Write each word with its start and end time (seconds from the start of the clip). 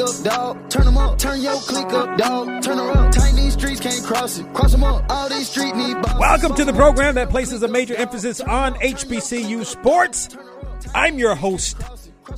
Up, 0.00 0.24
dog. 0.24 0.70
Turn 0.70 0.86
them 0.86 0.96
up, 0.96 1.18
turn 1.18 1.42
your 1.42 1.60
click 1.60 1.92
up, 1.92 2.16
dog. 2.16 2.62
Turn 2.62 2.78
her 2.78 2.90
up. 2.90 3.12
These 3.12 3.52
streets 3.52 3.80
can't 3.80 4.02
cross 4.02 4.38
it. 4.38 4.50
Cross 4.54 4.72
them 4.72 4.82
up. 4.82 5.04
All 5.10 5.28
these 5.28 5.50
street 5.50 5.76
need 5.76 5.94
Welcome 6.18 6.54
to 6.54 6.64
the 6.64 6.72
program 6.72 7.16
that 7.16 7.28
places 7.28 7.62
a 7.62 7.68
major 7.68 7.94
emphasis 7.94 8.40
on 8.40 8.76
HBCU 8.76 9.62
sports. 9.66 10.38
I'm 10.94 11.18
your 11.18 11.34
host, 11.34 11.76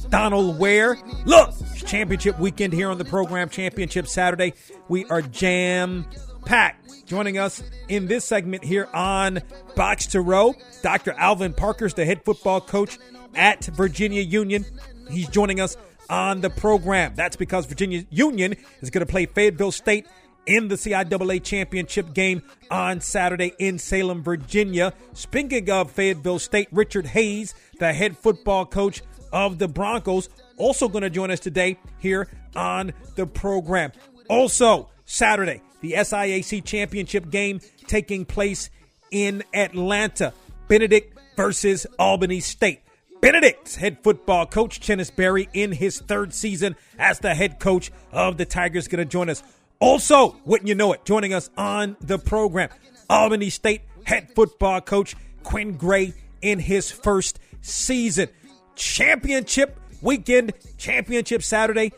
Donal 0.09 0.55
Ware. 0.55 0.99
Look, 1.25 1.51
it's 1.61 1.85
championship 1.85 2.37
weekend 2.41 2.73
here 2.73 2.91
on 2.91 2.99
the 2.99 3.05
program, 3.05 3.49
Championship 3.49 4.09
Saturday. 4.09 4.55
We 4.89 5.05
are 5.05 5.23
jam 5.23 6.07
packed. 6.45 7.07
Joining 7.07 7.39
us 7.39 7.63
in 7.87 8.09
this 8.09 8.25
segment 8.25 8.65
here 8.65 8.89
on 8.93 9.41
Box 9.77 10.07
to 10.09 10.21
Row, 10.21 10.55
Dr. 10.83 11.13
Alvin 11.13 11.53
Parker's 11.53 11.95
the 11.95 12.05
head 12.05 12.25
football 12.25 12.61
coach 12.61 12.99
at 13.37 13.65
Virginia 13.67 14.23
Union. 14.23 14.65
He's 15.11 15.29
joining 15.29 15.61
us 15.61 15.77
on 16.11 16.41
the 16.41 16.51
program. 16.51 17.15
That's 17.15 17.37
because 17.37 17.67
Virginia 17.67 18.05
Union 18.11 18.55
is 18.81 18.91
going 18.91 19.05
to 19.05 19.11
play 19.11 19.27
Fayetteville 19.27 19.73
State 19.73 20.07
in 20.47 20.69
the 20.69 20.75
CIAA 20.75 21.43
championship 21.43 22.13
game 22.15 22.43
on 22.71 23.01
Saturday 23.01 23.53
in 23.59 23.79
Salem, 23.79 24.23
Virginia. 24.23 24.93
Speaking 25.13 25.71
of 25.71 25.91
Fayetteville 25.91 26.39
State, 26.39 26.69
Richard 26.73 27.07
Hayes, 27.07 27.55
the 27.79 27.93
head 27.93 28.17
football 28.17 28.67
coach 28.67 29.03
of 29.33 29.59
the 29.59 29.69
Broncos, 29.69 30.29
also 30.57 30.89
going 30.89 31.03
to 31.03 31.11
join 31.11 31.31
us 31.31 31.41
today 31.41 31.79
here 31.99 32.29
on 32.55 32.93
the 33.15 33.27
program. 33.27 33.93
Also, 34.29 34.89
Saturday, 35.05 35.63
the 35.81 35.93
SIAC 35.93 36.65
championship 36.65 37.31
game 37.31 37.61
taking 37.87 38.25
place 38.25 38.71
in 39.11 39.43
Atlanta. 39.55 40.33
Benedict 40.69 41.19
versus 41.37 41.87
Albany 41.99 42.41
State. 42.41 42.81
Benedict's 43.23 43.77
head 43.77 43.99
football 44.03 44.47
coach, 44.47 44.81
Chennis 44.81 45.15
Berry, 45.15 45.49
in 45.55 45.71
his 45.71 46.01
third 46.01 46.35
season 46.35 46.75
as 46.99 47.21
the 47.21 47.37
head 47.37 47.61
coach 47.61 47.93
of 48.11 48.37
the 48.37 48.45
Tigers, 48.45 48.89
going 48.89 48.99
to 48.99 49.05
join 49.05 49.31
us. 49.31 49.45
Also, 49.79 50.37
wouldn't 50.45 50.67
you 50.67 50.75
know 50.75 50.93
it, 50.93 51.05
joining 51.05 51.33
us 51.33 51.49
on 51.57 51.97
the 52.01 52.19
program, 52.19 52.69
Albany 53.09 53.49
State 53.49 53.83
head 54.03 54.35
football 54.35 54.81
coach, 54.81 55.15
Quinn 55.45 55.77
Gray, 55.77 56.15
in 56.43 56.59
his 56.59 56.91
first 56.91 57.39
season. 57.61 58.29
Championship 58.75 59.79
weekend, 60.01 60.53
championship 60.77 61.45
Saturday 61.45 61.93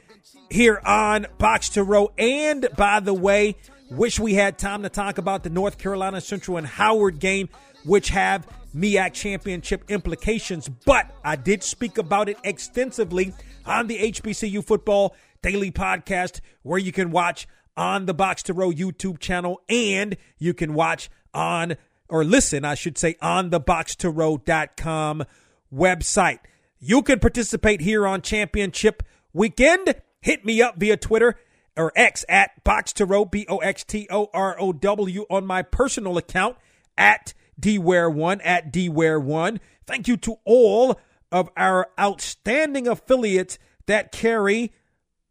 here 0.50 0.78
on 0.84 1.26
Box 1.38 1.70
to 1.70 1.84
Row. 1.84 2.12
And 2.18 2.68
by 2.76 3.00
the 3.00 3.14
way, 3.14 3.56
wish 3.90 4.20
we 4.20 4.34
had 4.34 4.58
time 4.58 4.82
to 4.82 4.90
talk 4.90 5.16
about 5.16 5.42
the 5.42 5.48
North 5.48 5.78
Carolina 5.78 6.20
Central 6.20 6.58
and 6.58 6.66
Howard 6.66 7.18
game, 7.18 7.48
which 7.82 8.10
have 8.10 8.46
MEAC 8.74 9.12
championship 9.12 9.84
implications. 9.88 10.68
But 10.68 11.10
I 11.24 11.36
did 11.36 11.62
speak 11.62 11.98
about 11.98 12.28
it 12.28 12.38
extensively 12.44 13.32
on 13.64 13.86
the 13.86 13.98
HBCU 13.98 14.64
Football 14.64 15.14
Daily 15.42 15.70
Podcast, 15.70 16.40
where 16.62 16.78
you 16.78 16.92
can 16.92 17.10
watch 17.10 17.46
on 17.76 18.06
the 18.06 18.14
Box 18.14 18.42
to 18.44 18.52
Row 18.52 18.70
YouTube 18.70 19.18
channel 19.18 19.60
and 19.68 20.16
you 20.38 20.54
can 20.54 20.74
watch 20.74 21.10
on 21.32 21.76
or 22.08 22.24
listen, 22.24 22.64
I 22.64 22.74
should 22.74 22.98
say, 22.98 23.16
on 23.20 23.50
the 23.50 23.60
Box 23.60 23.96
to 23.96 24.12
boxtorow.com 24.12 25.24
website. 25.72 26.38
You 26.78 27.02
can 27.02 27.18
participate 27.18 27.80
here 27.80 28.06
on 28.06 28.22
Championship 28.22 29.02
Weekend. 29.32 29.96
Hit 30.20 30.44
me 30.44 30.62
up 30.62 30.76
via 30.76 30.96
Twitter 30.96 31.36
or 31.76 31.92
X 31.96 32.24
at 32.28 32.62
Box 32.62 32.92
to 32.94 33.06
Row, 33.06 33.24
B 33.24 33.46
O 33.48 33.58
X 33.58 33.84
T 33.84 34.06
O 34.10 34.30
R 34.32 34.56
O 34.60 34.72
W, 34.72 35.26
on 35.30 35.46
my 35.46 35.62
personal 35.62 36.18
account 36.18 36.56
at 36.96 37.34
DWare1, 37.60 38.40
at 38.44 38.72
DWare1. 38.72 39.60
Thank 39.86 40.08
you 40.08 40.16
to 40.18 40.36
all 40.44 40.98
of 41.30 41.50
our 41.56 41.88
outstanding 41.98 42.86
affiliates 42.88 43.58
that 43.86 44.12
carry 44.12 44.72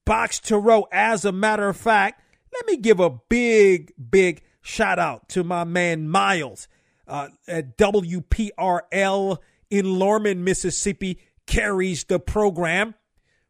Box 0.06 0.40
to 0.42 0.58
Row. 0.58 0.88
As 0.92 1.26
a 1.26 1.32
matter 1.32 1.70
of 1.70 1.78
fact, 1.78 2.22
let 2.54 2.66
me 2.68 2.78
give 2.78 3.00
a 3.00 3.10
big, 3.10 3.94
big 4.12 4.44
shout 4.62 5.00
out 5.00 5.30
to 5.30 5.44
my 5.44 5.64
man 5.64 6.08
Miles 6.10 6.68
uh, 7.08 7.30
at 7.48 7.78
WPRL 7.78 9.38
in 9.70 10.00
Lorman, 10.00 10.44
Mississippi, 10.44 11.20
carries 11.48 12.04
the 12.04 12.20
program. 12.20 12.96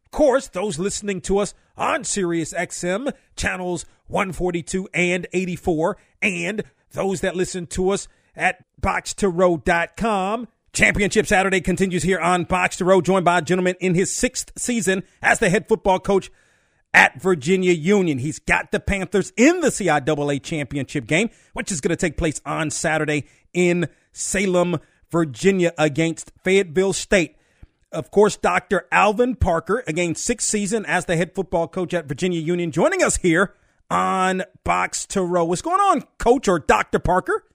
Of 0.05 0.11
course, 0.11 0.47
those 0.47 0.79
listening 0.79 1.21
to 1.21 1.39
us 1.39 1.53
on 1.75 2.03
Sirius 2.03 2.53
XM 2.53 3.11
channels 3.35 3.85
142 4.07 4.87
and 4.93 5.27
84, 5.33 5.97
and 6.21 6.63
those 6.91 7.21
that 7.21 7.35
listen 7.35 7.65
to 7.67 7.89
us 7.89 8.07
at 8.35 8.63
boxtorow.com. 8.81 10.47
Championship 10.73 11.27
Saturday 11.27 11.61
continues 11.61 12.01
here 12.01 12.19
on 12.19 12.45
Box 12.45 12.77
to 12.77 12.85
Row, 12.85 12.99
joined 12.99 13.25
by 13.25 13.37
a 13.37 13.41
gentleman 13.41 13.75
in 13.79 13.93
his 13.93 14.11
sixth 14.11 14.51
season 14.57 15.03
as 15.21 15.37
the 15.37 15.49
head 15.49 15.67
football 15.67 15.99
coach 15.99 16.31
at 16.93 17.21
Virginia 17.21 17.73
Union. 17.73 18.17
He's 18.17 18.39
got 18.39 18.71
the 18.71 18.79
Panthers 18.79 19.31
in 19.37 19.61
the 19.61 19.67
CIAA 19.67 20.41
championship 20.41 21.05
game, 21.05 21.29
which 21.53 21.71
is 21.71 21.79
going 21.79 21.89
to 21.89 21.95
take 21.95 22.17
place 22.17 22.41
on 22.45 22.71
Saturday 22.71 23.25
in 23.53 23.87
Salem, 24.11 24.79
Virginia 25.11 25.73
against 25.77 26.31
Fayetteville 26.43 26.93
State. 26.93 27.35
Of 27.91 28.09
course, 28.09 28.35
Dr. 28.35 28.87
Alvin 28.91 29.35
Parker, 29.35 29.83
again, 29.85 30.15
sixth 30.15 30.47
season 30.47 30.85
as 30.87 31.05
the 31.05 31.15
head 31.15 31.35
football 31.35 31.67
coach 31.67 31.93
at 31.93 32.07
Virginia 32.07 32.39
Union, 32.39 32.71
joining 32.71 33.03
us 33.03 33.17
here 33.17 33.53
on 33.91 34.41
Box 34.63 35.05
to 35.07 35.21
Row. 35.21 35.45
What's 35.45 35.61
going 35.61 35.79
on, 35.79 36.03
Coach 36.17 36.47
or 36.47 36.57
Dr. 36.57 36.97
Parker? 36.97 37.45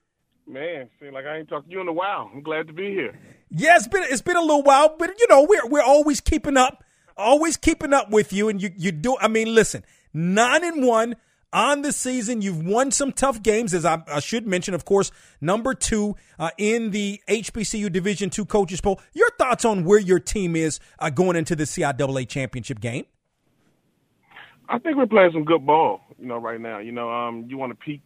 Man, 0.49 0.89
seems 0.99 1.13
like 1.13 1.25
I 1.25 1.37
ain't 1.37 1.47
talked 1.47 1.67
to 1.67 1.71
you 1.71 1.79
in 1.79 1.87
a 1.87 1.93
while. 1.93 2.31
I'm 2.33 2.41
glad 2.41 2.65
to 2.67 2.73
be 2.73 2.89
here. 2.89 3.15
Yeah, 3.51 3.75
it's 3.75 3.87
been 3.87 4.01
it's 4.03 4.23
been 4.23 4.35
a 4.35 4.41
little 4.41 4.63
while, 4.63 4.95
but 4.97 5.11
you 5.19 5.27
know 5.29 5.45
we're 5.47 5.67
we're 5.67 5.83
always 5.83 6.21
keeping 6.21 6.57
up, 6.57 6.83
always 7.15 7.55
keeping 7.55 7.93
up 7.93 8.09
with 8.09 8.33
you, 8.33 8.49
and 8.49 8.59
you 8.59 8.71
you 8.75 8.91
do. 8.91 9.15
I 9.21 9.27
mean, 9.27 9.53
listen, 9.53 9.83
nine 10.11 10.63
and 10.63 10.83
one 10.83 11.17
on 11.53 11.83
the 11.83 11.91
season. 11.91 12.41
You've 12.41 12.65
won 12.65 12.89
some 12.89 13.11
tough 13.11 13.43
games, 13.43 13.75
as 13.75 13.85
I, 13.85 14.01
I 14.07 14.21
should 14.21 14.47
mention, 14.47 14.73
of 14.73 14.85
course, 14.85 15.11
number 15.39 15.75
two 15.75 16.15
uh, 16.39 16.49
in 16.57 16.89
the 16.89 17.21
HBCU 17.27 17.91
Division 17.91 18.31
Two 18.31 18.45
coaches 18.45 18.81
poll. 18.81 18.99
Your 19.13 19.29
thoughts 19.37 19.65
on 19.65 19.83
where 19.83 19.99
your 19.99 20.19
team 20.19 20.55
is 20.55 20.79
uh, 20.97 21.11
going 21.11 21.35
into 21.35 21.55
the 21.55 21.65
CIAA 21.65 22.27
championship 22.27 22.79
game? 22.79 23.05
I 24.67 24.79
think 24.79 24.97
we're 24.97 25.05
playing 25.05 25.31
some 25.33 25.45
good 25.45 25.63
ball, 25.63 26.01
you 26.19 26.25
know, 26.25 26.37
right 26.37 26.59
now. 26.59 26.79
You 26.79 26.91
know, 26.91 27.11
um, 27.11 27.45
you 27.47 27.57
want 27.57 27.71
to 27.71 27.75
peak 27.75 28.01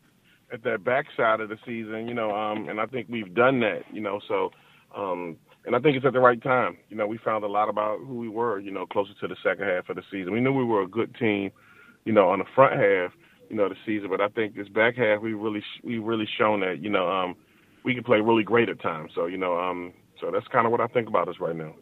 at 0.53 0.63
that 0.63 0.83
backside 0.83 1.41
of 1.41 1.49
the 1.49 1.57
season, 1.65 2.07
you 2.07 2.13
know, 2.13 2.31
um, 2.31 2.69
and 2.69 2.79
I 2.79 2.85
think 2.85 3.07
we've 3.09 3.33
done 3.33 3.59
that, 3.61 3.81
you 3.91 3.99
know, 3.99 4.19
so, 4.27 4.51
um, 4.95 5.35
and 5.65 5.75
I 5.75 5.79
think 5.79 5.97
it's 5.97 6.05
at 6.05 6.13
the 6.13 6.19
right 6.19 6.41
time. 6.41 6.77
You 6.89 6.97
know, 6.97 7.07
we 7.07 7.17
found 7.17 7.43
a 7.43 7.47
lot 7.47 7.69
about 7.69 7.99
who 7.99 8.15
we 8.15 8.29
were, 8.29 8.59
you 8.59 8.69
know, 8.69 8.85
closer 8.85 9.13
to 9.19 9.27
the 9.27 9.35
second 9.43 9.65
half 9.65 9.89
of 9.89 9.95
the 9.95 10.03
season. 10.11 10.31
We 10.31 10.41
knew 10.41 10.53
we 10.53 10.63
were 10.63 10.83
a 10.83 10.87
good 10.87 11.15
team, 11.15 11.51
you 12.05 12.13
know, 12.13 12.29
on 12.29 12.39
the 12.39 12.45
front 12.53 12.73
half, 12.73 13.11
you 13.49 13.55
know, 13.55 13.67
the 13.67 13.75
season, 13.85 14.09
but 14.09 14.21
I 14.21 14.27
think 14.27 14.55
this 14.55 14.67
back 14.69 14.95
half 14.95 15.21
we 15.21 15.33
really 15.33 15.63
we 15.83 15.97
really 15.97 16.27
shown 16.37 16.59
that, 16.59 16.81
you 16.81 16.89
know, 16.89 17.09
um, 17.09 17.35
we 17.83 17.95
can 17.95 18.03
play 18.03 18.21
really 18.21 18.43
great 18.43 18.69
at 18.69 18.81
times. 18.81 19.11
So, 19.15 19.25
you 19.25 19.37
know, 19.37 19.57
um, 19.57 19.93
so 20.21 20.29
that's 20.31 20.47
kind 20.47 20.65
of 20.65 20.71
what 20.71 20.81
I 20.81 20.87
think 20.87 21.07
about 21.07 21.27
us 21.27 21.35
right 21.39 21.55
now. 21.55 21.73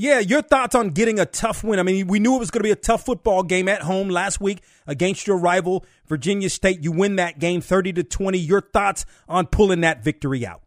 Yeah, 0.00 0.20
your 0.20 0.42
thoughts 0.42 0.76
on 0.76 0.90
getting 0.90 1.18
a 1.18 1.26
tough 1.26 1.64
win. 1.64 1.80
I 1.80 1.82
mean, 1.82 2.06
we 2.06 2.20
knew 2.20 2.36
it 2.36 2.38
was 2.38 2.52
going 2.52 2.60
to 2.60 2.64
be 2.68 2.70
a 2.70 2.76
tough 2.76 3.04
football 3.04 3.42
game 3.42 3.68
at 3.68 3.82
home 3.82 4.08
last 4.08 4.40
week 4.40 4.62
against 4.86 5.26
your 5.26 5.36
rival 5.36 5.84
Virginia 6.06 6.50
State. 6.50 6.84
You 6.84 6.92
win 6.92 7.16
that 7.16 7.40
game 7.40 7.60
30 7.60 7.94
to 7.94 8.04
20. 8.04 8.38
Your 8.38 8.60
thoughts 8.60 9.04
on 9.28 9.48
pulling 9.48 9.80
that 9.80 10.04
victory 10.04 10.46
out? 10.46 10.62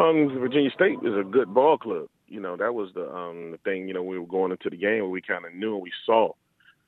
Um, 0.00 0.36
Virginia 0.36 0.70
State 0.74 0.98
is 1.04 1.14
a 1.16 1.22
good 1.22 1.54
ball 1.54 1.78
club. 1.78 2.08
You 2.26 2.40
know, 2.40 2.56
that 2.56 2.74
was 2.74 2.90
the 2.92 3.08
um 3.08 3.52
the 3.52 3.58
thing, 3.58 3.86
you 3.86 3.94
know, 3.94 4.02
we 4.02 4.18
were 4.18 4.26
going 4.26 4.50
into 4.50 4.68
the 4.68 4.76
game 4.76 5.08
we 5.10 5.22
kind 5.22 5.44
of 5.44 5.54
knew 5.54 5.74
and 5.74 5.82
we 5.84 5.92
saw. 6.04 6.32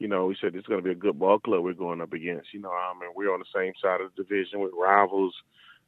You 0.01 0.09
know, 0.09 0.27
we 0.27 0.37
said 0.41 0.57
it's 0.57 0.67
going 0.67 0.81
to 0.81 0.85
be 0.85 0.91
a 0.91 0.97
good 0.97 1.17
ball 1.17 1.39
club 1.39 1.63
we're 1.63 1.75
going 1.75 2.01
up 2.01 2.13
against. 2.13 2.53
You 2.53 2.59
know, 2.59 2.73
I 2.73 2.93
mean, 3.01 3.11
we're 3.15 3.33
on 3.33 3.39
the 3.39 3.47
same 3.55 3.75
side 3.81 4.01
of 4.01 4.11
the 4.17 4.25
division 4.25 4.59
with 4.59 4.73
rivals. 4.77 5.33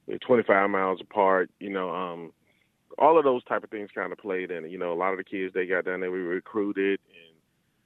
they're 0.06 0.19
25 0.19 0.71
miles 0.71 1.00
apart. 1.00 1.50
You 1.59 1.71
know, 1.71 1.91
um, 1.91 2.33
all 2.99 3.19
of 3.19 3.25
those 3.25 3.44
type 3.44 3.65
of 3.65 3.71
things 3.71 3.91
kind 3.94 4.12
of 4.12 4.19
played 4.19 4.50
in. 4.50 4.69
You 4.71 4.79
know, 4.79 4.93
a 4.93 4.94
lot 4.94 5.12
of 5.12 5.19
the 5.19 5.25
kids 5.25 5.55
they 5.55 5.67
got 5.67 5.85
down 5.85 6.00
there 6.00 6.11
we 6.11 6.21
recruited, 6.21 7.00
and 7.09 7.37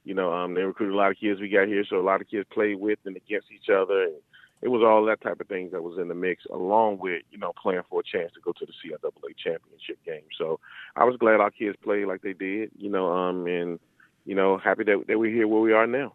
you 0.03 0.13
know, 0.13 0.31
um, 0.33 0.53
they 0.53 0.61
recruited 0.61 0.95
a 0.95 0.97
lot 0.97 1.11
of 1.11 1.17
kids 1.17 1.39
we 1.39 1.49
got 1.49 1.67
here, 1.67 1.83
so 1.89 1.99
a 1.99 2.01
lot 2.01 2.21
of 2.21 2.29
kids 2.29 2.47
played 2.53 2.79
with 2.79 2.99
and 3.05 3.15
against 3.15 3.51
each 3.51 3.69
other. 3.69 4.03
And 4.03 4.15
it 4.61 4.69
was 4.69 4.81
all 4.83 5.05
that 5.05 5.21
type 5.21 5.39
of 5.39 5.47
things 5.47 5.71
that 5.71 5.83
was 5.83 5.99
in 5.99 6.07
the 6.07 6.15
mix, 6.15 6.45
along 6.51 6.99
with 6.99 7.23
you 7.31 7.37
know 7.37 7.53
playing 7.61 7.83
for 7.89 8.01
a 8.01 8.03
chance 8.03 8.31
to 8.33 8.41
go 8.41 8.53
to 8.53 8.65
the 8.65 8.73
CIAA 8.73 9.37
championship 9.37 9.97
game. 10.05 10.27
So 10.37 10.59
I 10.95 11.03
was 11.03 11.17
glad 11.17 11.39
our 11.39 11.51
kids 11.51 11.77
played 11.83 12.05
like 12.05 12.21
they 12.21 12.33
did. 12.33 12.71
You 12.77 12.89
know, 12.89 13.11
um, 13.11 13.47
and 13.47 13.79
you 14.25 14.35
know, 14.35 14.57
happy 14.57 14.83
that, 14.83 15.05
that 15.07 15.17
we're 15.17 15.33
here 15.33 15.47
where 15.47 15.61
we 15.61 15.73
are 15.73 15.87
now. 15.87 16.13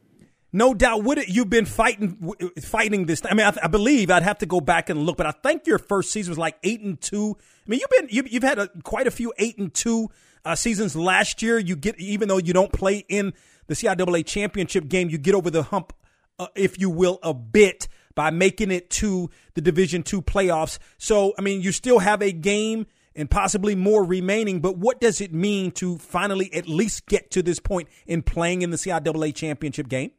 No 0.53 0.75
doubt. 0.75 1.03
Would 1.05 1.19
it, 1.19 1.29
you've 1.29 1.49
been 1.49 1.65
fighting 1.65 2.35
fighting 2.61 3.07
this? 3.07 3.23
I 3.29 3.35
mean, 3.35 3.47
I, 3.47 3.55
I, 3.63 3.69
believe 3.69 4.11
I'd 4.11 4.23
have 4.23 4.39
to 4.39 4.47
go 4.47 4.61
back 4.61 4.91
and 4.91 5.07
look, 5.07 5.17
but 5.17 5.27
I 5.27 5.31
think 5.31 5.67
your 5.67 5.79
first 5.79 6.11
season 6.11 6.31
was 6.31 6.39
like 6.39 6.59
eight 6.63 6.83
and 6.83 7.01
two. 7.01 7.37
I 7.67 7.71
mean, 7.71 7.81
you've 7.81 8.09
been 8.09 8.27
you, 8.31 8.41
have 8.41 8.43
had 8.43 8.59
a, 8.59 8.69
quite 8.83 9.07
a 9.07 9.11
few 9.11 9.33
eight 9.39 9.57
and 9.57 9.73
two 9.73 10.11
uh, 10.45 10.55
seasons 10.55 10.95
last 10.95 11.41
year. 11.41 11.59
You 11.59 11.75
get 11.75 11.99
even 11.99 12.29
though 12.29 12.37
you 12.37 12.53
don't 12.53 12.73
play 12.73 13.05
in 13.09 13.33
the 13.67 13.75
CIAA 13.75 14.27
championship 14.27 14.89
game, 14.89 15.09
you 15.09 15.17
get 15.17 15.35
over 15.35 15.51
the 15.51 15.63
hump, 15.63 15.95
uh, 16.39 16.49
if 16.55 16.79
you 16.79 16.91
will, 16.91 17.19
a 17.23 17.33
bit 17.33 17.89
by 18.15 18.31
making 18.31 18.71
it 18.71 18.91
to 18.91 19.31
the 19.55 19.63
Division 19.63 20.03
two 20.03 20.21
playoffs. 20.21 20.79
So, 20.99 21.33
I 21.39 21.41
mean, 21.41 21.63
you 21.63 21.73
still 21.73 21.99
have 22.01 22.21
a 22.21 22.31
game 22.31 22.87
and 23.15 23.31
possibly 23.31 23.75
more 23.75 24.05
remaining. 24.05 24.61
But 24.61 24.77
what 24.77 25.01
does 25.01 25.23
it 25.23 25.33
mean 25.33 25.71
to 25.73 25.97
finally 25.97 26.53
at 26.53 26.69
least 26.69 27.07
get 27.07 27.31
to 27.33 27.43
this 27.43 27.59
point 27.59 27.89
in 28.07 28.23
playing 28.23 28.61
in 28.61 28.71
the 28.71 28.77
CIAA 28.77 29.35
championship 29.35 29.89
game? 29.89 30.11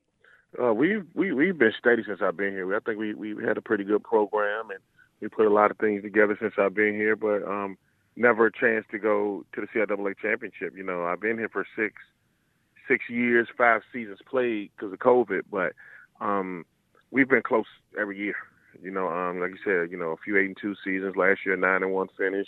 Uh, 0.61 0.73
we've 0.73 1.05
we, 1.13 1.31
we've 1.31 1.57
been 1.57 1.73
steady 1.77 2.03
since 2.05 2.19
I've 2.21 2.37
been 2.37 2.51
here. 2.51 2.75
I 2.75 2.79
think 2.79 2.99
we 2.99 3.13
we 3.13 3.43
had 3.43 3.57
a 3.57 3.61
pretty 3.61 3.83
good 3.83 4.03
program 4.03 4.69
and 4.69 4.79
we 5.21 5.27
put 5.27 5.47
a 5.47 5.53
lot 5.53 5.71
of 5.71 5.77
things 5.77 6.03
together 6.03 6.37
since 6.39 6.53
I've 6.57 6.75
been 6.75 6.93
here. 6.93 7.15
But 7.15 7.43
um, 7.43 7.77
never 8.15 8.47
a 8.47 8.51
chance 8.51 8.85
to 8.91 8.99
go 8.99 9.45
to 9.53 9.61
the 9.61 9.67
CIAA 9.67 10.15
championship. 10.21 10.73
You 10.75 10.83
know, 10.83 11.05
I've 11.05 11.21
been 11.21 11.37
here 11.37 11.49
for 11.49 11.65
six 11.75 11.95
six 12.87 13.05
years, 13.09 13.47
five 13.57 13.81
seasons 13.91 14.19
played 14.29 14.71
because 14.75 14.93
of 14.93 14.99
COVID, 14.99 15.43
but 15.49 15.73
um, 16.19 16.65
we've 17.11 17.29
been 17.29 17.41
close 17.41 17.65
every 17.99 18.17
year. 18.17 18.35
You 18.81 18.91
know, 18.91 19.07
um, 19.07 19.39
like 19.39 19.51
you 19.51 19.57
said, 19.63 19.91
you 19.91 19.97
know, 19.97 20.11
a 20.11 20.17
few 20.17 20.37
eight 20.37 20.47
and 20.47 20.57
two 20.59 20.75
seasons. 20.83 21.15
Last 21.15 21.41
year, 21.45 21.55
nine 21.55 21.83
and 21.83 21.93
one 21.93 22.09
finish. 22.17 22.47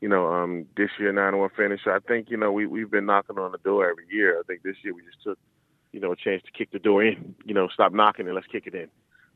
You 0.00 0.08
know, 0.08 0.32
um, 0.32 0.66
this 0.76 0.90
year 0.98 1.12
nine 1.12 1.28
and 1.28 1.38
one 1.40 1.50
finish. 1.56 1.80
So 1.84 1.90
I 1.90 1.98
think 2.06 2.30
you 2.30 2.36
know 2.36 2.52
we 2.52 2.66
we've 2.66 2.90
been 2.90 3.06
knocking 3.06 3.38
on 3.38 3.52
the 3.52 3.58
door 3.58 3.88
every 3.88 4.06
year. 4.10 4.38
I 4.38 4.42
think 4.46 4.62
this 4.62 4.76
year 4.82 4.94
we 4.94 5.02
just 5.02 5.22
took 5.22 5.38
you 5.94 6.00
know, 6.00 6.10
a 6.10 6.16
chance 6.16 6.42
to 6.42 6.50
kick 6.50 6.72
the 6.72 6.80
door 6.80 7.04
in. 7.04 7.36
You 7.44 7.54
know, 7.54 7.68
stop 7.72 7.92
knocking 7.92 8.26
and 8.26 8.34
let's 8.34 8.48
kick 8.48 8.66
it 8.66 8.74
in. 8.74 8.88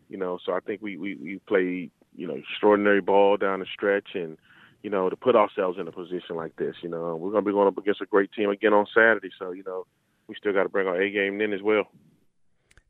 You 0.09 0.19
know, 0.19 0.39
so 0.45 0.53
I 0.53 0.61
think 0.61 0.83
we 0.83 0.97
we 0.97 1.15
we 1.15 1.41
played 1.47 1.93
you 2.17 2.27
know 2.27 2.35
extraordinary 2.35 3.01
ball 3.01 3.37
down 3.37 3.61
the 3.61 3.67
stretch 3.73 4.09
and 4.15 4.37
you 4.83 4.91
know 4.91 5.09
to 5.09 5.15
put 5.15 5.37
ourselves 5.37 5.79
in 5.79 5.87
a 5.87 5.93
position 5.93 6.35
like 6.35 6.57
this. 6.57 6.75
You 6.83 6.89
know, 6.89 7.15
we're 7.15 7.31
going 7.31 7.45
to 7.45 7.49
be 7.49 7.53
going 7.53 7.69
up 7.69 7.79
against 7.79 8.01
a 8.01 8.07
great 8.07 8.33
team 8.33 8.51
again 8.51 8.73
on 8.73 8.87
Saturday, 8.93 9.31
so 9.39 9.53
you 9.53 9.63
know 9.65 9.87
we 10.27 10.35
still 10.35 10.53
got 10.53 10.65
to 10.65 10.69
bring 10.69 10.89
our 10.89 11.01
A 11.01 11.11
game 11.11 11.41
in 11.41 11.53
as 11.53 11.63
well. 11.63 11.85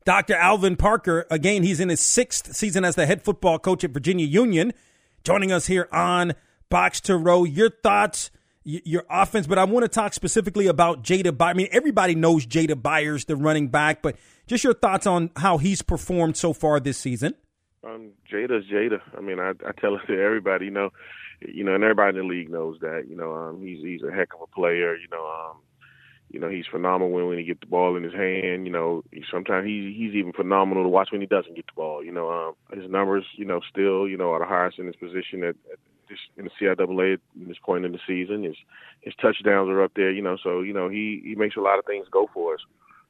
Dr. 0.03 0.33
Alvin 0.33 0.75
Parker, 0.75 1.27
again, 1.29 1.61
he's 1.61 1.79
in 1.79 1.89
his 1.89 1.99
sixth 1.99 2.55
season 2.55 2.83
as 2.83 2.95
the 2.95 3.05
head 3.05 3.21
football 3.21 3.59
coach 3.59 3.83
at 3.83 3.91
Virginia 3.91 4.25
Union, 4.25 4.73
joining 5.23 5.51
us 5.51 5.67
here 5.67 5.87
on 5.91 6.33
Box 6.69 6.99
to 7.01 7.15
Row. 7.15 7.43
Your 7.43 7.69
thoughts 7.69 8.31
your 8.63 9.03
offense, 9.09 9.47
but 9.47 9.57
I 9.57 9.63
want 9.63 9.83
to 9.83 9.89
talk 9.89 10.13
specifically 10.13 10.67
about 10.67 11.03
Jada 11.03 11.35
Byers. 11.35 11.55
I 11.55 11.57
mean, 11.57 11.67
everybody 11.71 12.15
knows 12.15 12.45
Jada 12.45 12.79
Byers, 12.79 13.25
the 13.25 13.35
running 13.35 13.69
back, 13.69 14.01
but 14.01 14.17
just 14.47 14.63
your 14.63 14.73
thoughts 14.73 15.07
on 15.07 15.31
how 15.35 15.57
he's 15.57 15.81
performed 15.81 16.37
so 16.37 16.53
far 16.53 16.79
this 16.79 16.97
season. 16.97 17.35
Um, 17.83 18.11
Jada's 18.31 18.65
Jada. 18.65 18.99
I 19.17 19.21
mean, 19.21 19.39
I, 19.39 19.51
I 19.65 19.71
tell 19.79 19.95
it 19.95 20.01
to 20.07 20.21
everybody, 20.21 20.65
you 20.65 20.71
know, 20.71 20.89
you 21.41 21.63
know, 21.63 21.73
and 21.73 21.83
everybody 21.83 22.17
in 22.19 22.27
the 22.27 22.33
league 22.33 22.49
knows 22.49 22.77
that. 22.81 23.05
You 23.07 23.15
know, 23.15 23.33
um, 23.33 23.61
he's 23.61 23.81
he's 23.81 24.01
a 24.03 24.11
heck 24.11 24.33
of 24.33 24.41
a 24.41 24.47
player. 24.47 24.95
You 24.95 25.07
know, 25.09 25.25
um, 25.25 25.57
you 26.29 26.39
know, 26.39 26.49
he's 26.49 26.65
phenomenal 26.69 27.27
when, 27.27 27.37
he 27.37 27.43
get 27.45 27.61
the 27.61 27.67
ball 27.67 27.95
in 27.95 28.03
his 28.03 28.13
hand. 28.13 28.65
You 28.65 28.71
know, 28.71 29.03
sometimes 29.31 29.65
he's 29.65 29.95
he's 29.95 30.13
even 30.15 30.33
phenomenal 30.33 30.83
to 30.83 30.89
watch 30.89 31.09
when 31.11 31.21
he 31.21 31.27
doesn't 31.27 31.55
get 31.55 31.67
the 31.67 31.73
ball. 31.75 32.03
You 32.03 32.11
know, 32.11 32.29
um, 32.29 32.77
his 32.77 32.89
numbers, 32.91 33.23
you 33.37 33.45
know, 33.45 33.61
still, 33.69 34.07
you 34.07 34.17
know, 34.17 34.31
are 34.31 34.39
the 34.39 34.45
highest 34.45 34.79
in 34.79 34.85
his 34.85 34.97
position 34.97 35.43
at, 35.43 35.55
at 35.71 35.79
this 36.09 36.19
in 36.37 36.45
the 36.45 36.51
CIAA 36.59 37.13
at 37.13 37.19
this 37.35 37.57
point 37.63 37.85
in 37.85 37.91
the 37.91 37.99
season. 38.05 38.43
His 38.43 38.55
his 39.01 39.13
touchdowns 39.15 39.69
are 39.69 39.83
up 39.83 39.91
there, 39.95 40.11
you 40.11 40.21
know. 40.21 40.37
So 40.41 40.61
you 40.61 40.73
know 40.73 40.89
he 40.89 41.21
he 41.23 41.35
makes 41.35 41.55
a 41.55 41.61
lot 41.61 41.79
of 41.79 41.85
things 41.85 42.07
go 42.11 42.29
for 42.33 42.55
us. 42.55 42.61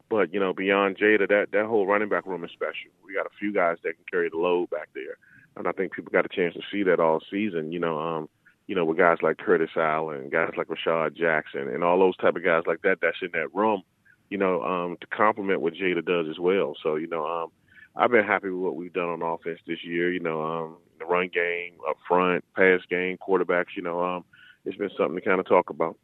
But 0.10 0.34
you 0.34 0.40
know 0.40 0.54
beyond 0.54 0.98
Jada, 0.98 1.28
that 1.30 1.48
that 1.52 1.66
whole 1.66 1.88
running 1.88 2.10
back 2.10 2.26
room 2.26 2.44
is 2.44 2.52
special. 2.52 2.92
We 3.06 3.14
got 3.14 3.26
a 3.26 3.38
few 3.40 3.54
guys 3.54 3.78
that 3.84 3.94
can 3.94 4.06
carry 4.10 4.30
the 4.30 4.38
load 4.38 4.70
back 4.70 4.90
there, 4.94 5.18
and 5.56 5.68
I 5.68 5.72
think 5.72 5.94
people 5.94 6.12
got 6.12 6.26
a 6.26 6.36
chance 6.36 6.54
to 6.56 6.62
see 6.72 6.84
that 6.84 7.00
all 7.00 7.22
season. 7.32 7.72
You 7.72 7.80
know, 7.80 8.00
um, 8.00 8.30
you 8.68 8.76
know 8.76 8.86
with 8.86 8.98
guys 8.98 9.18
like 9.22 9.38
Curtis 9.38 9.72
Allen, 9.76 10.30
guys 10.30 10.54
like 10.58 10.68
Rashad 10.68 11.16
Jackson, 11.16 11.68
and 11.70 11.84
all 11.84 12.00
those 12.00 12.18
type 12.18 12.36
of 12.36 12.44
guys 12.44 12.64
like 12.68 12.82
that 12.82 12.98
that's 13.02 13.18
in 13.22 13.32
that 13.34 13.54
room. 13.54 13.84
You 14.30 14.38
know, 14.38 14.62
um, 14.62 14.98
to 15.02 15.08
complement 15.08 15.62
what 15.62 15.74
Jada 15.74 16.06
does 16.06 16.28
as 16.30 16.40
well. 16.40 16.76
So 16.84 16.96
you 16.96 17.08
know, 17.08 17.26
um, 17.26 17.52
I've 17.96 18.12
been 18.12 18.26
happy 18.26 18.50
with 18.50 18.62
what 18.64 18.76
we've 18.76 18.94
done 18.94 19.10
on 19.10 19.22
offense 19.22 19.60
this 19.66 19.84
year. 19.84 20.12
You 20.12 20.20
know, 20.20 20.42
um, 20.42 20.78
the 21.00 21.06
run 21.06 21.30
game, 21.34 21.74
up 21.90 21.98
front, 22.08 22.44
pass 22.56 22.82
game, 22.90 23.18
quarterbacks. 23.18 23.76
You 23.76 23.84
know, 23.84 24.04
um, 24.04 24.26
it's 24.66 24.78
been 24.78 24.90
something 24.98 25.16
to 25.16 25.22
kind 25.22 25.40
of 25.40 25.48
talk 25.48 25.70
about. 25.70 25.98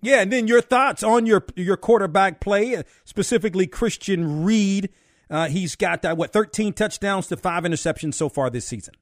Yeah, 0.00 0.20
and 0.20 0.32
then 0.32 0.46
your 0.46 0.60
thoughts 0.60 1.02
on 1.02 1.26
your 1.26 1.44
your 1.56 1.76
quarterback 1.76 2.40
play, 2.40 2.76
uh, 2.76 2.82
specifically 3.04 3.66
Christian 3.66 4.44
Reed. 4.44 4.90
Uh, 5.30 5.48
he's 5.48 5.76
got 5.76 6.04
uh, 6.04 6.14
what 6.14 6.32
thirteen 6.32 6.72
touchdowns 6.72 7.26
to 7.28 7.36
five 7.36 7.64
interceptions 7.64 8.14
so 8.14 8.28
far 8.28 8.48
this 8.50 8.66
season. 8.66 8.94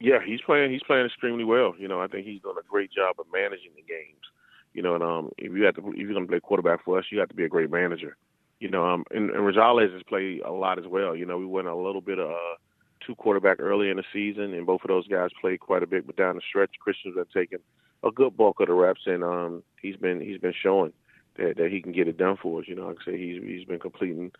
Yeah, 0.00 0.18
he's 0.24 0.40
playing. 0.42 0.70
He's 0.70 0.82
playing 0.82 1.06
extremely 1.06 1.44
well. 1.44 1.74
You 1.78 1.88
know, 1.88 2.00
I 2.00 2.06
think 2.06 2.26
he's 2.26 2.42
done 2.42 2.54
a 2.58 2.68
great 2.68 2.92
job 2.92 3.16
of 3.18 3.26
managing 3.32 3.72
the 3.74 3.82
games. 3.82 4.22
You 4.74 4.82
know, 4.82 4.94
and 4.94 5.02
um, 5.02 5.30
if 5.38 5.52
you 5.52 5.64
have 5.64 5.74
to, 5.76 5.88
if 5.90 5.96
you're 5.96 6.12
going 6.12 6.26
to 6.26 6.30
play 6.30 6.40
quarterback 6.40 6.84
for 6.84 6.98
us, 6.98 7.06
you 7.10 7.18
have 7.18 7.30
to 7.30 7.34
be 7.34 7.44
a 7.44 7.48
great 7.48 7.70
manager. 7.70 8.16
You 8.60 8.68
know, 8.70 8.84
um, 8.86 9.04
and, 9.10 9.30
and 9.30 9.40
Rosales 9.40 9.92
has 9.92 10.02
played 10.02 10.40
a 10.42 10.52
lot 10.52 10.78
as 10.78 10.86
well. 10.86 11.16
You 11.16 11.26
know, 11.26 11.38
we 11.38 11.46
went 11.46 11.68
a 11.68 11.74
little 11.74 12.00
bit 12.00 12.18
of 12.18 12.30
uh, 12.30 12.54
two 13.08 13.16
quarterback 13.16 13.58
early 13.58 13.88
in 13.88 13.96
the 13.96 14.04
season, 14.12 14.52
and 14.54 14.66
both 14.66 14.82
of 14.84 14.88
those 14.88 15.08
guys 15.08 15.30
played 15.40 15.60
quite 15.60 15.82
a 15.82 15.86
bit. 15.86 16.06
But 16.06 16.16
down 16.16 16.36
the 16.36 16.42
stretch, 16.46 16.70
Christian's 16.78 17.14
been 17.14 17.24
taking 17.34 17.58
a 18.04 18.10
good 18.10 18.36
bulk 18.36 18.60
of 18.60 18.68
the 18.68 18.74
reps, 18.74 19.00
and 19.06 19.24
um, 19.24 19.62
he's 19.80 19.96
been 19.96 20.20
he's 20.20 20.38
been 20.38 20.54
showing 20.62 20.92
that 21.36 21.56
that 21.56 21.72
he 21.72 21.80
can 21.80 21.92
get 21.92 22.06
it 22.06 22.18
done 22.18 22.36
for 22.40 22.60
us. 22.60 22.66
You 22.68 22.76
know, 22.76 22.88
like 22.88 22.98
I 23.02 23.12
say, 23.12 23.18
he's 23.18 23.42
he's 23.42 23.64
been 23.64 23.80
completing 23.80 24.30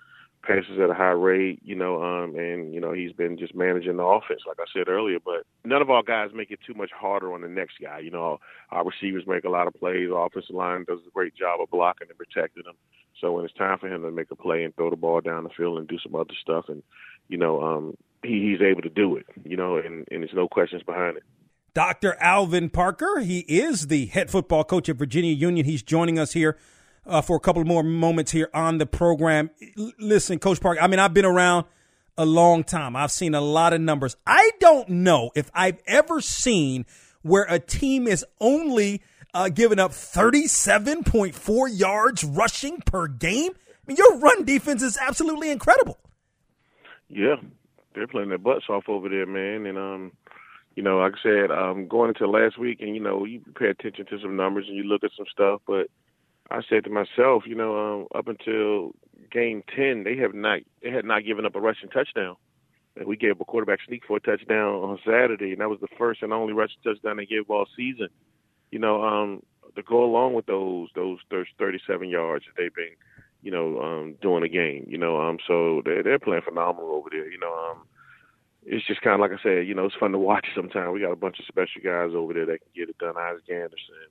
passes 0.44 0.78
at 0.80 0.90
a 0.90 0.94
high 0.94 1.10
rate. 1.10 1.60
You 1.64 1.74
know, 1.74 2.02
um, 2.02 2.36
and 2.36 2.74
you 2.74 2.80
know 2.80 2.92
he's 2.92 3.12
been 3.12 3.38
just 3.38 3.54
managing 3.54 3.96
the 3.96 4.04
offense, 4.04 4.42
like 4.46 4.58
I 4.60 4.64
said 4.72 4.88
earlier. 4.88 5.18
But 5.24 5.46
none 5.64 5.82
of 5.82 5.90
our 5.90 6.02
guys 6.02 6.30
make 6.34 6.50
it 6.50 6.60
too 6.66 6.74
much 6.74 6.90
harder 6.92 7.32
on 7.32 7.40
the 7.40 7.48
next 7.48 7.76
guy. 7.82 8.00
You 8.00 8.10
know, 8.10 8.38
our 8.70 8.84
receivers 8.84 9.24
make 9.26 9.44
a 9.44 9.50
lot 9.50 9.66
of 9.66 9.74
plays. 9.74 10.10
Our 10.10 10.26
offensive 10.26 10.54
line 10.54 10.84
does 10.86 11.00
a 11.06 11.10
great 11.10 11.34
job 11.34 11.60
of 11.60 11.70
blocking 11.70 12.08
and 12.08 12.18
protecting 12.18 12.64
them. 12.64 12.76
So 13.20 13.32
when 13.32 13.44
it's 13.44 13.54
time 13.54 13.78
for 13.78 13.88
him 13.88 14.02
to 14.02 14.12
make 14.12 14.30
a 14.30 14.36
play 14.36 14.62
and 14.62 14.74
throw 14.76 14.90
the 14.90 14.96
ball 14.96 15.20
down 15.20 15.42
the 15.42 15.50
field 15.50 15.78
and 15.78 15.88
do 15.88 15.98
some 15.98 16.14
other 16.14 16.34
stuff, 16.40 16.66
and 16.68 16.82
you 17.28 17.36
know, 17.36 17.60
um, 17.62 17.96
he, 18.22 18.50
he's 18.50 18.60
able 18.60 18.82
to 18.82 18.88
do 18.88 19.16
it, 19.16 19.26
you 19.44 19.56
know, 19.56 19.76
and, 19.76 20.06
and 20.10 20.22
there's 20.22 20.34
no 20.34 20.48
questions 20.48 20.82
behind 20.82 21.16
it. 21.16 21.22
Dr. 21.74 22.16
Alvin 22.20 22.70
Parker, 22.70 23.20
he 23.20 23.40
is 23.40 23.86
the 23.86 24.06
head 24.06 24.30
football 24.30 24.64
coach 24.64 24.88
at 24.88 24.96
Virginia 24.96 25.32
Union. 25.32 25.64
He's 25.64 25.82
joining 25.82 26.18
us 26.18 26.32
here 26.32 26.58
uh, 27.06 27.22
for 27.22 27.36
a 27.36 27.40
couple 27.40 27.64
more 27.64 27.82
moments 27.82 28.32
here 28.32 28.50
on 28.52 28.78
the 28.78 28.86
program. 28.86 29.50
L- 29.78 29.92
listen, 29.98 30.38
Coach 30.38 30.60
Parker, 30.60 30.80
I 30.80 30.86
mean, 30.86 30.98
I've 30.98 31.14
been 31.14 31.24
around 31.24 31.66
a 32.16 32.26
long 32.26 32.64
time. 32.64 32.96
I've 32.96 33.12
seen 33.12 33.34
a 33.34 33.40
lot 33.40 33.72
of 33.72 33.80
numbers. 33.80 34.16
I 34.26 34.50
don't 34.58 34.88
know 34.88 35.30
if 35.36 35.50
I've 35.54 35.80
ever 35.86 36.20
seen 36.20 36.84
where 37.22 37.46
a 37.48 37.58
team 37.58 38.08
is 38.08 38.24
only 38.40 39.02
uh, 39.32 39.48
giving 39.48 39.78
up 39.78 39.92
37.4 39.92 41.68
yards 41.78 42.24
rushing 42.24 42.80
per 42.80 43.06
game. 43.06 43.52
I 43.52 43.80
mean, 43.86 43.96
your 43.96 44.18
run 44.18 44.44
defense 44.44 44.82
is 44.82 44.98
absolutely 44.98 45.50
incredible. 45.50 45.98
Yeah, 47.08 47.36
they're 47.98 48.06
playing 48.06 48.28
their 48.28 48.38
butts 48.38 48.66
off 48.68 48.88
over 48.88 49.08
there, 49.08 49.26
man. 49.26 49.66
And 49.66 49.78
um, 49.78 50.12
you 50.74 50.82
know, 50.82 50.98
like 50.98 51.14
I 51.14 51.22
said, 51.22 51.50
um, 51.50 51.88
going 51.88 52.08
into 52.08 52.28
last 52.28 52.58
week, 52.58 52.80
and 52.80 52.94
you 52.94 53.00
know, 53.00 53.24
you 53.24 53.40
pay 53.58 53.66
attention 53.66 54.06
to 54.06 54.20
some 54.20 54.36
numbers 54.36 54.66
and 54.68 54.76
you 54.76 54.84
look 54.84 55.04
at 55.04 55.10
some 55.16 55.26
stuff, 55.30 55.60
but 55.66 55.88
I 56.50 56.60
said 56.68 56.84
to 56.84 56.90
myself, 56.90 57.44
you 57.46 57.54
know, 57.54 57.76
um, 57.76 58.06
up 58.14 58.28
until 58.28 58.92
game 59.30 59.62
ten, 59.74 60.04
they 60.04 60.16
have 60.16 60.34
not 60.34 60.60
they 60.82 60.90
had 60.90 61.04
not 61.04 61.24
given 61.24 61.44
up 61.44 61.56
a 61.56 61.60
rushing 61.60 61.90
touchdown. 61.90 62.36
And 62.96 63.06
we 63.06 63.16
gave 63.16 63.40
a 63.40 63.44
quarterback 63.44 63.80
sneak 63.86 64.02
for 64.06 64.16
a 64.16 64.20
touchdown 64.20 64.82
on 64.82 64.98
Saturday, 65.04 65.52
and 65.52 65.60
that 65.60 65.68
was 65.68 65.80
the 65.80 65.88
first 65.98 66.22
and 66.22 66.32
only 66.32 66.52
rushing 66.52 66.78
touchdown 66.82 67.16
they 67.16 67.26
gave 67.26 67.48
all 67.48 67.66
season. 67.76 68.08
You 68.70 68.78
know, 68.78 69.02
um, 69.04 69.42
to 69.76 69.82
go 69.82 70.04
along 70.04 70.34
with 70.34 70.46
those 70.46 70.88
those 70.94 71.18
37 71.30 72.08
yards 72.08 72.44
that 72.46 72.60
they've 72.60 72.74
been 72.74 72.94
you 73.42 73.50
know, 73.50 73.80
um, 73.80 74.16
doing 74.20 74.42
a 74.42 74.48
game. 74.48 74.86
You 74.88 74.98
know, 74.98 75.20
um, 75.20 75.38
so 75.46 75.82
they're 75.84 76.02
they're 76.02 76.18
playing 76.18 76.42
phenomenal 76.42 76.90
over 76.90 77.08
there. 77.10 77.30
You 77.30 77.38
know, 77.38 77.52
um, 77.52 77.86
it's 78.64 78.86
just 78.86 79.00
kind 79.00 79.14
of 79.14 79.20
like 79.20 79.38
I 79.38 79.42
said. 79.42 79.66
You 79.66 79.74
know, 79.74 79.86
it's 79.86 79.94
fun 79.94 80.12
to 80.12 80.18
watch. 80.18 80.46
Sometimes 80.54 80.92
we 80.92 81.00
got 81.00 81.12
a 81.12 81.16
bunch 81.16 81.38
of 81.38 81.46
special 81.46 81.82
guys 81.82 82.14
over 82.14 82.34
there 82.34 82.46
that 82.46 82.60
can 82.60 82.70
get 82.74 82.88
it 82.88 82.98
done. 82.98 83.16
Isaac 83.16 83.48
Anderson, 83.50 84.08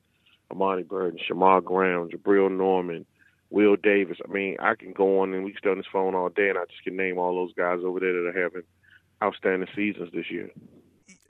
Amani 0.52 0.84
Burton, 0.84 1.20
Shamar 1.20 1.64
Graham, 1.64 2.10
Jabril 2.10 2.56
Norman, 2.56 3.06
Will 3.50 3.76
Davis. 3.76 4.18
I 4.28 4.32
mean, 4.32 4.58
I 4.60 4.76
can 4.76 4.94
go 4.94 5.20
on 5.22 5.34
and 5.34 5.44
we 5.44 5.52
can 5.52 5.60
stay 5.60 5.70
on 5.70 5.78
this 5.78 5.86
phone 5.92 6.16
all 6.16 6.30
day, 6.30 6.50
and 6.50 6.58
I 6.58 6.66
just 6.66 6.84
can 6.84 6.96
name 6.96 7.18
all 7.18 7.36
those 7.36 7.54
guys 7.54 7.80
over 7.84 8.00
there 8.00 8.14
that 8.14 8.30
are 8.30 8.44
having 8.44 8.64
outstanding 9.24 9.68
seasons 9.76 10.10
this 10.14 10.30
year. 10.30 10.50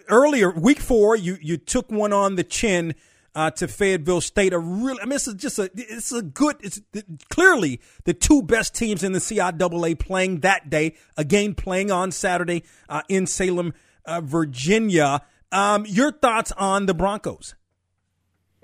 earlier, 0.10 0.52
week 0.52 0.80
four, 0.80 1.16
you 1.16 1.38
you 1.42 1.58
took 1.58 1.92
one 1.92 2.14
on 2.14 2.36
the 2.36 2.44
chin 2.44 2.96
uh, 3.38 3.52
to 3.52 3.68
Fayetteville 3.68 4.20
State. 4.20 4.52
A 4.52 4.58
really, 4.58 5.00
I 5.00 5.06
mean, 5.06 5.12
this 5.12 5.28
is 5.28 5.36
just 5.36 5.60
a 5.60 5.70
it's 5.76 6.12
a 6.12 6.24
good. 6.24 6.56
It's 6.62 6.82
clearly 7.30 7.80
the 8.04 8.16
two 8.16 8.42
best 8.42 8.74
teams 8.74 9.04
in 9.04 9.12
the 9.12 9.20
CIAA 9.20 10.00
playing 10.00 10.40
that 10.40 10.72
day. 10.72 10.96
Again, 11.18 11.54
playing 11.54 11.92
on 11.92 12.12
Saturday 12.12 12.64
uh, 12.90 13.04
in 13.08 13.28
Salem, 13.28 13.76
uh, 14.06 14.22
Virginia. 14.22 15.22
Um, 15.52 15.86
your 15.86 16.12
thoughts 16.12 16.52
on 16.54 16.88
the 16.88 16.96
Broncos? 16.96 17.54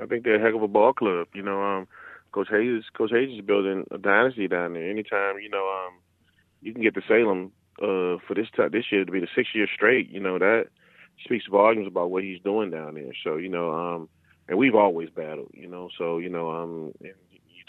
I 0.02 0.08
think 0.08 0.24
they're 0.24 0.36
a 0.36 0.42
heck 0.44 0.56
of 0.56 0.64
a 0.64 0.68
ball 0.68 0.92
club. 0.92 1.28
You 1.36 1.44
know, 1.44 1.62
um, 1.62 1.88
Coach 2.32 2.48
Hayes, 2.50 2.82
Coach 2.98 3.12
Hayes 3.12 3.30
is 3.38 3.46
building 3.46 3.86
a 3.92 4.00
dynasty 4.00 4.48
down 4.48 4.74
there. 4.74 4.90
Anytime 4.90 5.38
you 5.40 5.50
know, 5.50 5.70
um, 5.70 6.00
you 6.62 6.74
can 6.74 6.82
get 6.82 6.96
to 6.96 7.02
Salem 7.08 7.52
uh, 7.78 8.18
for 8.28 8.34
this 8.36 8.48
this 8.72 8.86
year 8.92 9.06
to 9.06 9.12
be 9.12 9.20
the 9.20 9.28
sixth 9.36 9.54
year 9.54 9.68
straight. 9.72 10.10
You 10.10 10.20
know 10.20 10.40
that 10.40 10.66
speaks 11.24 11.46
volumes 11.46 11.86
about 11.86 12.10
what 12.10 12.24
he's 12.24 12.42
doing 12.42 12.72
down 12.72 12.96
there. 12.96 13.14
So 13.24 13.38
you 13.38 13.50
know, 13.50 13.72
um, 13.72 14.10
and 14.48 14.58
we've 14.58 14.76
always 14.76 15.10
battled. 15.10 15.52
You 15.54 15.68
know, 15.68 15.90
so 15.98 16.18
you 16.18 16.30
know, 16.30 16.52
um, 16.52 16.94
you 17.02 17.14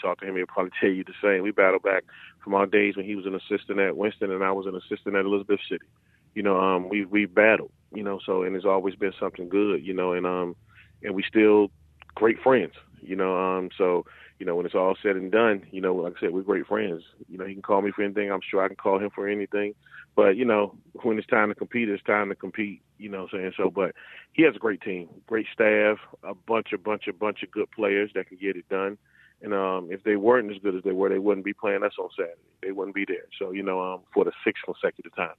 talk 0.01 0.19
to 0.19 0.27
him, 0.27 0.35
he'll 0.35 0.45
probably 0.45 0.71
tell 0.79 0.89
you 0.89 1.03
the 1.03 1.13
same. 1.21 1.43
We 1.43 1.51
battled 1.51 1.83
back 1.83 2.03
from 2.43 2.53
our 2.53 2.65
days 2.65 2.95
when 2.95 3.05
he 3.05 3.15
was 3.15 3.25
an 3.25 3.35
assistant 3.35 3.79
at 3.79 3.97
Winston 3.97 4.31
and 4.31 4.43
I 4.43 4.51
was 4.51 4.65
an 4.65 4.75
assistant 4.75 5.15
at 5.15 5.25
Elizabeth 5.25 5.59
City. 5.69 5.85
You 6.33 6.43
know, 6.43 6.59
um, 6.59 6.89
we 6.89 7.05
we 7.05 7.25
battled. 7.25 7.71
You 7.93 8.03
know, 8.03 8.19
so 8.25 8.43
and 8.43 8.55
it's 8.55 8.65
always 8.65 8.95
been 8.95 9.13
something 9.19 9.49
good. 9.49 9.85
You 9.85 9.93
know, 9.93 10.13
and 10.13 10.25
um, 10.25 10.55
and 11.01 11.15
we 11.15 11.23
still 11.27 11.71
great 12.13 12.41
friends. 12.41 12.73
You 13.01 13.15
know, 13.15 13.37
um, 13.37 13.69
so 13.77 14.05
you 14.39 14.45
know 14.45 14.55
when 14.55 14.65
it's 14.65 14.75
all 14.75 14.95
said 15.01 15.15
and 15.15 15.31
done, 15.31 15.65
you 15.71 15.79
know, 15.79 15.95
like 15.95 16.13
I 16.17 16.19
said, 16.19 16.31
we're 16.33 16.41
great 16.41 16.67
friends. 16.67 17.03
You 17.29 17.37
know, 17.37 17.45
he 17.45 17.53
can 17.53 17.61
call 17.61 17.81
me 17.81 17.91
for 17.95 18.03
anything. 18.03 18.31
I'm 18.31 18.41
sure 18.49 18.63
I 18.63 18.67
can 18.67 18.75
call 18.75 18.99
him 18.99 19.11
for 19.13 19.27
anything. 19.27 19.75
But 20.15 20.37
you 20.37 20.45
know, 20.45 20.75
when 21.03 21.17
it's 21.17 21.27
time 21.27 21.49
to 21.49 21.55
compete, 21.55 21.89
it's 21.89 22.03
time 22.03 22.29
to 22.29 22.35
compete. 22.35 22.81
You 22.97 23.09
know, 23.09 23.23
what 23.23 23.33
I'm 23.33 23.39
saying 23.39 23.53
so. 23.57 23.69
But 23.69 23.93
he 24.33 24.43
has 24.43 24.55
a 24.55 24.59
great 24.59 24.81
team, 24.81 25.09
great 25.27 25.47
staff, 25.53 25.97
a 26.23 26.33
bunch, 26.33 26.71
of 26.73 26.83
bunch, 26.83 27.07
of 27.07 27.19
bunch 27.19 27.43
of 27.43 27.51
good 27.51 27.69
players 27.71 28.11
that 28.15 28.29
can 28.29 28.37
get 28.37 28.55
it 28.55 28.67
done. 28.69 28.97
And 29.41 29.53
um, 29.53 29.89
if 29.91 30.03
they 30.03 30.15
weren't 30.15 30.49
as 30.49 30.57
good 30.61 30.75
as 30.75 30.83
they 30.83 30.93
were, 30.93 31.09
they 31.09 31.19
wouldn't 31.19 31.45
be 31.45 31.53
playing 31.53 31.83
us 31.83 31.91
on 31.99 32.09
Saturday. 32.17 32.39
They 32.63 32.71
wouldn't 32.71 32.95
be 32.95 33.05
there. 33.05 33.25
So 33.37 33.51
you 33.51 33.63
know, 33.63 33.81
um, 33.81 34.01
for 34.13 34.23
the 34.23 34.31
sixth 34.45 34.63
consecutive 34.63 35.15
time. 35.15 35.35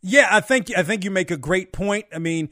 Yeah, 0.00 0.28
I 0.30 0.40
think 0.40 0.70
I 0.76 0.82
think 0.82 1.04
you 1.04 1.10
make 1.10 1.30
a 1.30 1.36
great 1.36 1.72
point. 1.72 2.06
I 2.14 2.18
mean, 2.18 2.50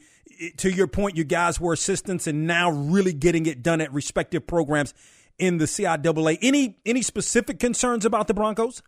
to 0.57 0.71
your 0.71 0.87
point, 0.87 1.17
you 1.17 1.23
guys 1.23 1.59
were 1.59 1.73
assistants 1.73 2.27
and 2.27 2.45
now 2.45 2.69
really 2.69 3.13
getting 3.13 3.45
it 3.45 3.63
done 3.63 3.81
at 3.81 3.91
respective 3.93 4.45
programs 4.45 4.93
in 5.39 5.57
the 5.57 5.65
CIAA. 5.65 6.37
Any 6.41 6.77
any 6.85 7.01
specific 7.01 7.59
concerns 7.59 8.05
about 8.05 8.27
the 8.27 8.33
Broncos? 8.33 8.83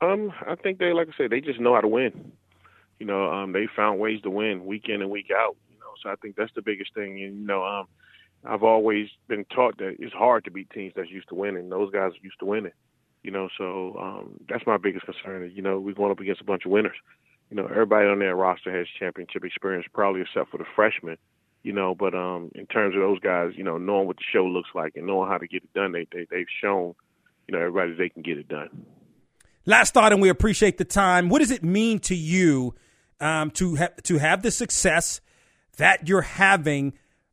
Um, 0.00 0.32
I 0.46 0.54
think 0.56 0.78
they, 0.78 0.92
like 0.92 1.08
I 1.08 1.12
said, 1.16 1.30
they 1.30 1.40
just 1.40 1.60
know 1.60 1.74
how 1.74 1.80
to 1.80 1.88
win. 1.88 2.32
You 2.98 3.06
know, 3.06 3.30
um, 3.30 3.52
they 3.52 3.66
found 3.74 4.00
ways 4.00 4.20
to 4.22 4.30
win 4.30 4.66
week 4.66 4.88
in 4.88 5.02
and 5.02 5.10
week 5.10 5.30
out. 5.34 5.56
You 5.70 5.78
know, 5.78 5.92
so 6.02 6.10
I 6.10 6.16
think 6.16 6.36
that's 6.36 6.52
the 6.54 6.62
biggest 6.62 6.94
thing. 6.94 7.22
And 7.22 7.40
you 7.40 7.46
know, 7.46 7.64
um, 7.64 7.86
I've 8.44 8.62
always 8.62 9.08
been 9.28 9.44
taught 9.46 9.78
that 9.78 9.96
it's 9.98 10.12
hard 10.12 10.44
to 10.44 10.50
beat 10.50 10.70
teams 10.70 10.92
that's 10.94 11.10
used 11.10 11.28
to 11.28 11.34
winning. 11.34 11.68
Those 11.68 11.92
guys 11.92 12.12
are 12.12 12.24
used 12.24 12.38
to 12.40 12.46
winning. 12.46 12.72
You 13.22 13.30
know, 13.30 13.48
so 13.56 13.96
um, 13.98 14.40
that's 14.48 14.66
my 14.66 14.76
biggest 14.76 15.06
concern. 15.06 15.50
You 15.54 15.62
know, 15.62 15.80
we're 15.80 15.94
going 15.94 16.12
up 16.12 16.20
against 16.20 16.42
a 16.42 16.44
bunch 16.44 16.66
of 16.66 16.70
winners. 16.70 16.96
You 17.50 17.56
know, 17.56 17.66
everybody 17.66 18.06
on 18.06 18.18
that 18.18 18.34
roster 18.34 18.76
has 18.76 18.86
championship 18.98 19.44
experience, 19.44 19.86
probably 19.92 20.20
except 20.20 20.50
for 20.50 20.58
the 20.58 20.64
freshmen. 20.76 21.16
You 21.62 21.72
know, 21.72 21.94
but 21.94 22.14
um, 22.14 22.50
in 22.54 22.66
terms 22.66 22.94
of 22.94 23.00
those 23.00 23.20
guys, 23.20 23.52
you 23.56 23.64
know, 23.64 23.78
knowing 23.78 24.06
what 24.06 24.16
the 24.16 24.24
show 24.30 24.44
looks 24.44 24.68
like 24.74 24.96
and 24.96 25.06
knowing 25.06 25.30
how 25.30 25.38
to 25.38 25.48
get 25.48 25.62
it 25.62 25.72
done, 25.72 25.92
they, 25.92 26.06
they 26.12 26.26
they've 26.30 26.46
shown, 26.60 26.94
you 27.48 27.52
know, 27.52 27.58
everybody 27.58 27.94
they 27.94 28.10
can 28.10 28.22
get 28.22 28.36
it 28.36 28.48
done. 28.48 28.84
Last 29.66 29.94
thought, 29.94 30.12
and 30.12 30.20
we 30.20 30.28
appreciate 30.28 30.76
the 30.78 30.84
time. 30.84 31.28
What 31.28 31.38
does 31.38 31.50
it 31.50 31.64
mean 31.64 31.98
to 32.00 32.14
you 32.14 32.74
um, 33.20 33.50
to 33.52 33.76
ha- 33.76 33.94
to 34.02 34.18
have 34.18 34.42
the 34.42 34.50
success 34.50 35.20
that 35.78 36.06
you're 36.08 36.22
having, 36.22 36.92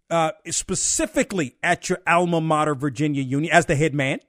uh, 0.10 0.32
specifically 0.50 1.56
at 1.62 1.90
your 1.90 2.00
alma 2.08 2.40
mater, 2.40 2.74
Virginia 2.74 3.22
Union, 3.22 3.52
as 3.54 3.66
the 3.66 3.76
head 3.76 3.94
man? 3.94 4.20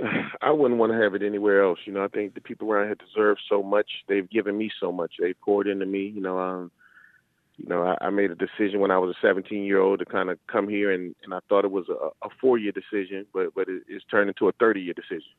I 0.42 0.52
wouldn't 0.52 0.78
want 0.78 0.92
to 0.92 0.98
have 0.98 1.14
it 1.14 1.22
anywhere 1.22 1.62
else. 1.64 1.80
You 1.84 1.92
know, 1.92 2.04
I 2.04 2.08
think 2.08 2.34
the 2.34 2.40
people 2.40 2.70
around 2.70 2.86
here 2.86 2.94
deserve 2.94 3.38
so 3.48 3.62
much. 3.62 3.90
They've 4.08 4.28
given 4.28 4.56
me 4.56 4.70
so 4.80 4.92
much. 4.92 5.14
They 5.18 5.34
poured 5.34 5.66
into 5.66 5.86
me. 5.86 6.06
You 6.14 6.22
know, 6.22 6.38
um, 6.38 6.70
you 7.56 7.68
know, 7.68 7.82
I, 7.82 8.06
I 8.06 8.10
made 8.10 8.30
a 8.30 8.36
decision 8.36 8.80
when 8.80 8.90
I 8.90 8.98
was 8.98 9.14
a 9.14 9.26
17 9.26 9.64
year 9.64 9.80
old 9.80 9.98
to 9.98 10.04
kind 10.04 10.30
of 10.30 10.38
come 10.46 10.68
here, 10.68 10.92
and, 10.92 11.14
and 11.24 11.34
I 11.34 11.40
thought 11.48 11.64
it 11.64 11.72
was 11.72 11.88
a, 11.88 12.26
a 12.26 12.30
four 12.40 12.56
year 12.56 12.72
decision, 12.72 13.26
but 13.34 13.54
but 13.54 13.68
it, 13.68 13.82
it's 13.88 14.04
turned 14.06 14.28
into 14.28 14.48
a 14.48 14.52
30 14.52 14.80
year 14.80 14.94
decision. 14.94 15.32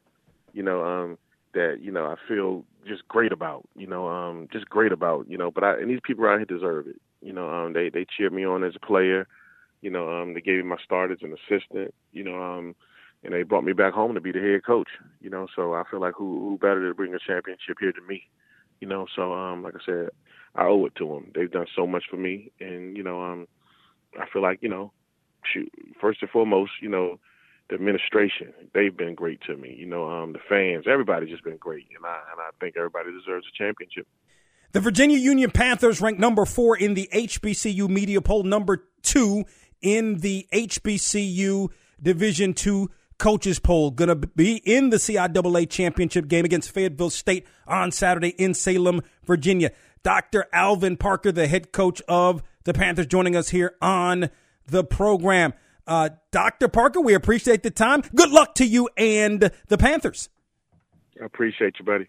You 0.53 0.63
know, 0.63 0.83
um, 0.83 1.17
that 1.53 1.79
you 1.81 1.91
know 1.91 2.05
I 2.05 2.15
feel 2.27 2.63
just 2.87 3.07
great 3.07 3.31
about. 3.31 3.67
You 3.75 3.87
know, 3.87 4.07
um, 4.07 4.47
just 4.51 4.69
great 4.69 4.91
about. 4.91 5.29
You 5.29 5.37
know, 5.37 5.51
but 5.51 5.63
I 5.63 5.79
and 5.79 5.89
these 5.89 5.99
people 6.03 6.25
around 6.25 6.39
here 6.39 6.57
deserve 6.57 6.87
it. 6.87 6.99
You 7.21 7.33
know, 7.33 7.49
um, 7.49 7.73
they 7.73 7.89
they 7.89 8.05
cheered 8.05 8.33
me 8.33 8.45
on 8.45 8.63
as 8.63 8.73
a 8.75 8.85
player. 8.85 9.27
You 9.81 9.89
know, 9.89 10.09
um, 10.11 10.33
they 10.33 10.41
gave 10.41 10.57
me 10.57 10.63
my 10.63 10.77
start 10.83 11.11
as 11.11 11.19
an 11.21 11.33
assistant. 11.33 11.93
You 12.11 12.23
know, 12.23 12.41
um, 12.41 12.75
and 13.23 13.33
they 13.33 13.43
brought 13.43 13.63
me 13.63 13.73
back 13.73 13.93
home 13.93 14.13
to 14.13 14.21
be 14.21 14.31
the 14.31 14.39
head 14.39 14.65
coach. 14.65 14.89
You 15.21 15.29
know, 15.29 15.47
so 15.55 15.73
I 15.73 15.83
feel 15.89 16.01
like 16.01 16.15
who 16.17 16.39
who 16.39 16.57
better 16.57 16.87
to 16.87 16.95
bring 16.95 17.13
a 17.13 17.19
championship 17.19 17.77
here 17.79 17.93
than 17.95 18.07
me. 18.07 18.23
You 18.79 18.87
know, 18.87 19.05
so 19.15 19.33
um, 19.33 19.63
like 19.63 19.75
I 19.75 19.85
said, 19.85 20.09
I 20.55 20.65
owe 20.65 20.85
it 20.85 20.95
to 20.95 21.07
them. 21.07 21.31
They've 21.35 21.51
done 21.51 21.67
so 21.75 21.85
much 21.85 22.03
for 22.09 22.17
me, 22.17 22.51
and 22.59 22.97
you 22.97 23.03
know, 23.03 23.21
um, 23.23 23.47
I 24.19 24.25
feel 24.31 24.41
like 24.41 24.59
you 24.61 24.69
know, 24.69 24.91
shoot, 25.51 25.71
first 25.99 26.21
and 26.21 26.31
foremost, 26.31 26.71
you 26.81 26.89
know, 26.89 27.19
administration, 27.71 28.53
they've 28.73 28.95
been 28.95 29.15
great 29.15 29.41
to 29.47 29.55
me. 29.55 29.75
You 29.77 29.85
know, 29.85 30.09
um, 30.09 30.33
the 30.33 30.39
fans, 30.49 30.85
everybody's 30.87 31.29
just 31.29 31.43
been 31.43 31.57
great, 31.57 31.85
and 31.95 32.05
I 32.05 32.19
and 32.31 32.41
I 32.41 32.49
think 32.59 32.75
everybody 32.77 33.11
deserves 33.11 33.45
a 33.47 33.57
championship. 33.57 34.07
The 34.73 34.79
Virginia 34.79 35.17
Union 35.17 35.51
Panthers 35.51 35.99
ranked 35.99 36.19
number 36.19 36.45
four 36.45 36.77
in 36.77 36.93
the 36.93 37.09
HBCU 37.13 37.89
media 37.89 38.21
poll, 38.21 38.43
number 38.43 38.85
two 39.01 39.43
in 39.81 40.19
the 40.19 40.47
HBCU 40.53 41.69
Division 42.01 42.53
Two 42.53 42.89
coaches 43.17 43.59
poll. 43.59 43.91
Going 43.91 44.09
to 44.09 44.15
be 44.15 44.57
in 44.65 44.89
the 44.89 44.97
CIAA 44.97 45.69
championship 45.69 46.27
game 46.27 46.45
against 46.45 46.71
Fayetteville 46.71 47.09
State 47.09 47.45
on 47.67 47.91
Saturday 47.91 48.29
in 48.29 48.53
Salem, 48.53 49.01
Virginia. 49.25 49.71
Dr. 50.03 50.47
Alvin 50.51 50.97
Parker, 50.97 51.31
the 51.31 51.47
head 51.47 51.71
coach 51.71 52.01
of 52.07 52.41
the 52.63 52.73
Panthers, 52.73 53.05
joining 53.05 53.35
us 53.35 53.49
here 53.49 53.75
on 53.81 54.29
the 54.65 54.83
program. 54.83 55.53
Uh, 55.91 56.07
Dr. 56.31 56.69
Parker, 56.69 57.01
we 57.01 57.13
appreciate 57.13 57.63
the 57.63 57.69
time. 57.69 58.01
Good 58.15 58.29
luck 58.29 58.55
to 58.55 58.65
you 58.65 58.87
and 58.95 59.51
the 59.67 59.77
Panthers. 59.77 60.29
I 61.21 61.25
appreciate 61.25 61.79
you, 61.79 61.85
buddy. 61.85 62.07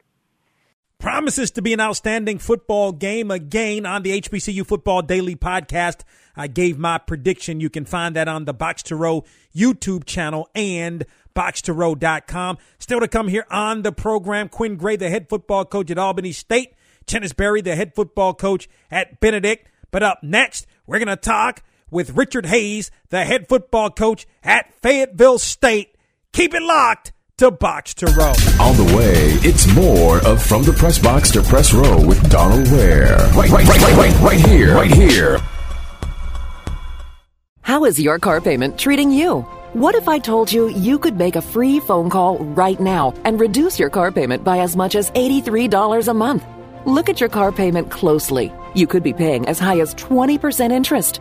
Promises 1.00 1.50
to 1.50 1.62
be 1.62 1.72
an 1.72 1.80
outstanding 1.80 2.38
football 2.38 2.92
game 2.92 3.32
again 3.32 3.84
on 3.84 4.04
the 4.04 4.20
HBCU 4.20 4.64
Football 4.64 5.02
Daily 5.02 5.34
podcast. 5.34 6.02
I 6.36 6.46
gave 6.46 6.78
my 6.78 6.98
prediction. 6.98 7.58
You 7.58 7.70
can 7.70 7.84
find 7.84 8.14
that 8.14 8.28
on 8.28 8.44
the 8.44 8.54
Box 8.54 8.84
to 8.84 8.94
Row 8.94 9.24
YouTube 9.52 10.04
channel 10.04 10.48
and 10.54 11.04
boxtorow.com. 11.34 12.58
Still 12.78 13.00
to 13.00 13.08
come 13.08 13.26
here 13.26 13.46
on 13.50 13.82
the 13.82 13.90
program, 13.90 14.48
Quinn 14.48 14.76
Gray, 14.76 14.94
the 14.94 15.10
head 15.10 15.28
football 15.28 15.64
coach 15.64 15.90
at 15.90 15.98
Albany 15.98 16.30
State, 16.30 16.74
Chennis 17.04 17.34
Berry, 17.34 17.62
the 17.62 17.74
head 17.74 17.96
football 17.96 18.32
coach 18.32 18.68
at 18.92 19.18
Benedict. 19.18 19.68
But 19.90 20.04
up 20.04 20.20
next, 20.22 20.68
we're 20.86 21.00
going 21.00 21.08
to 21.08 21.16
talk 21.16 21.64
with 21.92 22.16
Richard 22.16 22.46
Hayes, 22.46 22.90
the 23.11 23.25
head 23.25 23.49
football 23.49 23.90
coach 23.90 24.26
at 24.42 24.72
Fayetteville 24.82 25.38
State. 25.38 25.94
Keep 26.32 26.54
it 26.54 26.62
locked 26.62 27.12
to 27.37 27.50
Box 27.50 27.94
to 27.94 28.06
Row. 28.06 28.32
On 28.61 28.76
the 28.76 28.94
way, 28.96 29.37
it's 29.46 29.66
more 29.75 30.18
of 30.26 30.42
From 30.42 30.62
the 30.62 30.72
Press 30.72 30.99
Box 30.99 31.30
to 31.32 31.42
Press 31.42 31.75
Row 31.75 32.04
with 32.04 32.30
Donal 32.30 32.62
Ware. 32.72 33.16
Right, 33.34 33.50
right, 33.50 33.66
right, 33.66 33.80
right, 33.80 33.96
right, 33.96 34.20
right 34.20 34.40
here. 34.40 34.75
Right 34.75 34.90
here. 34.92 35.38
How 37.61 37.84
is 37.84 38.00
your 38.00 38.18
car 38.18 38.40
payment 38.40 38.78
treating 38.78 39.11
you? 39.11 39.42
What 39.72 39.94
if 39.94 40.08
I 40.08 40.18
told 40.18 40.52
you 40.52 40.68
you 40.68 40.99
could 40.99 41.16
make 41.16 41.37
a 41.37 41.42
free 41.42 41.80
phone 41.80 42.11
call 42.11 42.38
right 42.38 42.78
now 42.78 43.14
and 43.25 43.40
reduce 43.40 43.78
your 43.78 43.88
car 43.90 44.11
payment 44.11 44.44
by 44.44 44.58
as 44.58 44.76
much 44.76 44.94
as 44.94 45.11
$83 45.12 46.08
a 46.08 46.14
month? 46.14 46.44
Look 46.84 47.08
at 47.08 47.20
your 47.20 47.28
car 47.28 47.52
payment 47.52 47.90
closely. 47.90 48.52
You 48.75 48.87
could 48.87 49.02
be 49.02 49.12
paying 49.12 49.46
as 49.46 49.58
high 49.58 49.80
as 49.80 49.94
20% 49.94 50.72
interest. 50.72 51.20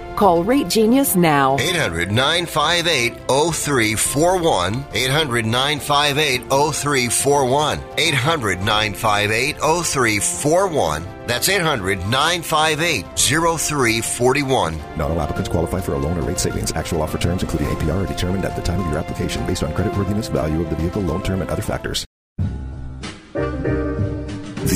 Call 0.15 0.43
Rate 0.43 0.67
Genius 0.67 1.15
now. 1.15 1.57
800 1.59 2.11
958 2.11 3.13
0341. 3.27 4.85
800 4.93 5.45
958 5.45 6.41
0341. 6.49 7.79
800 7.97 8.59
958 8.59 9.57
0341. 9.57 11.07
That's 11.27 11.49
800 11.49 11.99
958 11.99 13.05
0341. 13.15 14.77
Not 14.97 15.11
all 15.11 15.21
applicants 15.21 15.49
qualify 15.49 15.79
for 15.79 15.93
a 15.93 15.97
loan 15.97 16.17
or 16.17 16.21
rate 16.21 16.39
savings. 16.39 16.71
Actual 16.73 17.01
offer 17.01 17.17
terms, 17.17 17.43
including 17.43 17.67
APR, 17.69 18.03
are 18.03 18.07
determined 18.07 18.45
at 18.45 18.55
the 18.55 18.61
time 18.61 18.79
of 18.81 18.87
your 18.87 18.97
application 18.97 19.45
based 19.45 19.63
on 19.63 19.71
creditworthiness, 19.73 20.31
value 20.31 20.61
of 20.61 20.69
the 20.69 20.75
vehicle, 20.75 21.01
loan 21.01 21.23
term, 21.23 21.41
and 21.41 21.49
other 21.49 21.61
factors. 21.61 22.05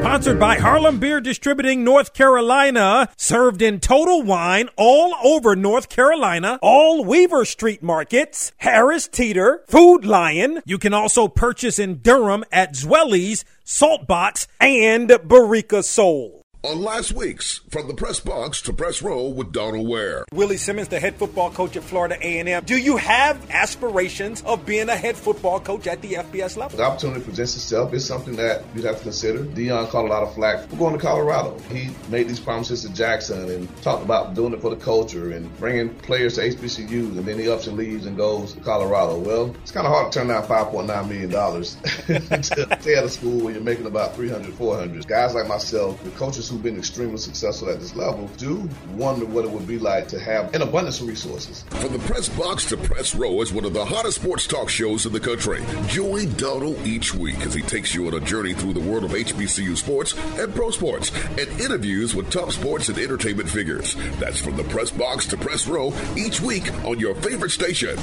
Sponsored 0.00 0.38
by 0.38 0.56
Harlem 0.56 1.00
Beer 1.00 1.20
Distributing 1.20 1.82
North 1.82 2.14
Carolina, 2.14 3.08
served 3.16 3.60
in 3.60 3.80
Total 3.80 4.22
Wine 4.22 4.68
all 4.76 5.14
over 5.24 5.56
North 5.56 5.88
Carolina, 5.88 6.58
all 6.62 7.04
Weaver 7.04 7.44
Street 7.44 7.82
markets, 7.82 8.52
Harris 8.58 9.08
Teeter, 9.08 9.64
Food 9.66 10.04
Lion. 10.06 10.62
You 10.64 10.78
can 10.78 10.94
also 10.94 11.26
purchase 11.26 11.78
in 11.80 11.98
Durham 11.98 12.44
at 12.52 12.74
Zweli's, 12.74 13.44
Saltbox, 13.64 14.46
and 14.60 15.08
Barica 15.08 15.82
Soul 15.82 16.37
on 16.64 16.82
last 16.82 17.12
week's 17.12 17.60
From 17.70 17.86
the 17.86 17.94
Press 17.94 18.18
Box 18.18 18.60
to 18.62 18.72
Press 18.72 19.00
Row 19.00 19.28
with 19.28 19.52
Donal 19.52 19.86
Ware. 19.86 20.24
Willie 20.32 20.56
Simmons, 20.56 20.88
the 20.88 20.98
head 20.98 21.14
football 21.14 21.52
coach 21.52 21.76
at 21.76 21.84
Florida 21.84 22.16
A&M. 22.20 22.64
Do 22.64 22.76
you 22.76 22.96
have 22.96 23.48
aspirations 23.50 24.42
of 24.42 24.66
being 24.66 24.88
a 24.88 24.96
head 24.96 25.16
football 25.16 25.60
coach 25.60 25.86
at 25.86 26.02
the 26.02 26.14
FBS 26.14 26.56
level? 26.56 26.76
The 26.76 26.82
opportunity 26.82 27.20
presents 27.20 27.54
itself. 27.54 27.94
It's 27.94 28.04
something 28.04 28.34
that 28.36 28.64
you'd 28.74 28.84
have 28.86 28.96
to 28.96 29.02
consider. 29.04 29.44
Deion 29.44 29.88
caught 29.90 30.04
a 30.04 30.08
lot 30.08 30.24
of 30.24 30.34
flack 30.34 30.68
for 30.68 30.76
going 30.76 30.94
to 30.94 31.00
Colorado. 31.00 31.56
He 31.70 31.90
made 32.08 32.28
these 32.28 32.40
promises 32.40 32.82
to 32.82 32.92
Jackson 32.92 33.48
and 33.48 33.82
talked 33.82 34.02
about 34.02 34.34
doing 34.34 34.52
it 34.52 34.60
for 34.60 34.70
the 34.70 34.82
culture 34.82 35.30
and 35.30 35.56
bringing 35.58 35.90
players 35.90 36.34
to 36.34 36.40
HBCUs, 36.40 37.18
and 37.18 37.24
then 37.24 37.38
he 37.38 37.48
ups 37.48 37.68
and 37.68 37.76
leaves 37.76 38.06
and 38.06 38.16
goes 38.16 38.54
to 38.54 38.60
Colorado. 38.60 39.16
Well, 39.18 39.54
it's 39.62 39.70
kind 39.70 39.86
of 39.86 39.92
hard 39.92 40.10
to 40.10 40.18
turn 40.18 40.28
down 40.28 40.42
$5.9 40.42 41.08
million 41.08 41.30
to 42.42 42.80
stay 42.80 42.96
at 42.96 43.04
a 43.04 43.08
school 43.08 43.44
where 43.44 43.52
you're 43.52 43.62
making 43.62 43.86
about 43.86 44.16
300, 44.16 44.52
400. 44.54 45.06
Guys 45.06 45.34
like 45.34 45.46
myself, 45.46 46.02
the 46.02 46.10
coaches 46.10 46.47
who've 46.48 46.62
been 46.62 46.78
extremely 46.78 47.18
successful 47.18 47.68
at 47.70 47.80
this 47.80 47.94
level 47.94 48.28
do 48.36 48.68
wonder 48.92 49.24
what 49.26 49.44
it 49.44 49.50
would 49.50 49.66
be 49.66 49.78
like 49.78 50.08
to 50.08 50.18
have 50.18 50.54
an 50.54 50.62
abundance 50.62 51.00
of 51.00 51.08
resources. 51.08 51.64
From 51.70 51.92
the 51.92 51.98
press 52.00 52.28
box 52.28 52.64
to 52.66 52.76
press 52.76 53.14
row 53.14 53.40
is 53.40 53.52
one 53.52 53.64
of 53.64 53.72
the 53.72 53.84
hottest 53.84 54.20
sports 54.20 54.46
talk 54.46 54.68
shows 54.68 55.06
in 55.06 55.12
the 55.12 55.20
country. 55.20 55.62
Join 55.86 56.32
Donal 56.34 56.76
each 56.86 57.14
week 57.14 57.40
as 57.40 57.54
he 57.54 57.62
takes 57.62 57.94
you 57.94 58.06
on 58.06 58.14
a 58.14 58.20
journey 58.20 58.54
through 58.54 58.74
the 58.74 58.80
world 58.80 59.04
of 59.04 59.12
HBCU 59.12 59.76
sports 59.76 60.14
and 60.38 60.54
pro 60.54 60.70
sports 60.70 61.12
and 61.38 61.48
interviews 61.60 62.14
with 62.14 62.30
top 62.30 62.52
sports 62.52 62.88
and 62.88 62.98
entertainment 62.98 63.48
figures. 63.48 63.94
That's 64.18 64.40
from 64.40 64.56
the 64.56 64.64
press 64.64 64.90
box 64.90 65.26
to 65.28 65.36
press 65.36 65.66
row 65.66 65.92
each 66.16 66.40
week 66.40 66.72
on 66.84 66.98
your 66.98 67.14
favorite 67.14 67.50
station. 67.50 67.98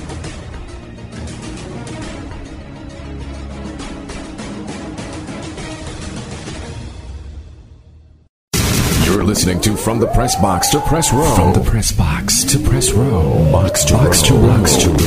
You're 9.16 9.24
listening 9.24 9.62
to 9.62 9.78
From 9.78 10.00
the 10.00 10.08
Press 10.08 10.36
Box 10.42 10.68
to 10.72 10.82
Press 10.82 11.14
Row. 11.14 11.36
From 11.36 11.54
the 11.54 11.62
Press 11.62 11.90
Box 11.90 12.44
to 12.44 12.60
Press 12.60 12.92
Row. 12.92 13.50
Box 13.50 13.86
to 13.86 13.94
box 13.94 14.30
row. 14.30 14.42
to 14.42 14.46
box 14.46 14.76
to 14.76 14.90
row. 14.90 14.98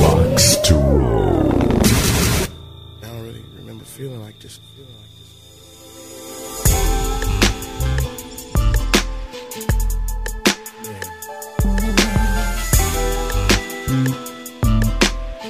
Box 0.00 0.56
to 0.56 0.74
row. 0.74 1.50
I 3.02 3.08
don't 3.08 3.22
really 3.26 3.44
remember 3.58 3.84
feeling 3.84 4.22
like 4.22 4.38
this. 4.38 4.58
Feeling 4.74 4.94
like 4.96 5.10
this. 5.18 5.34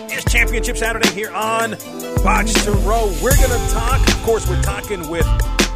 Yeah. 0.08 0.16
It's 0.16 0.24
Championship 0.32 0.76
Saturday 0.76 1.10
here 1.10 1.30
on 1.30 1.76
Box 2.24 2.52
to 2.64 2.72
Row. 2.72 3.12
We're 3.22 3.36
going 3.36 3.50
to 3.50 3.68
talk, 3.72 4.00
of 4.08 4.20
course, 4.24 4.48
we're 4.50 4.60
talking 4.62 5.08
with 5.08 5.24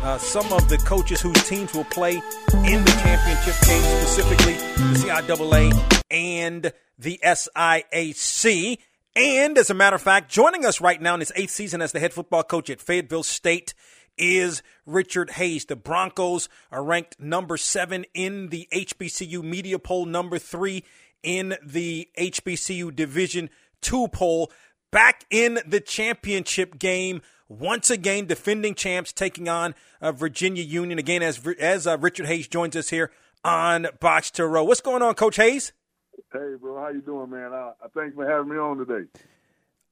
uh, 0.03 0.19
some 0.19 0.53
of 0.53 0.69
the 0.69 0.79
coaches 0.79 1.21
whose 1.21 1.49
teams 1.49 1.73
will 1.75 1.85
play 1.85 2.15
in 2.15 2.85
the 2.85 3.01
championship 3.03 3.55
game, 3.67 3.83
specifically 4.01 4.55
the 4.55 4.99
CIAA 4.99 6.01
and 6.11 6.73
the 6.99 7.21
SIAC. 7.23 8.79
And 9.15 9.59
as 9.59 9.71
a 9.71 9.75
matter 9.75 9.97
of 9.97 10.03
fact, 10.03 10.31
joining 10.31 10.65
us 10.65 10.81
right 10.81 11.01
now 11.01 11.15
in 11.15 11.21
his 11.21 11.33
eighth 11.37 11.51
season 11.51 11.83
as 11.83 11.93
the 11.93 12.01
head 12.01 12.13
football 12.13 12.43
coach 12.43 12.71
at 12.71 12.81
Fayetteville 12.81 13.23
State 13.23 13.75
is 14.19 14.63
Richard 14.87 15.31
Hayes. 15.31 15.67
The 15.67 15.77
Broncos 15.77 16.49
are 16.71 16.83
ranked 16.83 17.21
number 17.21 17.57
seven 17.57 18.05
in 18.15 18.49
the 18.49 18.69
HBCU 18.73 19.43
media 19.43 19.79
poll, 19.79 20.07
number 20.07 20.39
three 20.39 20.85
in 21.23 21.55
the 21.65 22.09
HBCU 22.19 22.95
Division 22.95 23.51
two 23.81 24.09
poll. 24.09 24.51
Back 24.91 25.25
in 25.31 25.59
the 25.67 25.81
championship 25.81 26.79
game 26.79 27.23
once 27.59 27.91
again 27.91 28.27
defending 28.27 28.75
champs 28.75 29.13
taking 29.13 29.49
on 29.49 29.75
uh, 30.01 30.13
Virginia 30.13 30.63
Union 30.63 30.99
again 30.99 31.23
as 31.23 31.41
as 31.59 31.87
uh, 31.87 31.99
Richard 31.99 32.27
Hayes 32.27 32.49
joins 32.49 32.77
us 32.77 32.91
here 32.91 33.11
on 33.45 33.87
Box 34.01 34.31
to 34.33 34.47
Row. 34.47 34.65
What's 34.65 34.81
going 34.81 35.03
on, 35.03 35.15
Coach 35.15 35.37
Hayes? 35.37 35.73
Hey, 36.33 36.55
bro, 36.61 36.81
how 36.81 36.89
you 36.89 37.03
doing, 37.03 37.31
man? 37.31 37.53
I, 37.53 37.73
I 37.83 37.89
thanks 37.95 38.15
for 38.15 38.29
having 38.29 38.51
me 38.51 38.57
on 38.57 38.79
today. 38.79 39.09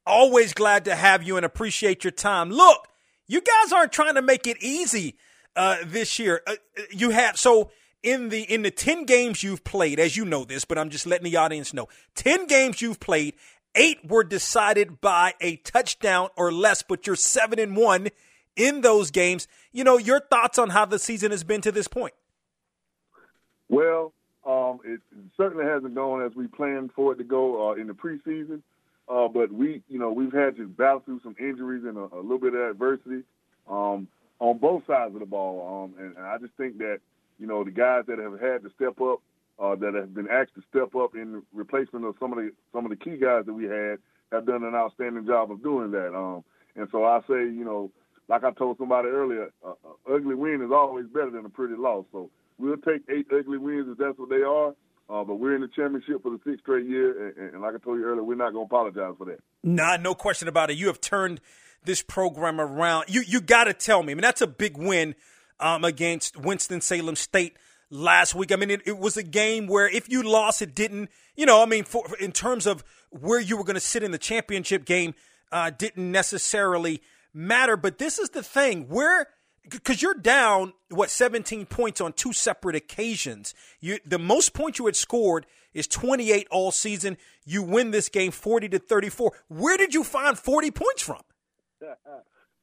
Always 0.07 0.55
glad 0.55 0.85
to 0.87 0.95
have 0.95 1.23
you 1.23 1.37
and 1.37 1.45
appreciate 1.45 2.05
your 2.05 2.11
time. 2.11 2.51
Look, 2.51 2.89
you 3.27 3.41
guys 3.41 3.73
aren't 3.73 3.93
trying 3.93 4.15
to 4.15 4.23
make 4.23 4.47
it 4.47 4.57
easy 4.63 5.17
uh, 5.55 5.77
this 5.85 6.19
year. 6.19 6.43
Uh, 6.47 6.55
you 6.91 7.11
have 7.11 7.39
so 7.39 7.71
in 8.03 8.31
the 8.31 8.43
in 8.43 8.63
the 8.63 8.71
10 8.71 9.05
games 9.05 9.43
you've 9.43 9.63
played 9.63 10.01
as 10.01 10.17
you 10.17 10.25
know 10.25 10.45
this 10.45 10.65
but 10.65 10.79
i'm 10.79 10.89
just 10.89 11.07
letting 11.07 11.31
the 11.31 11.37
audience 11.37 11.75
know 11.75 11.87
10 12.15 12.47
games 12.47 12.81
you've 12.81 12.99
played 12.99 13.35
Eight 13.75 14.09
were 14.09 14.25
decided 14.25 15.01
by 15.01 15.35
a 15.41 15.57
touchdown 15.57 16.29
or 16.37 16.51
less, 16.53 16.83
but 16.83 17.07
you're 17.07 17.17
seven 17.17 17.59
and 17.59 17.77
one 17.77 18.09
in 18.57 18.81
those 18.81 19.11
games. 19.11 19.47
You 19.73 19.85
know, 19.85 19.97
your 19.97 20.21
thoughts 20.21 20.59
on 20.59 20.71
how 20.71 20.85
the 20.87 20.99
season 20.99 21.31
has 21.31 21.45
been 21.45 21.61
to 21.61 21.73
this 21.73 21.87
point? 21.87 22.15
Well, 23.69 24.13
um, 24.45 24.81
it 24.85 25.01
certainly 25.37 25.65
hasn't 25.65 25.95
gone 25.95 26.23
as 26.23 26.35
we 26.35 26.49
planned 26.49 26.91
for 26.93 27.13
it 27.13 27.17
to 27.17 27.25
go 27.25 27.71
uh, 27.71 27.75
in 27.75 27.87
the 27.87 27.93
preseason. 27.93 28.63
Uh, 29.09 29.29
but 29.29 29.53
we, 29.53 29.83
you 29.89 29.99
know, 29.99 30.13
we've 30.13 30.33
had 30.33 30.57
to 30.57 30.69
battle 30.69 31.03
through 31.05 31.21
some 31.23 31.35
injuries 31.39 31.85
and 31.85 31.97
a, 31.97 32.09
a 32.15 32.23
little 32.23 32.39
bit 32.39 32.55
of 32.55 32.71
adversity 32.71 33.23
um, 33.69 34.07
on 34.39 34.59
both 34.59 34.87
sides 34.87 35.15
of 35.15 35.21
the 35.21 35.27
ball. 35.27 35.85
Um, 35.85 36.05
and, 36.05 36.17
and 36.17 36.27
I 36.27 36.39
just 36.39 36.55
think 36.55 36.79
that, 36.79 37.01
you 37.39 37.47
know, 37.47 37.65
the 37.65 37.73
guys 37.73 38.05
that 38.07 38.19
have 38.19 38.41
had 38.41 38.63
to 38.63 38.71
step 38.77 39.01
up 39.01 39.21
uh, 39.61 39.77
that 39.77 39.95
have 39.95 40.15
been 40.15 40.29
asked 40.29 40.55
to 40.55 40.63
step 40.71 40.95
up 40.97 41.15
in 41.15 41.43
replacement 41.53 42.05
of 42.05 42.15
some 42.19 42.33
of 42.33 42.39
the 42.39 42.51
some 42.73 42.85
of 42.85 42.91
the 42.91 42.97
key 42.97 43.17
guys 43.17 43.45
that 43.47 43.53
we 43.53 43.65
had 43.65 43.99
have 44.33 44.47
done 44.47 44.65
an 44.65 44.75
outstanding 44.75 45.27
job 45.27 45.51
of 45.51 45.63
doing 45.63 45.91
that. 45.91 46.15
Um, 46.15 46.43
and 46.77 46.89
so 46.91 47.05
I 47.05 47.21
say, 47.29 47.45
you 47.45 47.65
know, 47.65 47.91
like 48.29 48.45
I 48.45 48.53
told 48.53 48.79
somebody 48.79 49.09
earlier, 49.09 49.51
uh, 49.67 49.73
ugly 50.11 50.35
win 50.35 50.63
is 50.63 50.71
always 50.73 51.07
better 51.07 51.31
than 51.31 51.45
a 51.45 51.51
pretty 51.51 51.75
loss. 51.77 52.07
So 52.13 52.31
we'll 52.59 52.77
take 52.77 53.03
eight 53.11 53.27
ugly 53.37 53.59
wins 53.59 53.89
if 53.91 53.99
that's 53.99 54.19
what 54.19 54.31
they 54.31 54.43
are. 54.43 54.75
Uh, 55.11 55.25
but 55.25 55.35
we're 55.41 55.57
in 55.57 55.61
the 55.61 55.69
championship 55.69 56.23
for 56.23 56.31
the 56.31 56.39
sixth 56.45 56.61
straight 56.61 56.87
year, 56.87 57.35
and, 57.37 57.55
and 57.55 57.63
like 57.63 57.75
I 57.75 57.79
told 57.79 57.99
you 57.99 58.05
earlier, 58.05 58.23
we're 58.23 58.37
not 58.37 58.53
going 58.53 58.69
to 58.69 58.75
apologize 58.75 59.15
for 59.19 59.25
that. 59.25 59.41
Nah, 59.65 59.97
no 59.97 60.15
question 60.15 60.47
about 60.47 60.71
it. 60.71 60.77
You 60.77 60.87
have 60.87 61.01
turned 61.01 61.41
this 61.85 62.01
program 62.01 62.61
around. 62.61 63.07
You 63.09 63.23
you 63.27 63.41
got 63.41 63.65
to 63.65 63.75
tell 63.75 64.05
me. 64.05 64.13
I 64.13 64.15
mean, 64.15 64.23
that's 64.23 64.41
a 64.41 64.47
big 64.47 64.79
win 64.79 65.17
um, 65.59 65.85
against 65.85 66.37
Winston 66.37 66.81
Salem 66.81 67.17
State 67.17 67.57
last 67.91 68.35
week. 68.35 68.53
I 68.53 68.57
mean, 68.57 68.71
it, 68.71 68.83
it, 68.87 68.99
was 68.99 69.17
a 69.17 69.23
game 69.23 69.67
where 69.67 69.89
if 69.89 70.09
you 70.09 70.23
lost, 70.23 70.63
it 70.63 70.75
didn't, 70.75 71.11
you 71.37 71.45
know, 71.45 71.63
I 71.63 71.67
mean, 71.67 71.85
for, 71.85 72.05
in 72.19 72.33
terms 72.33 72.67
of 72.67 72.85
where 73.11 73.41
you 73.41 73.57
were 73.57 73.65
going 73.65 73.75
to 73.75 73.81
sit 73.81 74.03
in 74.03 74.13
the 74.13 74.19
championship 74.19 74.85
game, 74.85 75.15
uh, 75.53 75.71
didn't 75.71 76.11
necessarily 76.11 77.03
matter. 77.35 77.77
But 77.77 77.99
this 77.99 78.19
is 78.19 78.31
the 78.31 78.43
thing 78.43 78.89
where, 78.89 79.27
because 79.69 80.01
you're 80.01 80.15
down, 80.15 80.73
what, 80.89 81.11
17 81.11 81.67
points 81.67 82.01
on 82.01 82.13
two 82.13 82.33
separate 82.33 82.77
occasions. 82.77 83.55
You, 83.81 83.99
the 84.07 84.19
most 84.19 84.55
points 84.55 84.79
you 84.79 84.87
had 84.87 84.97
scored 84.97 85.47
is 85.75 85.87
28 85.87 86.47
all 86.51 86.73
season. 86.73 87.17
You 87.45 87.63
win 87.63 87.91
this 87.91 88.09
game 88.09 88.31
40 88.31 88.69
to 88.71 88.79
34. 88.79 89.33
Where 89.49 89.77
did 89.77 89.95
you 89.95 90.05
find 90.05 90.39
40 90.39 90.71
points 90.71 91.03
from? 91.03 91.21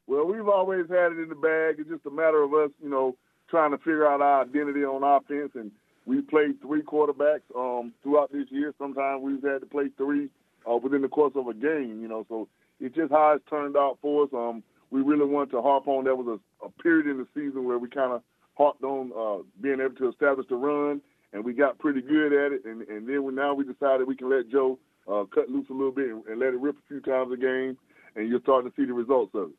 well, 0.08 0.26
we've 0.26 0.48
always 0.48 0.88
had 0.90 1.12
it 1.12 1.20
in 1.20 1.30
the 1.30 1.36
bag. 1.36 1.76
It's 1.80 1.90
just 1.90 2.06
a 2.06 2.12
matter 2.12 2.42
of 2.42 2.54
us, 2.54 2.72
you 2.82 2.90
know, 2.90 3.18
trying 3.50 3.72
to 3.72 3.78
figure 3.78 4.08
out 4.08 4.22
our 4.22 4.42
identity 4.42 4.84
on 4.84 5.04
offense. 5.04 5.52
And 5.56 5.72
we 6.06 6.22
played 6.22 6.62
three 6.62 6.82
quarterbacks 6.82 7.48
um, 7.56 7.94
throughout 8.04 8.32
this 8.32 8.48
year. 8.50 8.74
Sometimes 8.78 9.22
we've 9.22 9.44
had 9.44 9.62
to 9.62 9.68
play 9.68 9.90
three 9.98 10.30
uh, 10.70 10.78
within 10.78 11.02
the 11.02 11.08
course 11.08 11.34
of 11.36 11.48
a 11.48 11.54
game. 11.54 12.00
You 12.02 12.08
know, 12.08 12.26
so 12.30 12.48
it's 12.80 12.96
just 12.96 13.12
how 13.12 13.34
it's 13.36 13.50
turned 13.50 13.76
out 13.76 13.98
for 14.02 14.24
us. 14.24 14.30
Um, 14.34 14.64
we 14.90 15.02
really 15.02 15.26
wanted 15.26 15.52
to 15.52 15.62
harp 15.62 15.88
on. 15.88 16.06
that 16.06 16.16
was 16.16 16.40
a, 16.40 16.66
a 16.66 16.70
period 16.82 17.08
in 17.08 17.18
the 17.18 17.28
season 17.34 17.66
where 17.66 17.78
we 17.78 17.90
kind 17.90 18.14
of 18.14 18.22
harped 18.58 18.84
on 18.84 19.12
uh, 19.12 19.44
being 19.62 19.80
able 19.82 19.96
to 19.96 20.10
establish 20.10 20.48
the 20.50 20.56
run, 20.56 21.02
and 21.34 21.44
we 21.44 21.54
got 21.54 21.78
pretty 21.78 22.02
good 22.02 22.34
at 22.34 22.52
it. 22.54 22.66
And, 22.66 22.82
and 22.88 23.08
then 23.08 23.24
we, 23.24 23.34
now 23.34 23.54
we 23.54 23.66
decided 23.66 24.08
we 24.08 24.16
can 24.16 24.30
let 24.30 24.50
Joe 24.50 24.80
uh, 25.08 25.24
cut 25.34 25.50
loose 25.50 25.68
a 25.70 25.74
little 25.74 25.92
bit 25.92 26.10
and, 26.10 26.26
and 26.26 26.40
let 26.40 26.54
it 26.54 26.60
rip 26.60 26.76
a 26.76 26.88
few 26.88 27.02
times 27.02 27.32
a 27.34 27.38
game, 27.38 27.78
and 28.16 28.30
you're 28.30 28.42
starting 28.42 28.72
to 28.72 28.76
see 28.76 28.86
the 28.86 28.94
results 28.94 29.32
of 29.36 29.50
it. 29.50 29.56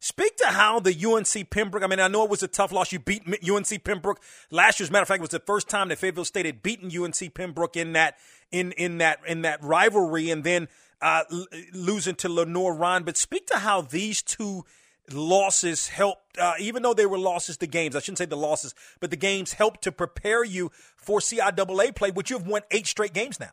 Speak 0.00 0.36
to 0.36 0.46
how 0.46 0.78
the 0.78 0.94
UNC 0.94 1.50
Pembroke. 1.50 1.82
I 1.82 1.88
mean, 1.88 1.98
I 1.98 2.06
know 2.06 2.22
it 2.24 2.30
was 2.30 2.44
a 2.44 2.48
tough 2.48 2.70
loss. 2.70 2.92
You 2.92 3.00
beat 3.00 3.24
UNC 3.26 3.82
Pembroke 3.82 4.20
last 4.50 4.78
year. 4.78 4.84
As 4.84 4.90
a 4.90 4.92
matter 4.92 5.02
of 5.02 5.08
fact, 5.08 5.18
it 5.18 5.22
was 5.22 5.30
the 5.30 5.40
first 5.40 5.68
time 5.68 5.88
that 5.88 5.98
Fayetteville 5.98 6.24
State 6.24 6.46
had 6.46 6.62
beaten 6.62 6.90
UNC 6.96 7.34
Pembroke 7.34 7.76
in 7.76 7.94
that 7.94 8.16
in 8.52 8.72
in 8.72 8.98
that 8.98 9.18
in 9.26 9.42
that 9.42 9.62
rivalry, 9.62 10.30
and 10.30 10.44
then 10.44 10.68
uh, 11.02 11.24
losing 11.72 12.14
to 12.16 12.28
Lenoir-Rhyne. 12.28 13.02
But 13.02 13.16
speak 13.16 13.46
to 13.48 13.58
how 13.58 13.80
these 13.80 14.22
two 14.22 14.64
losses 15.12 15.88
helped, 15.88 16.38
uh, 16.38 16.54
even 16.60 16.82
though 16.82 16.94
they 16.94 17.06
were 17.06 17.18
losses 17.18 17.56
to 17.56 17.66
games. 17.66 17.96
I 17.96 18.00
shouldn't 18.00 18.18
say 18.18 18.26
the 18.26 18.36
losses, 18.36 18.74
but 19.00 19.10
the 19.10 19.16
games 19.16 19.54
helped 19.54 19.82
to 19.82 19.92
prepare 19.92 20.44
you 20.44 20.70
for 20.96 21.18
CIAA 21.18 21.94
play, 21.94 22.10
which 22.12 22.30
you've 22.30 22.46
won 22.46 22.62
eight 22.70 22.86
straight 22.86 23.14
games 23.14 23.40
now. 23.40 23.52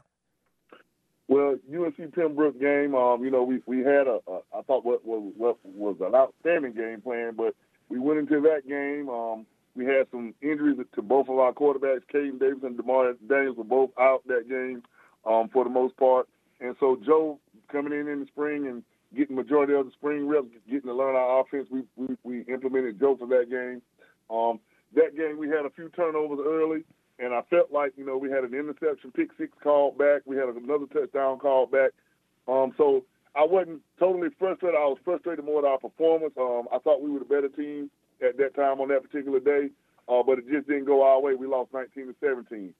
Well, 1.27 1.57
UNC 1.73 2.13
Pembroke 2.13 2.59
game, 2.59 2.93
um, 2.93 3.23
you 3.23 3.31
know, 3.31 3.43
we 3.43 3.61
we 3.65 3.79
had 3.79 4.07
a, 4.07 4.19
a 4.27 4.39
I 4.53 4.61
thought 4.61 4.85
what 4.85 5.03
was 5.05 5.33
what 5.37 5.57
was 5.63 5.95
an 6.01 6.13
outstanding 6.13 6.73
game 6.73 7.01
plan, 7.01 7.33
but 7.35 7.55
we 7.89 7.99
went 7.99 8.19
into 8.19 8.41
that 8.41 8.67
game. 8.67 9.09
Um, 9.09 9.45
we 9.75 9.85
had 9.85 10.07
some 10.11 10.33
injuries 10.41 10.77
to 10.93 11.01
both 11.01 11.27
of 11.27 11.37
our 11.37 11.51
quarterbacks, 11.51 12.03
Caden 12.13 12.39
Davis 12.39 12.63
and 12.63 12.77
Demar 12.77 13.13
Daniels, 13.27 13.57
were 13.57 13.63
both 13.63 13.89
out 13.99 14.21
that 14.27 14.47
game 14.47 14.83
um, 15.25 15.49
for 15.51 15.63
the 15.63 15.69
most 15.69 15.97
part. 15.97 16.27
And 16.61 16.75
so 16.79 16.97
Joe 17.05 17.39
coming 17.71 17.91
in 17.91 18.07
in 18.07 18.21
the 18.21 18.27
spring 18.27 18.67
and 18.67 18.83
getting 19.15 19.35
majority 19.35 19.73
of 19.73 19.85
the 19.85 19.91
spring 19.91 20.27
reps, 20.27 20.47
getting 20.67 20.89
to 20.89 20.93
learn 20.93 21.15
our 21.15 21.41
offense, 21.41 21.67
we 21.71 21.83
we, 21.95 22.15
we 22.23 22.41
implemented 22.53 22.99
Joe 22.99 23.17
for 23.17 23.27
that 23.27 23.49
game. 23.49 23.81
Um, 24.29 24.59
that 24.95 25.17
game 25.17 25.37
we 25.37 25.49
had 25.49 25.65
a 25.65 25.69
few 25.71 25.89
turnovers 25.89 26.39
early, 26.45 26.83
and 27.19 27.33
I 27.33 27.41
felt 27.49 27.71
like 27.71 27.93
you 27.97 28.05
know 28.05 28.17
we 28.17 28.29
had 28.29 28.43
an 28.43 28.53
interception, 28.53 29.11
pick 29.11 29.29
six 29.37 29.51
called 29.63 29.97
back. 29.97 30.21
We 30.25 30.35
had 30.35 30.49
another 30.49 30.85
touchdown 30.91 31.39
called 31.39 31.71
back. 31.71 31.91
Um, 32.47 32.73
so 32.77 33.05
I 33.35 33.45
wasn't 33.45 33.81
totally 33.99 34.29
frustrated. 34.37 34.77
I 34.77 34.85
was 34.85 34.97
frustrated 35.03 35.43
more 35.43 35.59
at 35.59 35.69
our 35.69 35.77
performance. 35.77 36.33
Um, 36.39 36.67
I 36.73 36.79
thought 36.79 37.01
we 37.01 37.09
were 37.09 37.19
the 37.19 37.25
better 37.25 37.49
team 37.49 37.89
at 38.21 38.37
that 38.37 38.55
time 38.55 38.79
on 38.79 38.89
that 38.89 39.03
particular 39.03 39.39
day, 39.39 39.69
uh, 40.07 40.23
but 40.23 40.39
it 40.39 40.47
just 40.49 40.67
didn't 40.67 40.85
go 40.85 41.03
our 41.03 41.21
way. 41.21 41.35
We 41.35 41.47
lost 41.47 41.73
19 41.73 42.07
to 42.07 42.15
17. 42.21 42.73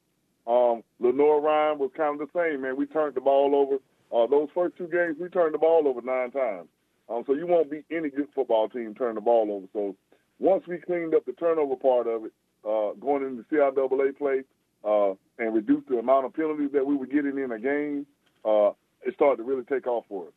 Um, 0.48 0.84
Lenoir-Rhyne 1.00 1.80
was 1.80 1.90
kind 1.98 2.22
of 2.22 2.28
the 2.28 2.40
same, 2.40 2.62
man. 2.62 2.78
We 2.78 2.86
turned 2.86 3.16
the 3.16 3.22
ball 3.22 3.56
over. 3.56 3.78
Uh, 4.14 4.28
those 4.30 4.50
first 4.54 4.78
two 4.78 4.88
games, 4.88 5.18
we 5.20 5.28
turned 5.30 5.54
the 5.54 5.58
ball 5.60 5.88
over 5.88 6.02
nine 6.02 6.32
times. 6.32 6.70
Um, 7.10 7.24
so 7.28 7.34
you 7.34 7.48
won't 7.48 7.70
beat 7.70 7.86
any 7.92 8.10
good 8.10 8.28
football 8.34 8.70
team 8.70 8.94
turn 8.96 9.16
the 9.16 9.22
ball 9.22 9.52
over. 9.52 9.68
So 9.74 9.96
once 10.40 10.66
we 10.68 10.78
cleaned 10.78 11.16
up 11.16 11.26
the 11.26 11.34
turnover 11.34 11.76
part 11.76 12.08
of 12.08 12.26
it, 12.26 12.32
uh, 12.66 12.92
going 13.00 13.24
into 13.24 13.44
CIAA 13.44 14.18
play 14.18 14.44
uh, 14.84 15.14
and 15.38 15.54
reduce 15.54 15.84
the 15.90 15.98
amount 15.98 16.26
of 16.26 16.34
penalties 16.34 16.72
that 16.74 16.86
we 16.86 16.96
were 16.96 17.06
getting 17.06 17.38
in 17.38 17.52
a 17.52 17.60
game, 17.60 18.06
uh, 18.44 18.72
it 19.06 19.14
started 19.14 19.38
to 19.38 19.44
really 19.44 19.64
take 19.64 19.88
off 19.88 20.06
for 20.10 20.28
us. 20.28 20.34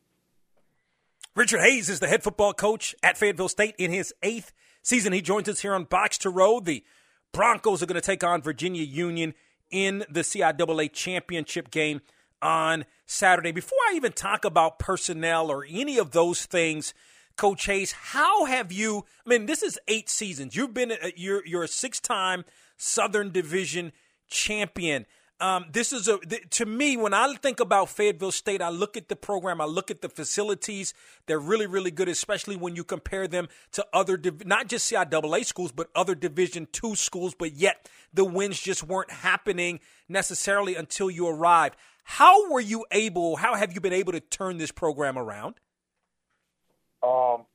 Richard 1.35 1.61
Hayes 1.61 1.89
is 1.89 1.99
the 1.99 2.07
head 2.07 2.23
football 2.23 2.53
coach 2.53 2.95
at 3.03 3.17
Fayetteville 3.17 3.49
State 3.49 3.75
in 3.77 3.91
his 3.91 4.13
eighth 4.23 4.51
season. 4.81 5.13
He 5.13 5.21
joins 5.21 5.47
us 5.47 5.61
here 5.61 5.73
on 5.73 5.85
Box 5.85 6.17
to 6.19 6.29
Row. 6.29 6.59
The 6.59 6.83
Broncos 7.31 7.83
are 7.83 7.85
going 7.85 7.95
to 7.95 8.05
take 8.05 8.23
on 8.23 8.41
Virginia 8.41 8.83
Union 8.83 9.33
in 9.71 10.03
the 10.09 10.21
CIAA 10.21 10.91
championship 10.91 11.71
game 11.71 12.01
on 12.41 12.85
Saturday. 13.05 13.51
Before 13.51 13.77
I 13.89 13.93
even 13.95 14.11
talk 14.11 14.43
about 14.45 14.79
personnel 14.79 15.51
or 15.51 15.65
any 15.69 15.97
of 15.97 16.11
those 16.11 16.45
things, 16.45 16.93
Coach 17.39 17.67
Hayes, 17.67 17.93
how 17.93 18.43
have 18.43 18.69
you? 18.69 19.05
I 19.25 19.29
mean, 19.29 19.45
this 19.45 19.63
is 19.63 19.79
eight 19.87 20.09
seasons. 20.09 20.57
You've 20.57 20.73
been 20.73 20.91
you're 21.15 21.41
you're 21.45 21.63
a 21.63 21.69
six 21.69 22.01
time 22.01 22.43
Southern 22.75 23.31
Division 23.31 23.93
champion. 24.27 25.05
Um, 25.39 25.67
this 25.71 25.93
is 25.93 26.09
a 26.09 26.17
to 26.17 26.65
me 26.65 26.97
when 26.97 27.13
I 27.13 27.33
think 27.35 27.61
about 27.61 27.87
Fayetteville 27.87 28.33
State, 28.33 28.61
I 28.61 28.67
look 28.67 28.97
at 28.97 29.07
the 29.07 29.15
program, 29.15 29.61
I 29.61 29.65
look 29.65 29.89
at 29.89 30.01
the 30.01 30.09
facilities. 30.09 30.93
They're 31.27 31.39
really, 31.39 31.65
really 31.65 31.91
good, 31.91 32.09
especially 32.09 32.57
when 32.57 32.75
you 32.75 32.83
compare 32.83 33.25
them 33.25 33.47
to 33.71 33.87
other 33.93 34.19
not 34.43 34.67
just 34.67 34.91
CIAA 34.91 35.45
schools, 35.45 35.71
but 35.71 35.87
other 35.95 36.15
Division 36.15 36.67
two 36.73 36.97
schools. 36.97 37.35
But 37.39 37.53
yet 37.53 37.87
the 38.13 38.25
wins 38.25 38.59
just 38.59 38.83
weren't 38.83 39.11
happening 39.11 39.79
necessarily 40.09 40.75
until 40.75 41.09
you 41.09 41.25
arrived. 41.29 41.77
How 42.03 42.51
were 42.51 42.59
you 42.59 42.83
able? 42.91 43.37
How 43.37 43.55
have 43.55 43.71
you 43.71 43.79
been 43.79 43.93
able 43.93 44.11
to 44.11 44.19
turn 44.19 44.57
this 44.57 44.71
program 44.71 45.17
around? 45.17 45.55
Um, 47.03 47.45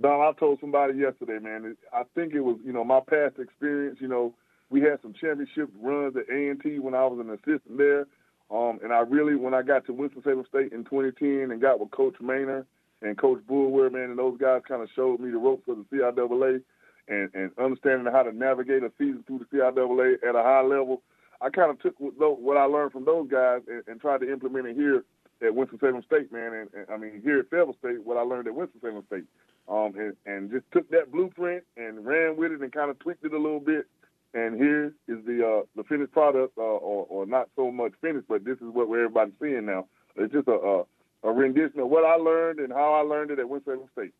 Don, 0.00 0.20
I 0.20 0.32
told 0.38 0.58
somebody 0.60 0.98
yesterday, 0.98 1.38
man. 1.38 1.76
I 1.92 2.02
think 2.14 2.34
it 2.34 2.40
was 2.40 2.58
you 2.64 2.72
know 2.72 2.84
my 2.84 3.00
past 3.00 3.38
experience. 3.38 3.98
You 4.00 4.08
know, 4.08 4.34
we 4.70 4.80
had 4.80 5.00
some 5.02 5.14
championship 5.14 5.70
runs 5.80 6.16
at 6.16 6.28
A 6.32 6.50
and 6.50 6.60
T 6.60 6.78
when 6.78 6.94
I 6.94 7.06
was 7.06 7.20
an 7.20 7.30
assistant 7.30 7.78
there. 7.78 8.06
Um, 8.50 8.80
and 8.82 8.92
I 8.92 9.00
really, 9.00 9.34
when 9.34 9.54
I 9.54 9.62
got 9.62 9.86
to 9.86 9.94
Winston-Salem 9.94 10.44
State 10.48 10.72
in 10.72 10.84
2010 10.84 11.50
and 11.50 11.60
got 11.60 11.80
with 11.80 11.90
Coach 11.90 12.16
Maynor 12.22 12.66
and 13.00 13.16
Coach 13.16 13.40
Boulware, 13.48 13.90
man, 13.90 14.10
and 14.10 14.18
those 14.18 14.36
guys 14.38 14.60
kind 14.68 14.82
of 14.82 14.90
showed 14.94 15.20
me 15.20 15.30
the 15.30 15.38
ropes 15.38 15.66
of 15.68 15.78
the 15.78 15.96
CIAA 15.96 16.60
and, 17.08 17.30
and 17.32 17.50
understanding 17.58 18.12
how 18.12 18.22
to 18.22 18.32
navigate 18.32 18.82
a 18.82 18.92
season 18.98 19.24
through 19.26 19.38
the 19.38 19.56
CIAA 19.56 20.16
at 20.28 20.34
a 20.34 20.42
high 20.42 20.62
level. 20.62 21.00
I 21.40 21.48
kind 21.48 21.70
of 21.70 21.80
took 21.80 21.94
what 21.98 22.56
I 22.58 22.64
learned 22.64 22.92
from 22.92 23.06
those 23.06 23.28
guys 23.30 23.62
and, 23.68 23.82
and 23.86 24.00
tried 24.00 24.20
to 24.20 24.30
implement 24.30 24.66
it 24.66 24.76
here 24.76 25.02
at 25.44 25.54
Winston-Salem 25.54 26.02
State, 26.04 26.32
man. 26.32 26.52
And, 26.54 26.68
and 26.74 26.86
I 26.92 26.96
mean, 26.96 27.20
here 27.22 27.40
at 27.40 27.50
Fayetteville 27.50 27.76
State, 27.78 28.04
what 28.04 28.16
I 28.16 28.22
learned 28.22 28.46
at 28.46 28.54
Winston-Salem 28.54 29.04
State, 29.06 29.24
um, 29.68 29.94
and, 29.96 30.16
and 30.26 30.50
just 30.50 30.64
took 30.72 30.88
that 30.90 31.12
blueprint 31.12 31.64
and 31.76 32.04
ran 32.04 32.36
with 32.36 32.52
it 32.52 32.60
and 32.60 32.72
kind 32.72 32.90
of 32.90 32.98
tweaked 32.98 33.24
it 33.24 33.32
a 33.32 33.38
little 33.38 33.60
bit. 33.60 33.86
And 34.34 34.56
here 34.56 34.86
is 35.08 35.24
the 35.26 35.46
uh, 35.46 35.66
the 35.76 35.84
finished 35.84 36.12
product, 36.12 36.56
uh, 36.56 36.62
or, 36.62 37.06
or 37.08 37.26
not 37.26 37.50
so 37.54 37.70
much 37.70 37.92
finished, 38.00 38.28
but 38.28 38.44
this 38.44 38.56
is 38.56 38.68
what 38.72 38.88
we're 38.88 39.04
everybody's 39.04 39.34
seeing 39.40 39.66
now. 39.66 39.88
It's 40.16 40.32
just 40.32 40.48
a, 40.48 40.52
a, 40.52 40.84
a 41.24 41.32
rendition 41.32 41.80
of 41.80 41.88
what 41.88 42.04
I 42.04 42.16
learned 42.16 42.58
and 42.58 42.72
how 42.72 42.94
I 42.94 43.00
learned 43.00 43.30
it 43.30 43.38
at 43.38 43.48
Winston-Salem 43.48 43.88
State. 43.92 44.14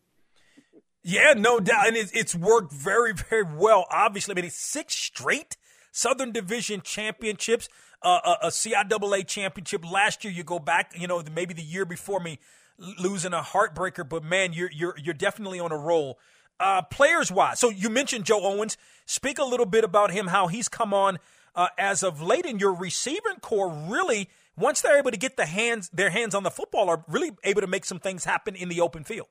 Yeah, 1.01 1.33
no 1.35 1.59
doubt, 1.59 1.87
and 1.87 1.97
it's, 1.97 2.11
it's 2.13 2.33
worked 2.35 2.71
very, 2.71 3.13
very 3.13 3.43
well. 3.43 3.85
Obviously, 3.89 4.33
I 4.33 4.35
mean, 4.35 4.45
it's 4.45 4.55
six 4.55 4.95
straight 4.95 5.57
Southern 5.91 6.31
Division 6.31 6.81
championships, 6.81 7.67
a, 8.07 8.37
a 8.43 8.47
CIAA 8.47 9.25
championship 9.27 9.89
last 9.89 10.23
year. 10.23 10.33
You 10.33 10.43
go 10.43 10.59
back, 10.59 10.93
you 10.97 11.07
know, 11.07 11.23
maybe 11.33 11.53
the 11.53 11.63
year 11.63 11.85
before 11.85 12.19
me, 12.19 12.39
losing 12.77 13.33
a 13.33 13.41
heartbreaker. 13.41 14.07
But 14.07 14.23
man, 14.23 14.53
you're 14.53 14.71
you're 14.71 14.95
you're 14.97 15.13
definitely 15.13 15.59
on 15.59 15.71
a 15.71 15.77
roll. 15.77 16.19
Uh, 16.59 16.81
players 16.81 17.31
wise, 17.31 17.59
so 17.59 17.69
you 17.69 17.89
mentioned 17.89 18.25
Joe 18.25 18.41
Owens. 18.43 18.77
Speak 19.05 19.37
a 19.37 19.43
little 19.43 19.65
bit 19.65 19.83
about 19.83 20.11
him, 20.11 20.27
how 20.27 20.47
he's 20.47 20.69
come 20.69 20.93
on 20.93 21.19
uh, 21.55 21.67
as 21.77 22.03
of 22.03 22.21
late 22.21 22.45
in 22.45 22.59
your 22.59 22.73
receiving 22.73 23.39
core. 23.41 23.69
Really, 23.69 24.29
once 24.55 24.81
they're 24.81 24.97
able 24.97 25.11
to 25.11 25.17
get 25.17 25.35
the 25.35 25.45
hands 25.45 25.89
their 25.89 26.09
hands 26.09 26.35
on 26.35 26.43
the 26.43 26.51
football, 26.51 26.89
are 26.89 27.03
really 27.07 27.31
able 27.43 27.61
to 27.61 27.67
make 27.67 27.85
some 27.85 27.99
things 27.99 28.25
happen 28.25 28.55
in 28.55 28.69
the 28.69 28.81
open 28.81 29.03
field. 29.03 29.27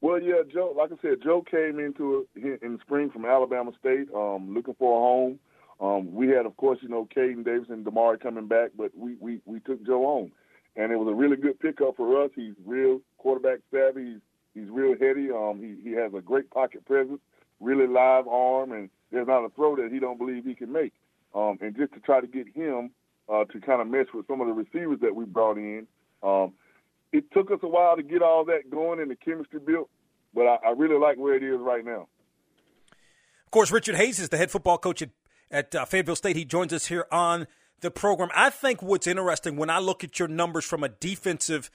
Well, 0.00 0.20
yeah, 0.20 0.42
Joe. 0.52 0.74
Like 0.76 0.90
I 0.90 0.96
said, 1.00 1.18
Joe 1.22 1.44
came 1.48 1.78
into 1.78 2.26
it 2.34 2.60
in 2.62 2.72
the 2.72 2.78
spring 2.80 3.10
from 3.10 3.24
Alabama 3.24 3.70
State, 3.78 4.08
um, 4.14 4.52
looking 4.52 4.74
for 4.74 4.98
a 4.98 5.00
home. 5.00 5.38
Um, 5.82 6.14
we 6.14 6.28
had, 6.28 6.46
of 6.46 6.56
course, 6.56 6.78
you 6.80 6.88
know, 6.88 7.08
Caden 7.14 7.44
Davis 7.44 7.66
and 7.68 7.84
Damari 7.84 8.20
coming 8.20 8.46
back, 8.46 8.70
but 8.78 8.92
we, 8.96 9.16
we 9.18 9.40
we 9.44 9.58
took 9.58 9.84
Joe 9.84 10.04
on, 10.04 10.32
and 10.76 10.92
it 10.92 10.96
was 10.96 11.08
a 11.08 11.14
really 11.14 11.36
good 11.36 11.58
pickup 11.58 11.96
for 11.96 12.22
us. 12.22 12.30
He's 12.36 12.54
real 12.64 13.00
quarterback 13.18 13.58
savvy. 13.72 14.12
He's 14.12 14.20
he's 14.54 14.70
real 14.70 14.92
heady. 14.92 15.30
Um, 15.32 15.58
he 15.60 15.76
he 15.82 15.96
has 15.96 16.12
a 16.14 16.20
great 16.20 16.50
pocket 16.50 16.84
presence, 16.86 17.20
really 17.58 17.88
live 17.88 18.28
arm, 18.28 18.70
and 18.70 18.90
there's 19.10 19.26
not 19.26 19.44
a 19.44 19.48
throw 19.50 19.74
that 19.74 19.90
he 19.92 19.98
don't 19.98 20.18
believe 20.18 20.44
he 20.44 20.54
can 20.54 20.70
make. 20.72 20.92
Um, 21.34 21.58
and 21.60 21.76
just 21.76 21.92
to 21.94 22.00
try 22.00 22.20
to 22.20 22.28
get 22.28 22.46
him 22.54 22.90
uh, 23.28 23.44
to 23.46 23.60
kind 23.60 23.82
of 23.82 23.88
mesh 23.88 24.06
with 24.14 24.28
some 24.28 24.40
of 24.40 24.46
the 24.46 24.52
receivers 24.52 25.00
that 25.00 25.16
we 25.16 25.24
brought 25.24 25.56
in, 25.56 25.88
um, 26.22 26.52
it 27.12 27.24
took 27.32 27.50
us 27.50 27.58
a 27.62 27.68
while 27.68 27.96
to 27.96 28.04
get 28.04 28.22
all 28.22 28.44
that 28.44 28.70
going 28.70 29.00
and 29.00 29.10
the 29.10 29.16
chemistry 29.16 29.58
built, 29.58 29.90
but 30.32 30.42
I, 30.42 30.58
I 30.66 30.70
really 30.76 30.98
like 30.98 31.18
where 31.18 31.34
it 31.34 31.42
is 31.42 31.58
right 31.60 31.84
now. 31.84 32.06
Of 32.90 33.50
course, 33.50 33.72
Richard 33.72 33.96
Hayes 33.96 34.18
is 34.18 34.28
the 34.28 34.36
head 34.36 34.50
football 34.50 34.78
coach 34.78 35.02
at, 35.02 35.10
at 35.52 35.74
uh, 35.74 35.84
Fayetteville 35.84 36.16
State. 36.16 36.36
He 36.36 36.44
joins 36.44 36.72
us 36.72 36.86
here 36.86 37.06
on 37.12 37.46
the 37.80 37.90
program. 37.90 38.30
I 38.34 38.50
think 38.50 38.82
what's 38.82 39.06
interesting 39.06 39.56
when 39.56 39.70
I 39.70 39.78
look 39.78 40.02
at 40.02 40.18
your 40.18 40.28
numbers 40.28 40.64
from 40.64 40.82
a 40.82 40.88
defensive 40.88 41.70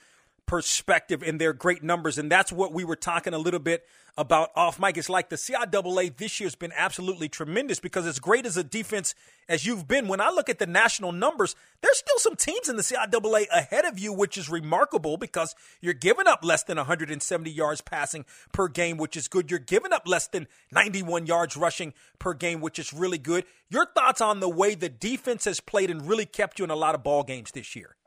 perspective 0.48 1.22
and 1.22 1.40
their 1.40 1.52
great 1.52 1.84
numbers. 1.84 2.18
And 2.18 2.32
that's 2.32 2.50
what 2.50 2.72
we 2.72 2.82
were 2.82 2.96
talking 2.96 3.34
a 3.34 3.38
little 3.38 3.60
bit 3.60 3.86
about 4.16 4.50
off 4.56 4.80
mic. 4.80 4.96
It's 4.96 5.10
like 5.10 5.28
the 5.28 5.36
CIAA 5.36 6.16
this 6.16 6.40
year 6.40 6.46
has 6.46 6.56
been 6.56 6.72
absolutely 6.74 7.28
tremendous 7.28 7.78
because 7.78 8.06
as 8.06 8.18
great 8.18 8.46
as 8.46 8.56
a 8.56 8.64
defense 8.64 9.14
as 9.46 9.66
you've 9.66 9.86
been, 9.86 10.08
when 10.08 10.22
I 10.22 10.30
look 10.30 10.48
at 10.48 10.58
the 10.58 10.66
national 10.66 11.12
numbers, 11.12 11.54
there's 11.82 11.98
still 11.98 12.18
some 12.18 12.34
teams 12.34 12.68
in 12.68 12.76
the 12.76 12.82
CIAA 12.82 13.46
ahead 13.52 13.84
of 13.84 13.98
you, 13.98 14.12
which 14.12 14.38
is 14.38 14.48
remarkable 14.48 15.18
because 15.18 15.54
you're 15.82 15.92
giving 15.92 16.26
up 16.26 16.42
less 16.42 16.64
than 16.64 16.78
170 16.78 17.50
yards 17.50 17.82
passing 17.82 18.24
per 18.50 18.68
game, 18.68 18.96
which 18.96 19.18
is 19.18 19.28
good. 19.28 19.50
You're 19.50 19.60
giving 19.60 19.92
up 19.92 20.08
less 20.08 20.28
than 20.28 20.48
91 20.72 21.26
yards 21.26 21.58
rushing 21.58 21.92
per 22.18 22.32
game, 22.32 22.62
which 22.62 22.78
is 22.78 22.94
really 22.94 23.18
good. 23.18 23.44
Your 23.68 23.84
thoughts 23.84 24.22
on 24.22 24.40
the 24.40 24.48
way 24.48 24.74
the 24.74 24.88
defense 24.88 25.44
has 25.44 25.60
played 25.60 25.90
and 25.90 26.08
really 26.08 26.26
kept 26.26 26.58
you 26.58 26.64
in 26.64 26.70
a 26.70 26.76
lot 26.76 26.94
of 26.94 27.04
ball 27.04 27.22
games 27.22 27.50
this 27.52 27.76
year? 27.76 27.97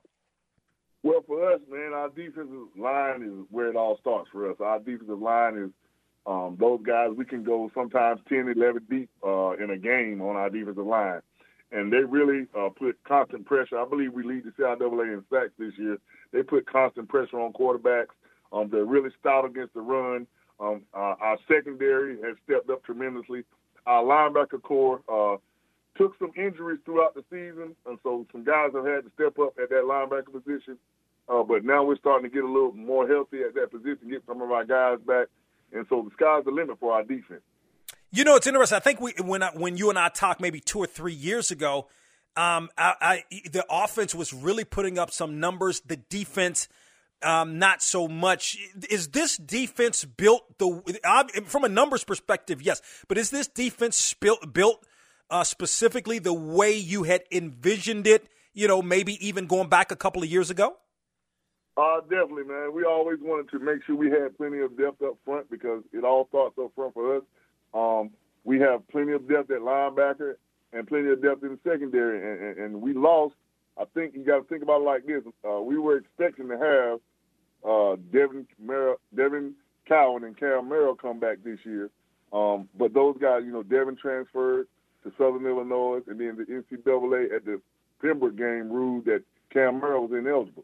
Well, 1.04 1.24
for 1.26 1.52
us, 1.52 1.62
man, 1.70 1.94
our 1.94 2.10
defensive 2.10 2.68
line 2.78 3.24
is 3.24 3.46
where 3.50 3.70
it 3.70 3.76
all 3.76 3.98
starts 4.00 4.30
for 4.32 4.50
us. 4.50 4.58
Our 4.60 4.80
defensive 4.80 5.20
line 5.20 5.58
is 5.58 5.72
um, 6.28 6.58
those 6.60 6.80
guys. 6.86 7.10
We 7.16 7.26
can 7.26 7.44
go 7.44 7.72
sometimes 7.74 8.22
10, 8.30 8.54
11 8.56 8.86
deep 8.90 9.10
uh, 9.26 9.52
in 9.52 9.72
a 9.72 9.78
game 9.78 10.22
on 10.22 10.36
our 10.36 10.50
defensive 10.50 10.86
line, 10.86 11.22
and 11.72 11.92
they 11.92 11.98
really 11.98 12.46
uh, 12.58 12.70
put 12.70 13.04
constant 13.04 13.46
pressure. 13.46 13.80
I 13.80 13.86
believe 13.86 14.14
we 14.14 14.24
lead 14.24 14.44
the 14.44 14.52
CIAA 14.52 15.14
in 15.14 15.24
sacks 15.32 15.54
this 15.58 15.74
year. 15.78 15.98
They 16.32 16.44
put 16.44 16.72
constant 16.72 17.10
pressure 17.10 17.40
on 17.40 17.54
quarterbacks. 17.54 18.14
Um, 18.54 18.70
they're 18.72 18.86
really 18.86 19.10
stout 19.20 19.46
against 19.46 19.74
the 19.74 19.82
run. 19.82 20.28
Um, 20.60 20.84
uh, 20.94 21.16
our 21.20 21.38
secondary 21.48 22.18
has 22.22 22.36
stepped 22.44 22.70
up 22.70 22.84
tremendously. 22.84 23.44
Our 23.88 24.04
linebacker 24.04 24.62
core 24.62 25.02
uh, 25.12 25.38
took 25.98 26.18
some 26.20 26.32
injuries 26.36 26.80
throughout 26.86 27.14
the 27.16 27.24
season, 27.30 27.76
and 27.86 28.00
so 28.04 28.26
some 28.32 28.44
guys 28.44 28.72
have 28.74 28.86
had 28.86 29.04
to 29.04 29.12
step 29.14 29.38
up 29.40 29.54
at 29.62 29.70
that 29.70 29.84
linebacker 29.84 30.32
position. 30.32 30.78
Uh, 31.30 31.44
but 31.44 31.64
now 31.64 31.84
we're 31.84 31.98
starting 31.98 32.30
to 32.30 32.34
get 32.34 32.44
a 32.44 32.48
little 32.48 32.74
more 32.74 33.08
healthy 33.08 33.42
at 33.44 33.54
that 33.56 33.72
position, 33.72 34.10
get 34.10 34.24
some 34.28 34.42
of 34.42 34.52
our 34.52 34.66
guys 34.66 35.00
back, 35.06 35.28
and 35.72 35.86
so 35.90 36.04
the 36.04 36.12
sky's 36.16 36.44
the 36.46 36.52
limit 36.52 36.80
for 36.80 36.94
our 36.94 37.04
defense. 37.04 37.42
You 38.12 38.26
know, 38.26 38.36
it's 38.36 38.48
interesting. 38.48 38.76
I 38.76 38.80
think 38.80 39.00
we 39.00 39.14
when 39.24 39.42
I, 39.42 39.52
when 39.52 39.78
you 39.78 39.90
and 39.90 39.98
I 39.98 40.10
talked 40.10 40.42
maybe 40.42 40.60
two 40.60 40.80
or 40.80 40.88
three 40.88 41.14
years 41.14 41.52
ago, 41.52 41.88
um, 42.36 42.70
I, 42.78 42.96
I, 43.02 43.24
the 43.52 43.66
offense 43.70 44.14
was 44.14 44.34
really 44.34 44.66
putting 44.66 45.00
up 45.00 45.12
some 45.12 45.40
numbers. 45.40 45.82
The 45.82 45.96
defense, 45.96 46.68
um, 47.24 47.60
not 47.60 47.82
so 47.82 48.10
much. 48.10 48.58
Is 48.90 49.10
this 49.10 49.38
defense 49.38 50.04
built 50.04 50.58
the 50.58 51.44
from 51.46 51.64
a 51.64 51.70
numbers 51.70 52.04
perspective? 52.04 52.62
Yes, 52.62 52.82
but 53.08 53.18
is 53.18 53.30
this 53.30 53.48
defense 53.48 54.14
built 54.14 54.86
uh, 55.32 55.44
specifically 55.44 56.20
the 56.20 56.34
way 56.34 56.74
you 56.74 57.04
had 57.04 57.24
envisioned 57.32 58.06
it? 58.06 58.28
You 58.54 58.68
know, 58.68 58.82
maybe 58.82 59.26
even 59.26 59.48
going 59.48 59.70
back 59.70 59.92
a 59.92 59.96
couple 59.96 60.22
of 60.22 60.30
years 60.30 60.50
ago. 60.50 60.76
Uh, 61.78 62.02
definitely, 62.02 62.44
man. 62.44 62.74
We 62.74 62.84
always 62.84 63.20
wanted 63.22 63.50
to 63.52 63.60
make 63.60 63.84
sure 63.86 63.96
we 63.96 64.12
had 64.12 64.38
plenty 64.38 64.60
of 64.60 64.78
depth 64.78 65.02
up 65.02 65.18
front 65.24 65.50
because 65.50 65.84
it 65.94 66.04
all 66.04 66.28
starts 66.28 66.58
up 66.60 66.72
front 66.76 66.94
for 66.94 67.18
us. 67.18 67.24
Um, 67.74 68.12
we 68.44 68.60
have 68.60 68.88
plenty 68.90 69.14
of 69.14 69.28
depth 69.28 69.50
at 69.52 69.62
linebacker 69.62 70.36
and 70.74 70.88
plenty 70.88 71.10
of 71.10 71.22
depth 71.22 71.44
in 71.44 71.50
the 71.50 71.60
secondary, 71.64 72.18
and, 72.18 72.42
and, 72.44 72.58
and 72.60 72.82
we 72.82 72.94
lost. 72.94 73.36
I 73.80 73.86
think 73.94 74.14
you 74.16 74.26
got 74.26 74.40
to 74.40 74.44
think 74.44 74.64
about 74.64 74.82
it 74.82 74.86
like 74.86 75.06
this: 75.06 75.24
uh, 75.48 75.62
we 75.62 75.78
were 75.78 75.98
expecting 75.98 76.50
to 76.50 76.58
have 76.58 77.00
uh, 77.70 77.96
Devin 78.12 78.48
Mer- 78.60 78.98
Devin 79.16 79.54
Cowan 79.88 80.26
and 80.26 80.38
Cam 80.38 80.68
Merrill 80.68 80.96
come 80.96 81.20
back 81.20 81.38
this 81.44 81.60
year, 81.64 81.90
um, 82.34 82.68
but 82.78 82.94
those 82.94 83.18
guys, 83.20 83.44
you 83.46 83.52
know, 83.52 83.64
Devin 83.64 83.96
transferred 83.96 84.68
to 85.04 85.12
Southern 85.18 85.46
Illinois, 85.46 86.02
and 86.08 86.20
then 86.20 86.38
the 86.38 86.46
NCAA 86.46 87.36
at 87.36 87.46
the 87.46 87.62
Pembroke 88.02 88.36
game 88.36 88.72
ruled 88.72 89.06
that 89.06 89.24
Cam 89.52 89.80
Merrill 89.80 90.08
was 90.08 90.12
ineligible. 90.18 90.64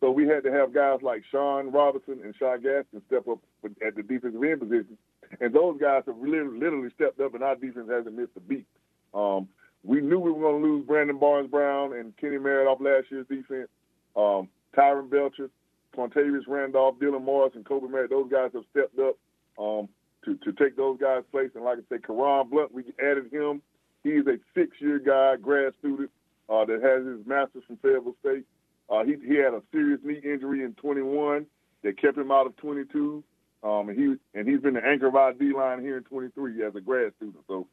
So 0.00 0.10
we 0.10 0.28
had 0.28 0.44
to 0.44 0.52
have 0.52 0.72
guys 0.72 1.00
like 1.02 1.24
Sean 1.30 1.70
Robinson 1.72 2.20
and 2.22 2.34
Shy 2.38 2.56
Gaston 2.58 3.02
step 3.06 3.26
up 3.28 3.38
at 3.84 3.96
the 3.96 4.02
defensive 4.02 4.42
end 4.42 4.60
position. 4.60 4.96
And 5.40 5.52
those 5.52 5.78
guys 5.80 6.04
have 6.06 6.16
literally 6.18 6.90
stepped 6.94 7.20
up, 7.20 7.34
and 7.34 7.42
our 7.42 7.56
defense 7.56 7.88
hasn't 7.90 8.16
missed 8.16 8.30
a 8.36 8.40
beat. 8.40 8.66
Um, 9.12 9.48
we 9.84 10.00
knew 10.00 10.18
we 10.18 10.32
were 10.32 10.40
going 10.40 10.62
to 10.62 10.68
lose 10.68 10.86
Brandon 10.86 11.18
Barnes 11.18 11.50
Brown 11.50 11.94
and 11.94 12.16
Kenny 12.16 12.38
Merritt 12.38 12.68
off 12.68 12.80
last 12.80 13.06
year's 13.10 13.26
defense. 13.28 13.68
Um, 14.16 14.48
Tyron 14.76 15.10
Belcher, 15.10 15.50
Quantavious 15.96 16.46
Randolph, 16.46 16.96
Dylan 16.98 17.24
Morris, 17.24 17.54
and 17.54 17.64
Kobe 17.64 17.88
Merritt, 17.88 18.10
those 18.10 18.30
guys 18.30 18.50
have 18.54 18.64
stepped 18.70 18.98
up 18.98 19.16
um, 19.58 19.88
to, 20.24 20.36
to 20.36 20.52
take 20.52 20.76
those 20.76 20.98
guys' 21.00 21.24
place. 21.30 21.50
And 21.54 21.64
like 21.64 21.78
I 21.78 21.82
said, 21.88 22.06
Karan 22.06 22.48
Blunt, 22.48 22.72
we 22.72 22.84
added 23.00 23.32
him. 23.32 23.62
He's 24.02 24.26
a 24.26 24.38
six 24.54 24.76
year 24.80 24.98
guy, 24.98 25.36
grad 25.36 25.72
student, 25.78 26.10
uh, 26.48 26.64
that 26.64 26.82
has 26.82 27.06
his 27.06 27.26
master's 27.26 27.64
from 27.66 27.76
Fayetteville 27.78 28.14
State. 28.20 28.44
Uh, 28.90 29.04
he 29.04 29.16
he 29.26 29.36
had 29.36 29.54
a 29.54 29.62
serious 29.72 30.00
knee 30.02 30.20
injury 30.24 30.62
in 30.62 30.74
21 30.74 31.46
that 31.82 32.00
kept 32.00 32.16
him 32.16 32.30
out 32.30 32.46
of 32.46 32.56
22. 32.56 33.22
Um, 33.62 33.88
and 33.88 33.98
he 33.98 34.38
and 34.38 34.48
he's 34.48 34.60
been 34.60 34.74
the 34.74 34.84
anchor 34.84 35.08
of 35.08 35.16
our 35.16 35.32
D 35.32 35.52
line 35.52 35.80
here 35.80 35.98
in 35.98 36.04
23 36.04 36.64
as 36.64 36.74
a 36.74 36.80
grad 36.80 37.12
student. 37.16 37.44
So 37.48 37.66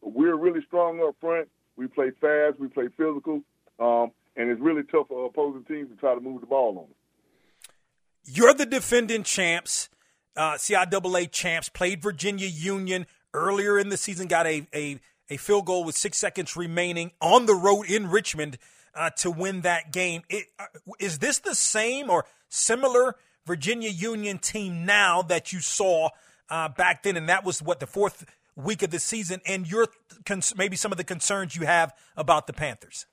we're 0.00 0.36
really 0.36 0.60
strong 0.66 1.00
up 1.06 1.16
front. 1.20 1.48
We 1.76 1.88
play 1.88 2.10
fast. 2.20 2.60
We 2.60 2.68
play 2.68 2.88
physical. 2.96 3.42
Um, 3.78 4.12
and 4.36 4.48
it's 4.50 4.60
really 4.60 4.82
tough 4.84 5.08
for 5.08 5.26
opposing 5.26 5.64
teams 5.64 5.90
to 5.90 5.96
try 5.96 6.14
to 6.14 6.20
move 6.20 6.40
the 6.40 6.46
ball 6.46 6.78
on 6.78 6.84
us. 6.84 6.96
You're 8.24 8.54
the 8.54 8.66
defending 8.66 9.24
champs, 9.24 9.88
uh, 10.36 10.52
CIAA 10.52 11.30
champs. 11.30 11.68
Played 11.68 12.02
Virginia 12.02 12.46
Union 12.46 13.06
earlier 13.34 13.78
in 13.78 13.88
the 13.88 13.96
season. 13.96 14.28
Got 14.28 14.46
a 14.46 14.66
a 14.72 15.00
a 15.30 15.36
field 15.36 15.66
goal 15.66 15.84
with 15.84 15.96
six 15.96 16.18
seconds 16.18 16.56
remaining 16.56 17.12
on 17.20 17.46
the 17.46 17.54
road 17.54 17.86
in 17.88 18.08
Richmond 18.08 18.58
uh, 18.94 19.10
to 19.18 19.30
win 19.30 19.62
that 19.62 19.92
game. 19.92 20.22
It, 20.28 20.46
uh, 20.58 20.66
is 20.98 21.18
this 21.18 21.38
the 21.38 21.54
same 21.54 22.10
or 22.10 22.26
similar 22.48 23.16
Virginia 23.46 23.90
Union 23.90 24.38
team 24.38 24.84
now 24.84 25.22
that 25.22 25.52
you 25.52 25.60
saw 25.60 26.10
uh, 26.50 26.68
back 26.68 27.02
then? 27.02 27.16
And 27.16 27.28
that 27.28 27.44
was 27.44 27.62
what 27.62 27.80
the 27.80 27.86
fourth 27.86 28.24
week 28.56 28.82
of 28.82 28.90
the 28.90 28.98
season. 28.98 29.40
And 29.46 29.70
your 29.70 29.88
maybe 30.56 30.76
some 30.76 30.92
of 30.92 30.98
the 30.98 31.04
concerns 31.04 31.56
you 31.56 31.66
have 31.66 31.94
about 32.16 32.46
the 32.46 32.52
Panthers. 32.52 33.06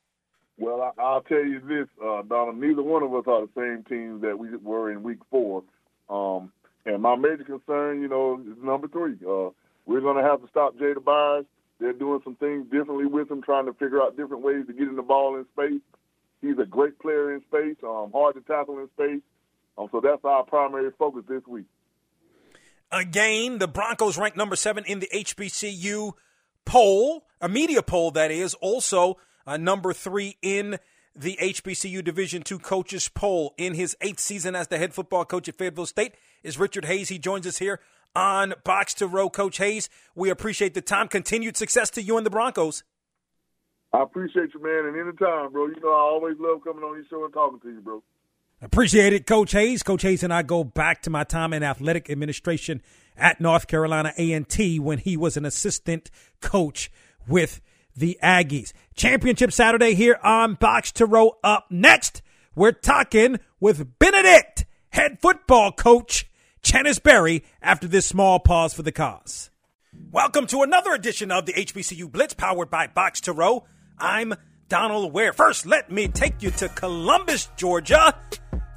Well, 0.57 0.93
I, 0.97 1.13
will 1.13 1.21
tell 1.21 1.45
you 1.45 1.61
this, 1.61 1.87
uh, 2.03 2.21
Donal. 2.23 2.53
Neither 2.53 2.83
one 2.83 3.01
of 3.01 3.15
us 3.15 3.23
are 3.27 3.45
the 3.45 3.51
same 3.55 3.85
team 3.85 4.19
that 4.21 4.37
we 4.37 4.49
were 4.57 4.91
in 4.91 5.03
Week 5.03 5.19
Four. 5.31 5.63
Um, 6.09 6.51
and 6.85 7.01
my 7.01 7.15
major 7.15 7.45
concern, 7.45 8.01
you 8.01 8.09
know, 8.09 8.41
is 8.41 8.61
number 8.61 8.89
three. 8.89 9.15
Uh, 9.25 9.51
we're 9.85 10.01
going 10.01 10.17
to 10.17 10.23
have 10.23 10.41
to 10.41 10.47
stop 10.49 10.75
Jada 10.75 11.03
Byers. 11.03 11.45
They're 11.79 11.93
doing 11.93 12.19
some 12.23 12.35
things 12.35 12.65
differently 12.65 13.05
with 13.05 13.31
him, 13.31 13.41
trying 13.41 13.65
to 13.65 13.73
figure 13.73 14.01
out 14.01 14.17
different 14.17 14.43
ways 14.43 14.65
to 14.67 14.73
get 14.73 14.87
in 14.87 14.95
the 14.95 15.01
ball 15.01 15.37
in 15.37 15.45
space. 15.53 15.81
He's 16.41 16.57
a 16.57 16.65
great 16.65 16.99
player 16.99 17.33
in 17.33 17.41
space, 17.41 17.77
um, 17.83 18.11
hard 18.13 18.35
to 18.35 18.41
tackle 18.41 18.79
in 18.79 18.89
space. 18.89 19.21
Um, 19.77 19.87
so 19.91 20.01
that's 20.01 20.23
our 20.23 20.43
primary 20.43 20.91
focus 20.97 21.23
this 21.27 21.45
week. 21.47 21.65
Again, 22.91 23.59
the 23.59 23.67
Broncos 23.67 24.17
ranked 24.17 24.37
number 24.37 24.55
seven 24.55 24.83
in 24.85 24.99
the 24.99 25.09
HBCU 25.13 26.13
poll, 26.65 27.25
a 27.39 27.47
media 27.47 27.81
poll 27.81 28.11
that 28.11 28.31
is, 28.31 28.55
also 28.55 29.17
uh, 29.45 29.57
number 29.57 29.93
three 29.93 30.37
in 30.41 30.79
the 31.15 31.37
HBCU 31.41 32.03
Division 32.03 32.43
II 32.49 32.59
coaches 32.59 33.09
poll. 33.09 33.53
In 33.57 33.73
his 33.73 33.95
eighth 34.01 34.19
season 34.19 34.55
as 34.55 34.67
the 34.67 34.77
head 34.77 34.93
football 34.93 35.23
coach 35.23 35.47
at 35.47 35.57
Fayetteville 35.57 35.85
State 35.85 36.15
is 36.43 36.57
Richard 36.57 36.85
Hayes. 36.85 37.09
He 37.09 37.19
joins 37.19 37.45
us 37.45 37.57
here 37.57 37.79
on 38.15 38.53
Box 38.63 38.93
to 38.95 39.07
Row. 39.07 39.29
Coach 39.29 39.57
Hayes, 39.57 39.89
we 40.15 40.29
appreciate 40.29 40.73
the 40.73 40.81
time. 40.81 41.07
Continued 41.07 41.57
success 41.57 41.89
to 41.91 42.01
you 42.01 42.17
and 42.17 42.25
the 42.25 42.29
Broncos. 42.29 42.83
I 43.91 44.03
appreciate 44.03 44.53
you, 44.53 44.61
man. 44.61 44.85
And 44.85 44.95
anytime, 44.95 45.51
bro. 45.51 45.67
You 45.67 45.79
know, 45.81 45.89
I 45.89 45.99
always 45.99 46.35
love 46.39 46.63
coming 46.63 46.83
on 46.83 46.95
your 46.95 47.05
show 47.09 47.23
and 47.23 47.33
talking 47.33 47.59
to 47.61 47.69
you, 47.69 47.81
bro. 47.81 48.03
Appreciate 48.61 49.13
it, 49.13 49.25
Coach 49.25 49.53
Hayes. 49.53 49.83
Coach 49.83 50.01
Hayes 50.01 50.21
and 50.21 50.33
I 50.33 50.41
go 50.41 50.63
back 50.63 51.01
to 51.03 51.09
my 51.09 51.23
time 51.23 51.53
in 51.53 51.63
athletic 51.63 52.09
administration 52.09 52.81
at 53.15 53.39
North 53.39 53.67
Carolina 53.67 54.13
A&T 54.17 54.79
when 54.79 54.97
he 54.97 55.15
was 55.15 55.37
an 55.37 55.45
assistant 55.45 56.11
coach 56.41 56.91
with 57.27 57.61
the 57.95 58.19
Aggies. 58.21 58.73
Championship 58.95 59.53
Saturday 59.53 59.93
here 59.93 60.19
on 60.23 60.55
Box 60.55 60.91
to 60.93 61.05
Row. 61.05 61.37
Up 61.41 61.67
next, 61.69 62.21
we're 62.53 62.73
talking 62.73 63.39
with 63.61 63.97
Benedict, 63.97 64.65
head 64.89 65.19
football 65.21 65.71
coach 65.71 66.28
Chennis 66.63 67.01
Berry 67.01 67.43
after 67.61 67.87
this 67.87 68.05
small 68.05 68.39
pause 68.39 68.73
for 68.73 68.83
the 68.83 68.91
cause. 68.91 69.49
Welcome 70.11 70.45
to 70.47 70.61
another 70.61 70.93
edition 70.93 71.31
of 71.31 71.45
the 71.45 71.53
HBCU 71.53 72.11
Blitz 72.11 72.33
powered 72.33 72.69
by 72.69 72.87
Box 72.87 73.21
to 73.21 73.33
Row. 73.33 73.65
I'm 73.97 74.33
Donal 74.67 75.09
Ware. 75.09 75.33
First, 75.33 75.65
let 75.65 75.91
me 75.91 76.07
take 76.07 76.43
you 76.43 76.51
to 76.51 76.69
Columbus, 76.69 77.49
Georgia 77.57 78.15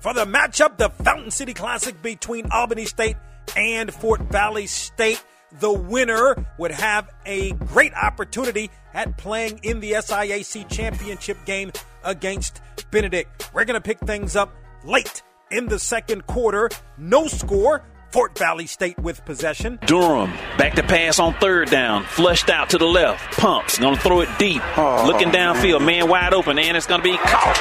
for 0.01 0.15
the 0.15 0.25
matchup, 0.25 0.79
the 0.79 0.91
Fountain 0.91 1.31
City 1.31 1.55
Classic 1.55 2.01
between 2.03 2.51
Albany 2.51 2.87
State 2.87 3.17
and 3.57 3.93
Fort 3.93 4.21
Valley 4.23 4.67
State. 4.67 5.23
The 5.61 5.73
winner 5.73 6.47
would 6.59 6.71
have 6.71 7.11
a 7.27 7.53
great 7.53 7.93
opportunity 7.95 8.71
at 8.95 9.19
playing 9.19 9.61
in 9.63 9.81
the 9.81 9.93
SIAC 9.93 10.69
championship 10.69 11.45
game 11.45 11.73
against 12.05 12.63
Benedict. 12.91 13.51
We're 13.53 13.65
going 13.65 13.81
to 13.81 13.81
pick 13.81 13.99
things 14.01 14.35
up 14.35 14.55
late 14.85 15.23
in 15.53 15.67
the 15.67 15.79
second 15.79 16.27
quarter. 16.27 16.71
No 16.99 17.27
score. 17.27 17.85
Fort 18.11 18.37
Valley 18.37 18.67
State 18.67 18.99
with 18.99 19.25
possession. 19.25 19.79
Durham 19.87 20.31
back 20.59 20.75
to 20.75 20.83
pass 20.83 21.19
on 21.19 21.33
third 21.35 21.71
down, 21.71 22.05
flushed 22.05 22.51
out 22.51 22.71
to 22.71 22.79
the 22.79 22.87
left. 22.87 23.39
Pumps 23.39 23.79
gonna 23.79 23.97
throw 23.97 24.21
it 24.21 24.29
deep, 24.39 24.61
oh. 24.77 25.05
looking 25.07 25.31
downfield, 25.31 25.83
man 25.83 26.11
wide 26.11 26.35
open, 26.35 26.59
and 26.59 26.77
it's 26.77 26.87
gonna 26.87 27.03
be 27.03 27.17
caught. 27.17 27.57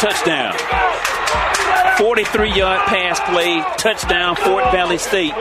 Touchdown. 0.00 0.52
43 1.98 2.52
yard 2.52 2.80
pass 2.88 3.20
play, 3.20 3.62
touchdown, 3.78 4.34
Fort 4.34 4.64
Valley 4.72 4.98
State. 4.98 5.32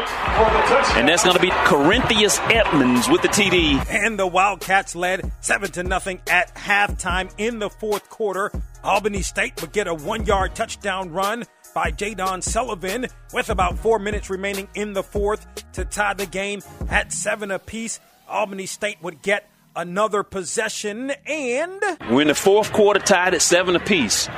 And 0.96 1.08
that's 1.08 1.24
going 1.24 1.36
to 1.36 1.42
be 1.42 1.50
Corinthians 1.50 2.38
Edmonds 2.44 3.10
with 3.10 3.24
the 3.24 3.28
TD. 3.28 3.84
And 3.90 4.20
the 4.20 4.28
Wildcats 4.28 4.96
led 4.96 5.32
7 5.42 5.72
to 5.72 5.84
nothing 5.84 6.22
at 6.30 6.54
halftime 6.54 7.34
in 7.40 7.58
the 7.58 7.72
fourth 7.72 8.08
quarter. 8.10 8.52
Albany 8.84 9.24
State 9.24 9.60
would 9.62 9.72
get 9.72 9.88
a 9.88 9.96
one 9.96 10.26
yard 10.26 10.54
touchdown 10.54 11.12
run 11.12 11.46
by 11.74 11.92
Jadon 11.92 12.44
Sullivan 12.44 13.08
with 13.34 13.50
about 13.50 13.78
four 13.78 14.00
minutes 14.00 14.30
remaining 14.30 14.68
in 14.76 14.94
the 14.94 15.04
fourth 15.04 15.46
to 15.74 15.86
tie 15.86 16.14
the 16.14 16.26
game 16.26 16.62
at 16.90 17.12
seven 17.12 17.52
apiece. 17.52 18.00
Albany 18.28 18.66
State 18.66 18.98
would 19.02 19.22
get 19.22 19.50
another 19.76 20.24
possession 20.24 21.12
and. 21.26 21.82
We're 22.10 22.22
in 22.22 22.28
the 22.28 22.36
fourth 22.36 22.72
quarter 22.72 23.00
tied 23.00 23.34
at 23.34 23.42
seven 23.42 23.76
apiece. 23.76 24.30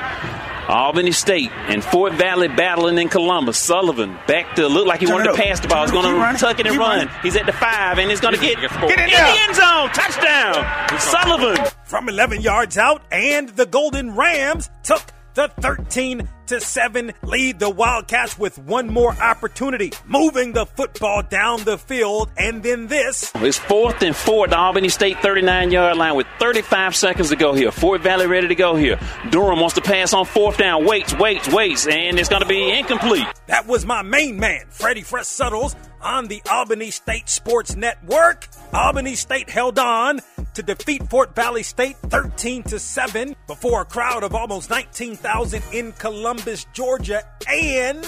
Albany 0.67 1.11
State 1.11 1.51
and 1.51 1.83
Fort 1.83 2.13
Valley 2.13 2.47
battling 2.47 2.97
in 2.97 3.07
Columbus. 3.07 3.57
Sullivan 3.57 4.17
back 4.27 4.55
to 4.55 4.67
look 4.67 4.87
like 4.87 4.99
he 4.99 5.05
Turn 5.05 5.17
wanted 5.17 5.31
to 5.31 5.37
pass 5.37 5.59
the 5.59 5.67
ball. 5.67 5.83
He's 5.83 5.91
going 5.91 6.05
to 6.05 6.39
tuck 6.39 6.59
it 6.59 6.65
and 6.65 6.77
run. 6.77 7.07
He's 7.21 7.35
at 7.35 7.45
the 7.45 7.53
five 7.53 7.99
and 7.99 8.09
he's 8.09 8.19
going 8.19 8.33
to 8.33 8.39
get, 8.39 8.57
get 8.57 8.71
in, 8.71 8.99
in 8.99 9.09
the 9.09 9.37
end 9.41 9.55
zone. 9.55 9.89
Touchdown. 9.89 10.99
Sullivan. 10.99 11.65
From 11.85 12.09
11 12.09 12.41
yards 12.41 12.79
out, 12.79 13.03
and 13.11 13.49
the 13.49 13.67
Golden 13.67 14.15
Rams 14.15 14.71
took 14.81 15.01
the 15.35 15.49
13 15.59 16.27
to 16.47 16.61
7 16.61 17.13
lead 17.23 17.59
the 17.59 17.69
Wildcats 17.69 18.39
with 18.39 18.57
one 18.57 18.87
more 18.87 19.11
opportunity, 19.11 19.91
moving 20.05 20.53
the 20.53 20.65
football 20.65 21.21
down 21.23 21.63
the 21.63 21.77
field. 21.77 22.31
And 22.37 22.63
then 22.63 22.87
this. 22.87 23.31
It's 23.35 23.57
fourth 23.57 24.01
and 24.01 24.15
four 24.15 24.45
at 24.45 24.51
the 24.51 24.57
Albany 24.57 24.89
State 24.89 25.19
39 25.19 25.71
yard 25.71 25.97
line 25.97 26.15
with 26.15 26.27
35 26.39 26.95
seconds 26.95 27.29
to 27.29 27.35
go 27.35 27.53
here. 27.53 27.71
Fort 27.71 28.01
Valley 28.01 28.27
ready 28.27 28.47
to 28.47 28.55
go 28.55 28.75
here. 28.75 28.99
Durham 29.29 29.59
wants 29.59 29.75
to 29.75 29.81
pass 29.81 30.13
on 30.13 30.25
fourth 30.25 30.57
down. 30.57 30.85
Waits, 30.85 31.13
waits, 31.17 31.51
waits, 31.51 31.87
and 31.87 32.17
it's 32.17 32.29
going 32.29 32.41
to 32.41 32.47
be 32.47 32.71
incomplete. 32.71 33.27
That 33.47 33.67
was 33.67 33.85
my 33.85 34.01
main 34.01 34.39
man, 34.39 34.65
Freddie 34.69 35.01
Fresh 35.01 35.27
Suttles, 35.27 35.75
on 36.01 36.27
the 36.27 36.41
Albany 36.49 36.91
State 36.91 37.27
Sports 37.27 37.75
Network. 37.75 38.47
Albany 38.75 39.15
State 39.15 39.49
held 39.49 39.79
on 39.79 40.19
to 40.53 40.61
defeat 40.61 41.09
Fort 41.09 41.33
Valley 41.33 41.63
State 41.63 41.95
13 41.95 42.63
to 42.63 42.77
7 42.77 43.33
before 43.47 43.81
a 43.81 43.85
crowd 43.85 44.21
of 44.21 44.35
almost 44.35 44.69
19,000 44.69 45.63
in 45.71 45.93
Columbus, 45.93 46.65
Georgia, 46.73 47.23
and 47.47 48.03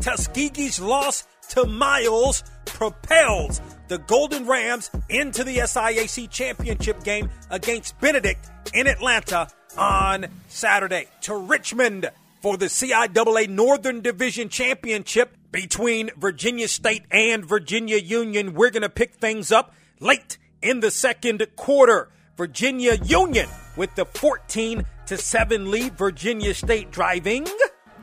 Tuskegee's 0.00 0.80
loss 0.80 1.26
to 1.50 1.66
Miles 1.66 2.42
propels 2.64 3.60
the 3.88 3.98
Golden 3.98 4.46
Rams 4.46 4.90
into 5.10 5.44
the 5.44 5.58
SIAC 5.58 6.30
championship 6.30 7.04
game 7.04 7.28
against 7.50 8.00
Benedict 8.00 8.50
in 8.72 8.86
Atlanta 8.86 9.48
on 9.76 10.26
Saturday. 10.48 11.08
To 11.22 11.36
Richmond 11.36 12.10
for 12.40 12.56
the 12.56 12.66
CIAA 12.66 13.50
Northern 13.50 14.00
Division 14.00 14.48
Championship 14.48 15.36
between 15.52 16.08
Virginia 16.16 16.68
State 16.68 17.02
and 17.10 17.44
Virginia 17.44 17.98
Union. 17.98 18.54
We're 18.54 18.70
going 18.70 18.82
to 18.82 18.88
pick 18.88 19.14
things 19.14 19.52
up 19.52 19.74
late 20.00 20.38
in 20.62 20.80
the 20.80 20.90
second 20.90 21.46
quarter. 21.56 22.08
Virginia 22.36 22.94
Union 23.04 23.48
with 23.76 23.94
the 23.96 24.04
14 24.04 24.84
to 25.06 25.16
7 25.16 25.70
lead. 25.70 25.98
Virginia 25.98 26.54
State 26.54 26.90
driving. 26.90 27.46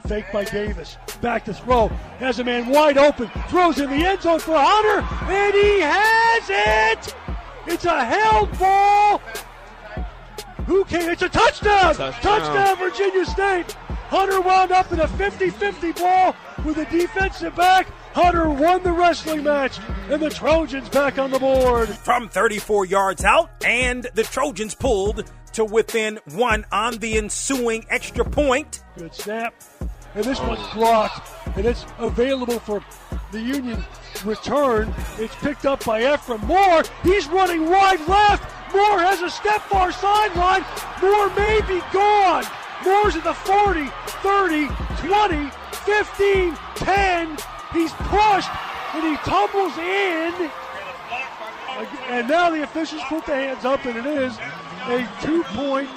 Fake 0.08 0.26
by 0.32 0.44
Davis. 0.44 0.98
Back 1.22 1.46
to 1.46 1.54
throw. 1.54 1.88
Has 2.20 2.40
a 2.40 2.44
man 2.44 2.70
wide 2.70 2.98
open. 2.98 3.30
Throws 3.50 3.80
in 3.80 3.90
the 3.90 4.06
end 4.06 4.22
zone 4.22 4.40
for 4.40 4.56
Hunter. 4.58 5.02
And 5.32 5.54
he 5.56 5.80
has 5.80 6.50
it! 6.50 7.16
It's 7.68 7.86
a 7.86 8.06
held 8.06 8.58
ball. 8.60 9.18
Who 10.68 10.86
came? 10.86 11.10
It's 11.10 11.22
a 11.22 11.30
touchdown! 11.30 11.96
Touchdown, 11.96 12.22
touchdown 12.22 12.78
Virginia 12.78 13.26
State. 13.26 13.72
Hunter 14.10 14.42
wound 14.42 14.72
up 14.72 14.92
in 14.92 15.00
a 15.00 15.08
50 15.08 15.50
50 15.50 15.92
ball 15.94 16.36
with 16.64 16.78
a 16.78 16.86
defensive 16.86 17.56
back. 17.56 17.88
Hunter 18.15 18.49
won 18.49 18.82
the 18.82 18.93
wrestling 18.93 19.43
match, 19.43 19.78
and 20.10 20.21
the 20.21 20.30
Trojans 20.30 20.88
back 20.88 21.19
on 21.19 21.32
the 21.32 21.38
board. 21.38 21.89
From 21.89 22.30
34 22.30 22.86
yards 22.86 23.25
out, 23.25 23.49
and 23.65 24.08
the 24.13 24.23
Trojans 24.23 24.73
pulled 24.73 25.30
to 25.51 25.65
within 25.65 26.21
one 26.34 26.65
on 26.71 26.93
the 26.99 27.17
ensuing 27.17 27.86
extra 27.89 28.23
point. 28.23 28.82
Good 28.97 29.13
snap. 29.13 29.54
And 30.13 30.23
this 30.23 30.39
one's 30.39 30.65
blocked, 30.73 31.30
and 31.58 31.65
it's 31.65 31.86
available 31.97 32.58
for 32.60 32.82
the 33.34 33.41
Union 33.41 33.84
return. 34.23 34.95
It's 35.17 35.36
picked 35.36 35.65
up 35.65 35.84
by 35.84 36.13
Ephraim 36.13 36.39
Moore. 36.47 36.84
He's 37.04 37.28
running 37.28 37.69
wide 37.69 37.99
left. 38.08 38.43
Moore 38.73 38.99
has 38.99 39.21
a 39.23 39.30
step 39.30 39.60
far 39.63 39.91
sideline. 39.91 40.63
Moore 41.01 41.30
may 41.36 41.60
be 41.67 41.82
gone. 41.91 42.45
Moore's 42.86 43.17
at 43.17 43.25
the 43.25 43.34
40, 43.34 43.88
30, 44.23 44.67
20, 45.06 45.49
15, 45.84 46.58
10. 46.75 47.38
He's 47.76 47.92
pushed 47.92 48.50
and 48.96 49.04
he 49.04 49.18
tumbles 49.18 49.78
in. 49.78 50.50
And 52.08 52.30
now 52.30 52.50
the 52.50 52.64
officials 52.64 53.02
put 53.10 53.26
their 53.26 53.50
hands 53.50 53.66
up, 53.66 53.84
and 53.86 53.98
it 53.98 54.06
is 54.06 54.38
a 54.88 55.08
two 55.22 55.44
point 55.44 55.90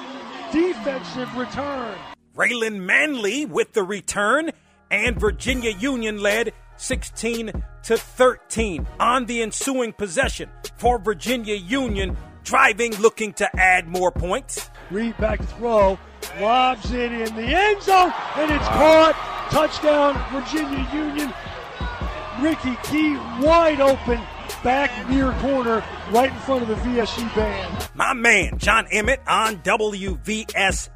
defensive 0.51 1.33
return. 1.37 1.97
Raylan 2.35 2.81
Manley 2.81 3.45
with 3.45 3.71
the 3.71 3.83
return, 3.83 4.51
and 4.91 5.17
Virginia 5.17 5.71
Union 5.71 6.17
led 6.17 6.51
16 6.75 7.63
to 7.83 7.97
13 7.97 8.87
on 8.99 9.25
the 9.25 9.41
ensuing 9.41 9.93
possession 9.93 10.49
for 10.77 10.99
Virginia 10.99 11.55
Union, 11.55 12.17
driving, 12.43 12.93
looking 12.97 13.31
to 13.33 13.49
add 13.57 13.87
more 13.87 14.11
points. 14.11 14.69
Reed 14.91 15.15
back 15.17 15.41
throw, 15.43 15.97
lobs 16.41 16.91
it 16.91 17.11
in 17.11 17.35
the 17.35 17.43
end 17.43 17.81
zone, 17.81 18.11
and 18.35 18.51
it's 18.51 18.67
caught. 18.67 19.15
Touchdown, 19.49 20.13
Virginia 20.31 20.87
Union. 20.93 21.33
Ricky 22.41 22.75
Key 22.83 23.15
wide 23.41 23.81
open 23.81 24.19
back 24.63 25.09
near 25.09 25.31
corner 25.33 25.83
right 26.11 26.31
in 26.31 26.39
front 26.39 26.63
of 26.63 26.69
the 26.69 26.75
VSU 26.75 27.35
band. 27.35 27.89
My 27.93 28.13
man, 28.13 28.57
John 28.57 28.87
Emmett 28.91 29.21
on 29.27 29.57
WVST. 29.57 30.89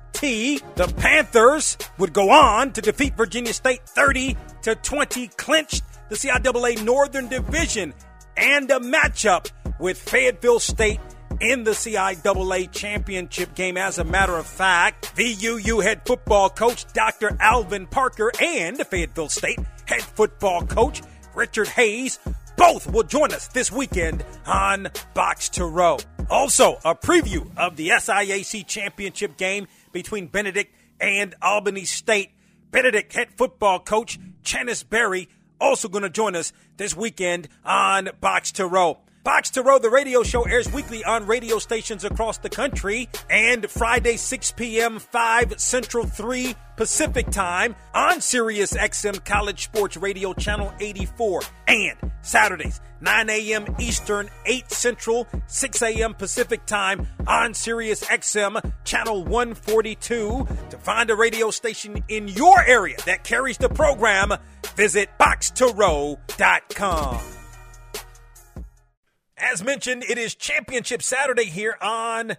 The 0.75 0.93
Panthers 0.97 1.77
would 1.97 2.13
go 2.13 2.29
on 2.29 2.71
to 2.73 2.81
defeat 2.81 3.17
Virginia 3.17 3.53
State 3.53 3.81
30 3.85 4.37
to 4.63 4.75
20, 4.75 5.27
clinched 5.29 5.83
the 6.09 6.15
CIAA 6.15 6.83
Northern 6.83 7.27
Division 7.27 7.93
and 8.37 8.71
a 8.71 8.79
matchup 8.79 9.51
with 9.79 9.97
Fayetteville 9.97 10.59
State 10.59 10.99
in 11.39 11.63
the 11.63 11.71
CIAA 11.71 12.71
championship 12.71 13.53
game. 13.55 13.75
As 13.77 13.97
a 13.97 14.03
matter 14.03 14.37
of 14.37 14.45
fact, 14.45 15.13
VUU 15.15 15.83
head 15.83 16.01
football 16.05 16.49
coach 16.49 16.85
Dr. 16.93 17.35
Alvin 17.39 17.87
Parker 17.87 18.31
and 18.41 18.77
Fayetteville 18.77 19.29
State 19.29 19.59
head 19.85 20.01
football 20.01 20.65
coach 20.65 21.01
Richard 21.35 21.67
Hayes 21.69 22.19
both 22.57 22.91
will 22.91 23.03
join 23.03 23.33
us 23.33 23.47
this 23.47 23.71
weekend 23.71 24.23
on 24.45 24.89
Box 25.13 25.49
to 25.49 25.65
Row. 25.65 25.97
Also, 26.29 26.77
a 26.85 26.95
preview 26.95 27.49
of 27.57 27.75
the 27.75 27.89
SIAC 27.89 28.65
championship 28.67 29.37
game 29.37 29.67
between 29.91 30.27
Benedict 30.27 30.73
and 30.99 31.35
Albany 31.41 31.85
State. 31.85 32.31
Benedict 32.71 33.13
head 33.13 33.29
football 33.35 33.79
coach 33.79 34.19
Chennis 34.43 34.87
Berry 34.87 35.29
also 35.59 35.87
going 35.87 36.03
to 36.03 36.09
join 36.09 36.35
us 36.35 36.51
this 36.77 36.95
weekend 36.95 37.47
on 37.63 38.09
Box 38.19 38.51
to 38.53 38.67
Row. 38.67 38.99
Box 39.23 39.49
to 39.51 39.63
Row, 39.63 39.79
the 39.79 39.89
radio 39.89 40.21
show, 40.21 40.43
airs 40.43 40.69
weekly 40.73 41.01
on 41.05 41.25
radio 41.25 41.57
stations 41.57 42.03
across 42.03 42.39
the 42.39 42.49
country 42.49 43.07
and 43.29 43.69
Friday, 43.69 44.17
6 44.17 44.51
p.m., 44.51 44.99
5 44.99 45.61
Central, 45.61 46.05
3 46.05 46.53
Pacific 46.75 47.31
Time 47.31 47.73
on 47.93 48.19
Sirius 48.19 48.73
XM 48.73 49.23
College 49.23 49.63
Sports 49.63 49.95
Radio 49.95 50.33
Channel 50.33 50.73
84 50.77 51.41
and 51.69 51.97
Saturdays, 52.21 52.81
9 52.99 53.29
a.m. 53.29 53.65
Eastern, 53.79 54.29
8 54.45 54.69
Central, 54.69 55.25
6 55.47 55.81
a.m. 55.83 56.13
Pacific 56.15 56.65
Time 56.65 57.07
on 57.25 57.53
Sirius 57.53 58.03
XM 58.03 58.73
Channel 58.83 59.23
142. 59.23 60.47
To 60.69 60.77
find 60.79 61.09
a 61.09 61.15
radio 61.15 61.49
station 61.49 62.03
in 62.09 62.27
your 62.27 62.61
area 62.61 62.97
that 63.05 63.23
carries 63.23 63.57
the 63.57 63.69
program, 63.69 64.33
visit 64.75 65.09
boxtorow.com. 65.17 67.21
As 69.43 69.61
mentioned, 69.61 70.05
it 70.07 70.17
is 70.17 70.35
Championship 70.35 71.03
Saturday 71.03 71.45
here 71.45 71.75
on 71.81 72.37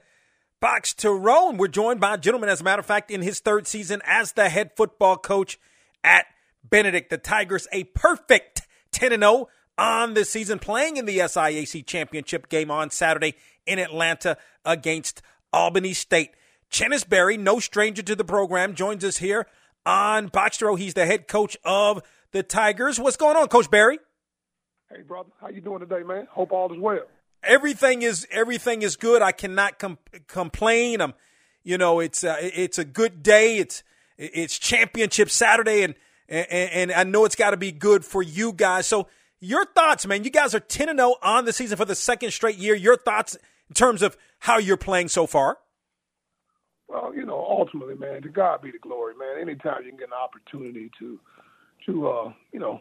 Box 0.58 0.94
and 1.04 1.58
we're 1.58 1.68
joined 1.68 2.00
by 2.00 2.14
a 2.14 2.18
gentleman, 2.18 2.48
as 2.48 2.62
a 2.62 2.64
matter 2.64 2.80
of 2.80 2.86
fact, 2.86 3.10
in 3.10 3.20
his 3.20 3.40
third 3.40 3.66
season 3.66 4.00
as 4.06 4.32
the 4.32 4.48
head 4.48 4.70
football 4.74 5.18
coach 5.18 5.58
at 6.02 6.24
Benedict. 6.64 7.10
The 7.10 7.18
Tigers, 7.18 7.68
a 7.72 7.84
perfect 7.84 8.62
10 8.92 9.20
0 9.20 9.48
on 9.76 10.14
the 10.14 10.24
season, 10.24 10.58
playing 10.58 10.96
in 10.96 11.04
the 11.04 11.18
SIAC 11.18 11.84
championship 11.84 12.48
game 12.48 12.70
on 12.70 12.88
Saturday 12.88 13.34
in 13.66 13.78
Atlanta 13.78 14.38
against 14.64 15.20
Albany 15.52 15.92
State. 15.92 16.30
Chennis 16.70 17.06
Berry, 17.06 17.36
no 17.36 17.60
stranger 17.60 18.02
to 18.02 18.16
the 18.16 18.24
program, 18.24 18.74
joins 18.74 19.04
us 19.04 19.18
here 19.18 19.46
on 19.84 20.28
Box 20.28 20.56
to 20.56 20.66
Row. 20.66 20.76
He's 20.76 20.94
the 20.94 21.04
head 21.04 21.28
coach 21.28 21.54
of 21.64 22.02
the 22.32 22.42
Tigers. 22.42 22.98
What's 22.98 23.18
going 23.18 23.36
on, 23.36 23.48
Coach 23.48 23.70
Berry? 23.70 23.98
Hey, 24.94 25.02
brother, 25.02 25.30
how 25.40 25.48
you 25.48 25.60
doing 25.60 25.80
today, 25.80 26.04
man? 26.04 26.28
Hope 26.30 26.52
all 26.52 26.72
is 26.72 26.78
well. 26.78 27.02
Everything 27.42 28.02
is 28.02 28.28
everything 28.30 28.82
is 28.82 28.94
good. 28.94 29.22
I 29.22 29.32
cannot 29.32 29.80
com- 29.80 29.98
complain. 30.28 31.00
I'm, 31.00 31.14
you 31.64 31.78
know, 31.78 31.98
it's 31.98 32.22
uh, 32.22 32.36
it's 32.40 32.78
a 32.78 32.84
good 32.84 33.20
day. 33.20 33.58
It's 33.58 33.82
it's 34.16 34.56
championship 34.56 35.30
Saturday, 35.30 35.82
and 35.82 35.96
and, 36.28 36.70
and 36.70 36.92
I 36.92 37.02
know 37.02 37.24
it's 37.24 37.34
got 37.34 37.50
to 37.50 37.56
be 37.56 37.72
good 37.72 38.04
for 38.04 38.22
you 38.22 38.52
guys. 38.52 38.86
So 38.86 39.08
your 39.40 39.66
thoughts, 39.66 40.06
man? 40.06 40.22
You 40.22 40.30
guys 40.30 40.54
are 40.54 40.60
ten 40.60 40.88
and 40.88 41.00
zero 41.00 41.16
on 41.22 41.44
the 41.44 41.52
season 41.52 41.76
for 41.76 41.84
the 41.84 41.96
second 41.96 42.30
straight 42.30 42.56
year. 42.56 42.76
Your 42.76 42.96
thoughts 42.96 43.36
in 43.68 43.74
terms 43.74 44.00
of 44.00 44.16
how 44.38 44.58
you're 44.58 44.76
playing 44.76 45.08
so 45.08 45.26
far? 45.26 45.58
Well, 46.86 47.12
you 47.16 47.26
know, 47.26 47.44
ultimately, 47.44 47.96
man, 47.96 48.22
to 48.22 48.28
God 48.28 48.62
be 48.62 48.70
the 48.70 48.78
glory, 48.78 49.14
man. 49.16 49.40
Anytime 49.40 49.82
you 49.82 49.88
can 49.88 49.98
get 49.98 50.08
an 50.08 50.14
opportunity 50.14 50.90
to, 51.00 51.18
to, 51.86 52.08
uh, 52.08 52.32
you 52.52 52.60
know, 52.60 52.80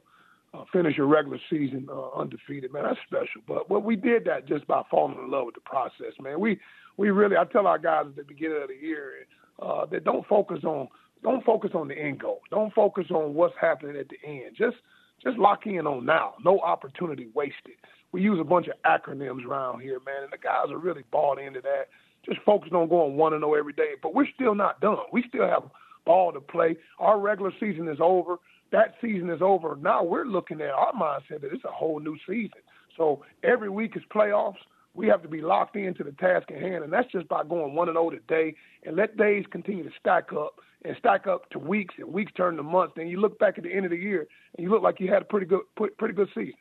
uh, 0.54 0.64
finish 0.72 0.97
your 0.97 1.08
regular 1.08 1.39
season 1.49 1.88
uh, 1.91 2.12
undefeated, 2.20 2.72
man, 2.72 2.84
that's 2.84 2.99
special. 3.08 3.41
But 3.47 3.70
what 3.70 3.84
we 3.84 3.95
did 3.95 4.26
that 4.26 4.47
just 4.47 4.68
by 4.68 4.84
falling 4.89 5.18
in 5.18 5.32
love 5.32 5.45
with 5.47 5.56
the 5.56 5.62
process, 5.62 6.14
man. 6.22 6.39
We, 6.39 6.60
we 6.97 7.10
really, 7.10 7.38
I 7.38 7.45
tell 7.45 7.68
our 7.68 7.80
guys 7.80 8.06
at 8.08 8.16
the 8.16 8.24
beginning 8.24 8.62
of 8.62 8.70
the 8.70 8.86
year 8.86 9.14
uh, 9.62 9.86
that 9.88 10.04
don't 10.04 10.26
focus 10.28 10.64
on, 10.64 10.88
don't 11.24 11.43
focus 11.43 11.72
on 11.74 11.88
the 11.88 11.97
end 11.97 12.20
goal. 12.20 12.41
Don't 12.51 12.74
focus 12.74 13.06
on 13.10 13.34
what's 13.34 13.56
happening 13.60 13.97
at 13.97 14.08
the 14.10 14.18
end. 14.26 14.56
Just, 14.58 14.78
just 15.24 15.38
lock 15.38 15.66
in 15.66 15.88
on 15.88 16.06
now. 16.06 16.36
No 16.43 16.60
opportunity 16.60 17.30
wasted. 17.34 17.76
We 18.12 18.22
use 18.22 18.39
a 18.39 18.43
bunch 18.43 18.68
of 18.68 18.74
acronyms 18.86 19.45
around 19.45 19.82
here, 19.82 19.99
man, 20.06 20.24
and 20.24 20.32
the 20.32 20.38
guys 20.38 20.70
are 20.70 20.78
really 20.78 21.04
bought 21.12 21.39
into 21.39 21.62
that 21.62 21.88
just 22.26 22.39
focused 22.45 22.74
on 22.74 22.88
going 22.88 23.18
one 23.18 23.34
and 23.34 23.41
zero 23.41 23.51
oh 23.51 23.60
every 23.60 23.74
day. 23.74 23.93
But 24.01 24.14
we're 24.14 24.28
still 24.34 24.56
not 24.56 24.80
done. 24.80 24.97
We 25.12 25.24
still 25.28 25.47
have 25.47 25.64
ball 26.06 26.32
to 26.34 26.39
play. 26.41 26.78
Our 26.99 27.20
regular 27.20 27.51
season 27.60 27.88
is 27.88 27.97
over. 28.01 28.38
That 28.74 28.96
season 29.00 29.30
is 29.30 29.42
over. 29.42 29.78
Now 29.78 30.04
we're 30.04 30.26
looking 30.26 30.60
at 30.60 30.72
our 30.72 30.92
mindset 30.94 31.42
that 31.42 31.54
it's 31.54 31.64
a 31.64 31.72
whole 31.72 32.00
new 32.00 32.18
season. 32.28 32.60
So 32.98 33.24
every 33.44 33.70
week 33.70 33.96
is 33.96 34.02
playoffs. 34.14 34.58
We 34.96 35.08
have 35.08 35.22
to 35.22 35.28
be 35.28 35.42
locked 35.42 35.76
into 35.76 36.04
the 36.04 36.12
task 36.12 36.52
at 36.52 36.60
hand, 36.60 36.84
and 36.84 36.92
that's 36.92 37.12
just 37.12 37.28
by 37.28 37.44
going 37.44 37.76
one 37.76 37.88
and 37.88 37.96
zero 37.96 38.08
oh 38.08 38.10
today, 38.10 38.56
and 38.84 38.96
let 38.96 39.16
days 39.16 39.46
continue 39.52 39.84
to 39.84 39.90
stack 40.00 40.34
up 40.34 40.60
and 40.84 40.96
stack 40.98 41.28
up 41.28 41.50
to 41.52 41.60
weeks, 41.60 41.96
and 41.98 42.12
weeks 42.12 42.32
turn 42.36 42.58
to 42.58 42.64
months. 42.64 42.94
Then 42.96 43.08
you 43.08 43.22
look 43.22 43.40
back 43.40 43.58
at 43.58 43.64
the 43.64 43.72
end 43.72 43.86
of 43.86 43.92
the 43.92 43.98
year, 43.98 44.28
and 44.58 44.64
you 44.64 44.70
look 44.70 44.84
like 44.84 45.00
you 45.00 45.08
had 45.08 45.22
a 45.22 45.26
pretty 45.26 45.46
good, 45.46 45.62
pretty 45.98 46.14
good 46.14 46.30
season. 46.36 46.54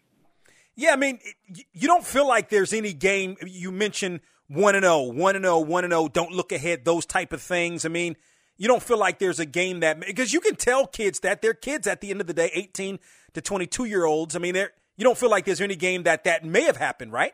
Yeah, 0.76 0.92
I 0.92 0.96
mean, 0.96 1.18
you 1.72 1.88
don't 1.88 2.04
feel 2.04 2.26
like 2.28 2.48
there's 2.48 2.72
any 2.72 2.92
game. 2.92 3.36
You 3.44 3.72
mentioned 3.72 4.20
1 4.48 4.74
and 4.74 4.84
zero, 4.84 5.02
one 5.02 5.36
and 5.36 5.44
zero, 5.44 5.58
one 5.58 5.84
and 5.84 5.92
0, 5.92 6.08
don't 6.08 6.32
look 6.32 6.52
ahead, 6.52 6.84
those 6.84 7.04
type 7.04 7.32
of 7.32 7.42
things. 7.42 7.84
I 7.84 7.88
mean, 7.88 8.16
you 8.56 8.68
don't 8.68 8.82
feel 8.82 8.98
like 8.98 9.18
there's 9.18 9.40
a 9.40 9.46
game 9.46 9.80
that 9.80 10.00
because 10.00 10.32
you 10.32 10.40
can 10.40 10.56
tell 10.56 10.86
kids 10.86 11.20
that 11.20 11.42
they're 11.42 11.54
kids 11.54 11.86
at 11.86 12.00
the 12.00 12.10
end 12.10 12.20
of 12.20 12.26
the 12.26 12.34
day, 12.34 12.50
18 12.54 12.98
to 13.34 13.40
22 13.40 13.84
year 13.84 14.04
olds. 14.04 14.36
I 14.36 14.38
mean, 14.38 14.54
you 14.54 15.04
don't 15.04 15.18
feel 15.18 15.30
like 15.30 15.44
there's 15.44 15.60
any 15.60 15.76
game 15.76 16.04
that 16.04 16.24
that 16.24 16.44
may 16.44 16.62
have 16.62 16.76
happened, 16.76 17.12
right? 17.12 17.32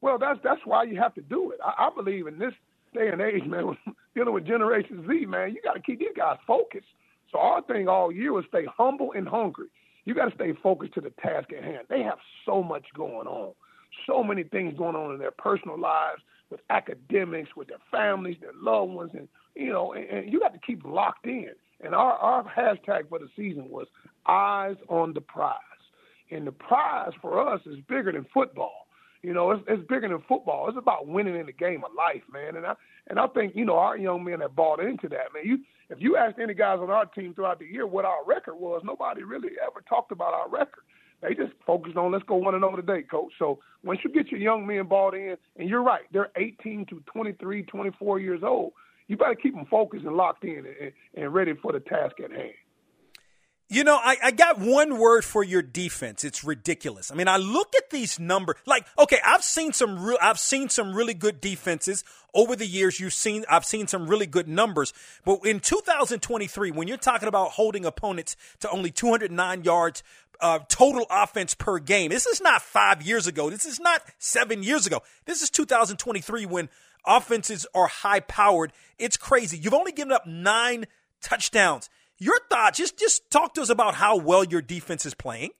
Well, 0.00 0.18
that's 0.18 0.38
that's 0.42 0.60
why 0.64 0.84
you 0.84 0.96
have 1.00 1.14
to 1.14 1.22
do 1.22 1.50
it. 1.52 1.58
I, 1.64 1.86
I 1.86 1.90
believe 1.94 2.26
in 2.26 2.38
this 2.38 2.52
day 2.94 3.08
and 3.08 3.20
age, 3.20 3.44
man, 3.46 3.76
dealing 4.14 4.34
with 4.34 4.46
Generation 4.46 5.06
Z, 5.08 5.26
man, 5.26 5.50
you 5.54 5.60
got 5.62 5.74
to 5.74 5.80
keep 5.80 5.98
these 5.98 6.08
guys 6.16 6.38
focused. 6.46 6.86
So 7.32 7.38
our 7.38 7.62
thing 7.62 7.88
all 7.88 8.12
year 8.12 8.38
is 8.38 8.44
stay 8.48 8.66
humble 8.76 9.12
and 9.12 9.28
hungry. 9.28 9.66
You 10.04 10.14
got 10.14 10.26
to 10.26 10.34
stay 10.36 10.52
focused 10.62 10.94
to 10.94 11.00
the 11.00 11.10
task 11.20 11.48
at 11.56 11.64
hand. 11.64 11.86
They 11.88 12.02
have 12.02 12.18
so 12.44 12.62
much 12.62 12.86
going 12.94 13.26
on 13.26 13.54
so 14.06 14.22
many 14.22 14.42
things 14.42 14.74
going 14.76 14.96
on 14.96 15.12
in 15.12 15.18
their 15.18 15.30
personal 15.30 15.78
lives, 15.78 16.22
with 16.50 16.60
academics, 16.70 17.50
with 17.56 17.68
their 17.68 17.78
families, 17.90 18.36
their 18.40 18.52
loved 18.54 18.92
ones, 18.92 19.10
and 19.14 19.28
you 19.56 19.72
know, 19.72 19.92
and, 19.92 20.04
and 20.04 20.32
you 20.32 20.38
got 20.38 20.52
to 20.52 20.60
keep 20.64 20.84
locked 20.84 21.26
in. 21.26 21.50
And 21.80 21.94
our 21.94 22.12
our 22.12 22.44
hashtag 22.44 23.08
for 23.08 23.18
the 23.18 23.28
season 23.36 23.68
was 23.68 23.86
eyes 24.26 24.76
on 24.88 25.12
the 25.12 25.20
prize. 25.20 25.58
And 26.30 26.46
the 26.46 26.52
prize 26.52 27.12
for 27.20 27.46
us 27.48 27.60
is 27.66 27.76
bigger 27.88 28.12
than 28.12 28.26
football. 28.32 28.86
You 29.22 29.32
know, 29.32 29.50
it's, 29.50 29.62
it's 29.68 29.86
bigger 29.88 30.08
than 30.08 30.22
football. 30.28 30.68
It's 30.68 30.78
about 30.78 31.06
winning 31.06 31.36
in 31.36 31.46
the 31.46 31.52
game 31.52 31.82
of 31.84 31.90
life, 31.96 32.22
man. 32.32 32.56
And 32.56 32.66
I 32.66 32.74
and 33.08 33.18
I 33.18 33.26
think 33.28 33.54
you 33.54 33.64
know 33.64 33.76
our 33.76 33.96
young 33.96 34.24
men 34.24 34.40
have 34.40 34.56
bought 34.56 34.80
into 34.80 35.08
that, 35.08 35.32
man. 35.34 35.44
You 35.44 35.58
if 35.90 35.98
you 36.00 36.16
asked 36.16 36.38
any 36.40 36.54
guys 36.54 36.78
on 36.80 36.90
our 36.90 37.06
team 37.06 37.34
throughout 37.34 37.58
the 37.58 37.66
year 37.66 37.86
what 37.86 38.04
our 38.04 38.24
record 38.26 38.56
was, 38.56 38.82
nobody 38.84 39.22
really 39.22 39.50
ever 39.62 39.82
talked 39.88 40.12
about 40.12 40.34
our 40.34 40.48
record. 40.48 40.82
They 41.22 41.34
just 41.34 41.52
focused 41.66 41.96
on 41.96 42.12
let's 42.12 42.24
go 42.24 42.36
one 42.36 42.54
and 42.54 42.64
over 42.64 42.76
today, 42.76 43.02
coach. 43.02 43.32
So 43.38 43.58
once 43.82 44.00
you 44.04 44.10
get 44.10 44.30
your 44.30 44.40
young 44.40 44.66
men 44.66 44.86
bought 44.86 45.14
in, 45.14 45.36
and 45.56 45.68
you're 45.68 45.82
right, 45.82 46.02
they're 46.12 46.30
18 46.36 46.86
to 46.86 47.02
23, 47.06 47.62
24 47.62 48.20
years 48.20 48.40
old. 48.42 48.72
You 49.08 49.16
better 49.16 49.34
keep 49.34 49.54
them 49.54 49.66
focused 49.66 50.04
and 50.04 50.16
locked 50.16 50.44
in 50.44 50.64
and, 50.66 50.92
and 51.14 51.32
ready 51.32 51.52
for 51.62 51.72
the 51.72 51.80
task 51.80 52.16
at 52.22 52.30
hand. 52.30 52.54
You 53.68 53.82
know, 53.82 53.96
I, 53.96 54.16
I 54.22 54.30
got 54.30 54.60
one 54.60 54.96
word 54.96 55.24
for 55.24 55.42
your 55.42 55.60
defense. 55.60 56.22
It's 56.22 56.44
ridiculous. 56.44 57.10
I 57.10 57.16
mean, 57.16 57.26
I 57.26 57.36
look 57.36 57.74
at 57.76 57.90
these 57.90 58.20
numbers. 58.20 58.54
Like, 58.64 58.86
okay, 58.96 59.18
I've 59.24 59.42
seen 59.42 59.72
some 59.72 60.00
real, 60.04 60.18
I've 60.22 60.38
seen 60.38 60.68
some 60.68 60.94
really 60.94 61.14
good 61.14 61.40
defenses 61.40 62.04
over 62.32 62.54
the 62.54 62.66
years. 62.66 63.00
You've 63.00 63.12
seen, 63.12 63.44
I've 63.50 63.64
seen 63.64 63.88
some 63.88 64.06
really 64.06 64.26
good 64.26 64.46
numbers. 64.46 64.92
But 65.24 65.44
in 65.44 65.58
2023, 65.58 66.70
when 66.70 66.86
you're 66.86 66.96
talking 66.96 67.26
about 67.26 67.52
holding 67.52 67.84
opponents 67.84 68.36
to 68.60 68.70
only 68.70 68.92
209 68.92 69.64
yards 69.64 70.04
uh, 70.40 70.60
total 70.68 71.04
offense 71.10 71.54
per 71.54 71.80
game, 71.80 72.10
this 72.10 72.26
is 72.26 72.40
not 72.40 72.62
five 72.62 73.02
years 73.02 73.26
ago. 73.26 73.50
This 73.50 73.66
is 73.66 73.80
not 73.80 74.00
seven 74.18 74.62
years 74.62 74.86
ago. 74.86 75.02
This 75.24 75.42
is 75.42 75.50
2023 75.50 76.46
when 76.46 76.68
offenses 77.06 77.66
are 77.74 77.86
high 77.86 78.20
powered. 78.20 78.72
It's 78.98 79.16
crazy. 79.16 79.58
You've 79.58 79.74
only 79.74 79.92
given 79.92 80.12
up 80.12 80.26
nine 80.26 80.86
touchdowns. 81.20 81.88
Your 82.18 82.38
thoughts? 82.48 82.78
Just 82.78 82.98
just 82.98 83.30
talk 83.30 83.54
to 83.54 83.62
us 83.62 83.68
about 83.68 83.94
how 83.94 84.16
well 84.16 84.44
your 84.44 84.62
defense 84.62 85.04
is 85.04 85.14
playing. 85.14 85.50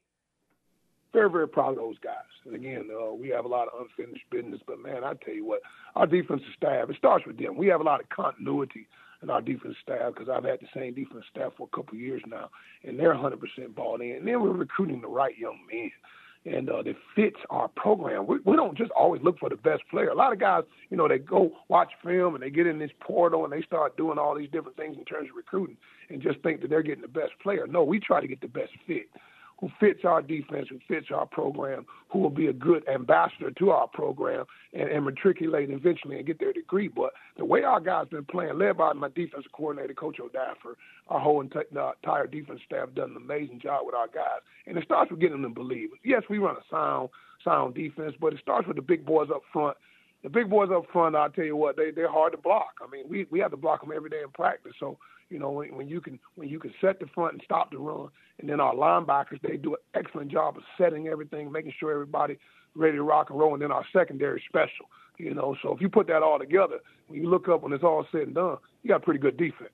Very 1.12 1.30
very 1.30 1.48
proud 1.48 1.70
of 1.70 1.76
those 1.76 1.98
guys. 1.98 2.14
And 2.44 2.54
again, 2.54 2.88
uh, 2.90 3.12
we 3.12 3.28
have 3.30 3.44
a 3.44 3.48
lot 3.48 3.68
of 3.68 3.80
unfinished 3.80 4.24
business, 4.30 4.60
but 4.66 4.80
man, 4.80 5.04
I 5.04 5.14
tell 5.14 5.34
you 5.34 5.44
what, 5.44 5.60
our 5.94 6.06
defensive 6.06 6.46
staff. 6.56 6.88
It 6.88 6.96
starts 6.96 7.26
with 7.26 7.38
them. 7.38 7.56
We 7.56 7.66
have 7.68 7.80
a 7.80 7.84
lot 7.84 8.00
of 8.00 8.08
continuity 8.08 8.86
in 9.22 9.30
our 9.30 9.40
defense 9.40 9.74
staff 9.82 10.14
because 10.14 10.28
I've 10.28 10.44
had 10.44 10.60
the 10.60 10.68
same 10.74 10.94
defense 10.94 11.24
staff 11.30 11.52
for 11.56 11.68
a 11.72 11.76
couple 11.76 11.98
years 11.98 12.22
now, 12.26 12.50
and 12.84 12.98
they're 12.98 13.14
100% 13.14 13.40
bought 13.74 14.00
in. 14.00 14.16
And 14.16 14.28
then 14.28 14.40
we're 14.40 14.50
recruiting 14.52 15.00
the 15.00 15.08
right 15.08 15.36
young 15.36 15.58
men 15.70 15.90
and 16.46 16.70
uh, 16.70 16.82
that 16.82 16.94
fits 17.14 17.38
our 17.50 17.68
program. 17.68 18.26
We, 18.26 18.38
we 18.44 18.56
don't 18.56 18.78
just 18.78 18.90
always 18.92 19.22
look 19.22 19.38
for 19.38 19.48
the 19.48 19.56
best 19.56 19.82
player. 19.90 20.08
A 20.08 20.14
lot 20.14 20.32
of 20.32 20.38
guys, 20.38 20.62
you 20.90 20.96
know, 20.96 21.08
they 21.08 21.18
go 21.18 21.50
watch 21.68 21.92
film 22.04 22.34
and 22.34 22.42
they 22.42 22.50
get 22.50 22.66
in 22.66 22.78
this 22.78 22.90
portal 23.00 23.44
and 23.44 23.52
they 23.52 23.62
start 23.62 23.96
doing 23.96 24.18
all 24.18 24.36
these 24.36 24.50
different 24.50 24.76
things 24.76 24.96
in 24.96 25.04
terms 25.04 25.28
of 25.28 25.36
recruiting 25.36 25.76
and 26.08 26.22
just 26.22 26.40
think 26.40 26.60
that 26.60 26.70
they're 26.70 26.82
getting 26.82 27.02
the 27.02 27.08
best 27.08 27.32
player. 27.42 27.66
No, 27.66 27.82
we 27.82 27.98
try 27.98 28.20
to 28.20 28.28
get 28.28 28.40
the 28.40 28.48
best 28.48 28.72
fit 28.86 29.08
who 29.58 29.70
fits 29.80 30.00
our 30.04 30.20
defense, 30.20 30.68
who 30.68 30.78
fits 30.86 31.06
our 31.14 31.26
program, 31.26 31.86
who 32.10 32.18
will 32.18 32.30
be 32.30 32.48
a 32.48 32.52
good 32.52 32.86
ambassador 32.88 33.50
to 33.50 33.70
our 33.70 33.88
program 33.88 34.44
and, 34.72 34.88
and 34.90 35.04
matriculate 35.04 35.70
eventually 35.70 36.16
and 36.16 36.26
get 36.26 36.38
their 36.38 36.52
degree. 36.52 36.88
But 36.88 37.12
the 37.38 37.44
way 37.44 37.62
our 37.62 37.80
guys 37.80 38.08
been 38.08 38.24
playing, 38.24 38.58
led 38.58 38.76
by 38.76 38.92
my 38.92 39.08
defensive 39.08 39.50
coordinator, 39.52 39.94
Coach 39.94 40.18
O'Daffer, 40.20 40.76
our 41.08 41.20
whole 41.20 41.40
entire 41.40 42.26
defense 42.26 42.60
staff 42.66 42.88
done 42.94 43.10
an 43.10 43.16
amazing 43.16 43.60
job 43.60 43.86
with 43.86 43.94
our 43.94 44.08
guys. 44.08 44.40
And 44.66 44.76
it 44.76 44.84
starts 44.84 45.10
with 45.10 45.20
getting 45.20 45.42
them 45.42 45.54
to 45.54 45.60
believe. 45.60 45.90
Yes, 46.04 46.22
we 46.28 46.38
run 46.38 46.56
a 46.56 46.64
sound, 46.70 47.08
sound 47.42 47.74
defense, 47.74 48.14
but 48.20 48.34
it 48.34 48.40
starts 48.40 48.66
with 48.66 48.76
the 48.76 48.82
big 48.82 49.06
boys 49.06 49.28
up 49.34 49.42
front 49.52 49.76
the 50.22 50.30
big 50.30 50.50
boys 50.50 50.70
up 50.74 50.84
front, 50.92 51.14
I'll 51.14 51.30
tell 51.30 51.44
you 51.44 51.54
what, 51.54 51.76
they 51.76 51.92
they're 51.92 52.10
hard 52.10 52.32
to 52.32 52.38
block. 52.38 52.74
I 52.82 52.90
mean, 52.90 53.04
we 53.08 53.26
we 53.30 53.38
have 53.38 53.52
to 53.52 53.56
block 53.56 53.82
them 53.82 53.92
every 53.94 54.10
day 54.10 54.22
in 54.24 54.30
practice. 54.30 54.72
So 54.80 54.98
you 55.30 55.38
know, 55.38 55.50
when, 55.50 55.74
when 55.74 55.88
you 55.88 56.00
can 56.00 56.18
when 56.34 56.48
you 56.48 56.58
can 56.58 56.72
set 56.80 57.00
the 57.00 57.06
front 57.14 57.34
and 57.34 57.42
stop 57.44 57.70
the 57.70 57.78
run, 57.78 58.08
and 58.38 58.48
then 58.48 58.60
our 58.60 58.74
linebackers 58.74 59.40
they 59.42 59.56
do 59.56 59.74
an 59.74 59.80
excellent 59.94 60.30
job 60.30 60.56
of 60.56 60.62
setting 60.78 61.08
everything, 61.08 61.50
making 61.50 61.72
sure 61.78 61.92
everybody 61.92 62.38
ready 62.74 62.96
to 62.96 63.02
rock 63.02 63.30
and 63.30 63.38
roll, 63.38 63.54
and 63.54 63.62
then 63.62 63.72
our 63.72 63.84
secondary 63.92 64.42
special. 64.48 64.86
You 65.18 65.34
know, 65.34 65.56
so 65.62 65.74
if 65.74 65.80
you 65.80 65.88
put 65.88 66.08
that 66.08 66.22
all 66.22 66.38
together, 66.38 66.80
when 67.08 67.20
you 67.20 67.28
look 67.28 67.48
up 67.48 67.62
when 67.62 67.72
it's 67.72 67.82
all 67.82 68.06
said 68.12 68.22
and 68.22 68.34
done, 68.34 68.58
you 68.82 68.88
got 68.88 68.96
a 68.96 69.04
pretty 69.04 69.20
good 69.20 69.36
defense. 69.36 69.70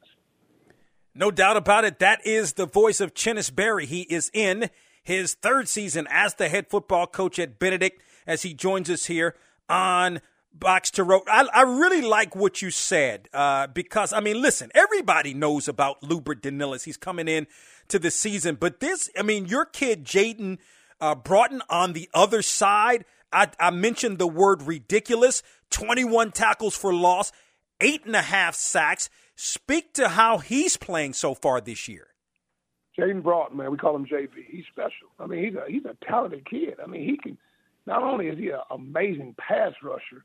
No 1.15 1.31
doubt 1.31 1.57
about 1.57 1.85
it. 1.85 1.99
That 1.99 2.27
is 2.27 2.55
the 2.55 2.67
voice 2.67 3.01
of 3.01 3.13
Chennis 3.13 3.55
Berry. 3.55 3.85
He 3.85 4.03
is 4.03 4.31
in 4.33 4.71
his 5.03 5.35
third 5.35 5.69
season 5.69 6.07
as 6.11 6.35
the 6.35 6.49
head 6.49 6.69
football 6.71 7.07
coach 7.07 7.39
at 7.39 7.59
Benedict 7.59 8.03
as 8.27 8.43
he 8.43 8.55
joins 8.55 8.89
us 8.89 9.07
here 9.07 9.35
on 9.69 10.21
Box 10.55 10.91
to 10.93 11.05
Row. 11.05 11.23
I, 11.27 11.49
I 11.53 11.63
really 11.63 12.03
like 12.03 12.37
what 12.37 12.63
you 12.63 12.71
said 12.71 13.29
uh, 13.33 13.67
because 13.67 14.13
I 14.13 14.21
mean, 14.21 14.41
listen, 14.41 14.71
everybody 14.75 15.35
knows 15.35 15.69
about 15.69 16.01
Lubert 16.03 16.41
Danilis. 16.41 16.85
He's 16.85 16.97
coming 16.97 17.29
in 17.29 17.47
to 17.89 17.99
the 17.99 18.11
season, 18.11 18.57
but 18.57 18.81
this, 18.81 19.11
I 19.19 19.23
mean, 19.23 19.47
your 19.47 19.65
kid 19.65 20.05
Jaden 20.05 20.59
uh, 21.01 21.15
Broughton 21.15 21.63
on 21.69 21.93
the 21.93 22.09
other 22.15 22.43
side. 22.43 23.05
I, 23.33 23.49
I 23.59 23.71
mentioned 23.71 24.19
the 24.19 24.27
word 24.27 24.63
ridiculous. 24.63 25.43
Twenty-one 25.71 26.33
tackles 26.33 26.77
for 26.77 26.93
loss, 26.93 27.33
eight 27.81 28.05
and 28.05 28.15
a 28.15 28.23
half 28.23 28.55
sacks. 28.55 29.09
Speak 29.35 29.95
to 29.95 30.11
how 30.11 30.39
he's 30.39 30.77
playing 30.77 31.15
so 31.15 31.35
far 31.35 31.61
this 31.61 31.89
year. 31.89 32.09
Jaden 32.99 33.23
Broughton, 33.23 33.57
man, 33.57 33.71
we 33.71 33.79
call 33.79 33.97
him 33.97 34.05
JB. 34.05 34.31
He's 34.49 34.65
special. 34.71 35.09
I 35.19 35.27
mean, 35.27 35.45
he's 35.45 35.55
a 35.55 35.65
he's 35.67 35.85
a 35.85 35.97
talented 36.07 36.49
kid. 36.49 36.75
I 36.83 36.87
mean, 36.87 37.09
he 37.09 37.17
can. 37.17 37.39
Not 37.87 38.03
only 38.03 38.29
is 38.29 38.39
he 38.39 38.51
an 38.51 38.61
amazing 38.71 39.35
pass 39.39 39.73
rusher, 39.83 40.25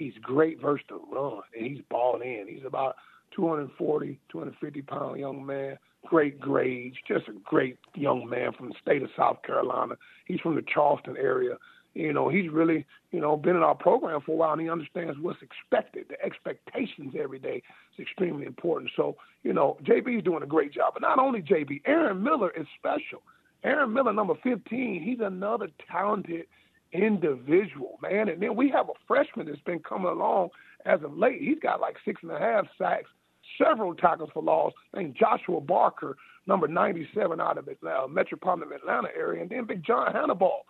he's 0.00 0.14
great 0.22 0.60
versus 0.60 0.86
the 0.88 0.98
run, 1.14 1.42
and 1.56 1.66
he's 1.66 1.82
balled 1.90 2.22
in. 2.22 2.46
He's 2.48 2.64
about 2.66 2.96
240, 3.36 4.18
250 4.30 4.82
pound 4.82 5.20
young 5.20 5.44
man, 5.44 5.78
great 6.06 6.40
grades, 6.40 6.96
just 7.06 7.28
a 7.28 7.32
great 7.44 7.78
young 7.94 8.28
man 8.28 8.52
from 8.52 8.70
the 8.70 8.74
state 8.82 9.02
of 9.02 9.10
South 9.16 9.42
Carolina. 9.42 9.94
He's 10.24 10.40
from 10.40 10.56
the 10.56 10.64
Charleston 10.72 11.16
area, 11.16 11.56
you 11.94 12.12
know, 12.12 12.28
he's 12.28 12.48
really, 12.50 12.86
you 13.10 13.20
know, 13.20 13.36
been 13.36 13.56
in 13.56 13.62
our 13.62 13.74
program 13.74 14.20
for 14.24 14.32
a 14.32 14.36
while 14.36 14.52
and 14.52 14.60
he 14.60 14.70
understands 14.70 15.18
what's 15.20 15.40
expected. 15.42 16.06
The 16.08 16.24
expectations 16.24 17.14
every 17.20 17.40
day 17.40 17.62
is 17.92 18.00
extremely 18.00 18.46
important. 18.46 18.92
So, 18.96 19.16
you 19.42 19.52
know, 19.52 19.76
JB 19.82 20.18
is 20.18 20.24
doing 20.24 20.42
a 20.42 20.46
great 20.46 20.72
job. 20.72 20.94
But 20.94 21.02
not 21.02 21.18
only 21.18 21.42
JB, 21.42 21.82
Aaron 21.86 22.22
Miller 22.22 22.52
is 22.56 22.66
special. 22.78 23.22
Aaron 23.64 23.92
Miller, 23.92 24.12
number 24.12 24.34
15, 24.42 25.02
he's 25.02 25.18
another 25.20 25.68
talented 25.90 26.46
individual, 26.92 27.98
man. 28.02 28.28
And 28.28 28.42
then 28.42 28.56
we 28.56 28.68
have 28.70 28.88
a 28.88 28.98
freshman 29.06 29.46
that's 29.46 29.60
been 29.60 29.80
coming 29.80 30.10
along 30.10 30.50
as 30.86 31.02
of 31.02 31.16
late. 31.16 31.40
He's 31.40 31.58
got 31.62 31.80
like 31.80 31.96
six 32.04 32.22
and 32.22 32.32
a 32.32 32.38
half 32.38 32.66
sacks, 32.78 33.08
several 33.58 33.94
tackles 33.94 34.30
for 34.32 34.42
loss, 34.42 34.72
named 34.94 35.16
Joshua 35.18 35.60
Barker, 35.60 36.16
number 36.46 36.68
97 36.68 37.40
out 37.40 37.58
of 37.58 37.66
the 37.66 37.76
uh, 37.88 38.06
metropolitan 38.08 38.72
Atlanta 38.72 39.08
area. 39.16 39.42
And 39.42 39.50
then 39.50 39.66
Big 39.66 39.84
John 39.84 40.12
Hannibal 40.12 40.64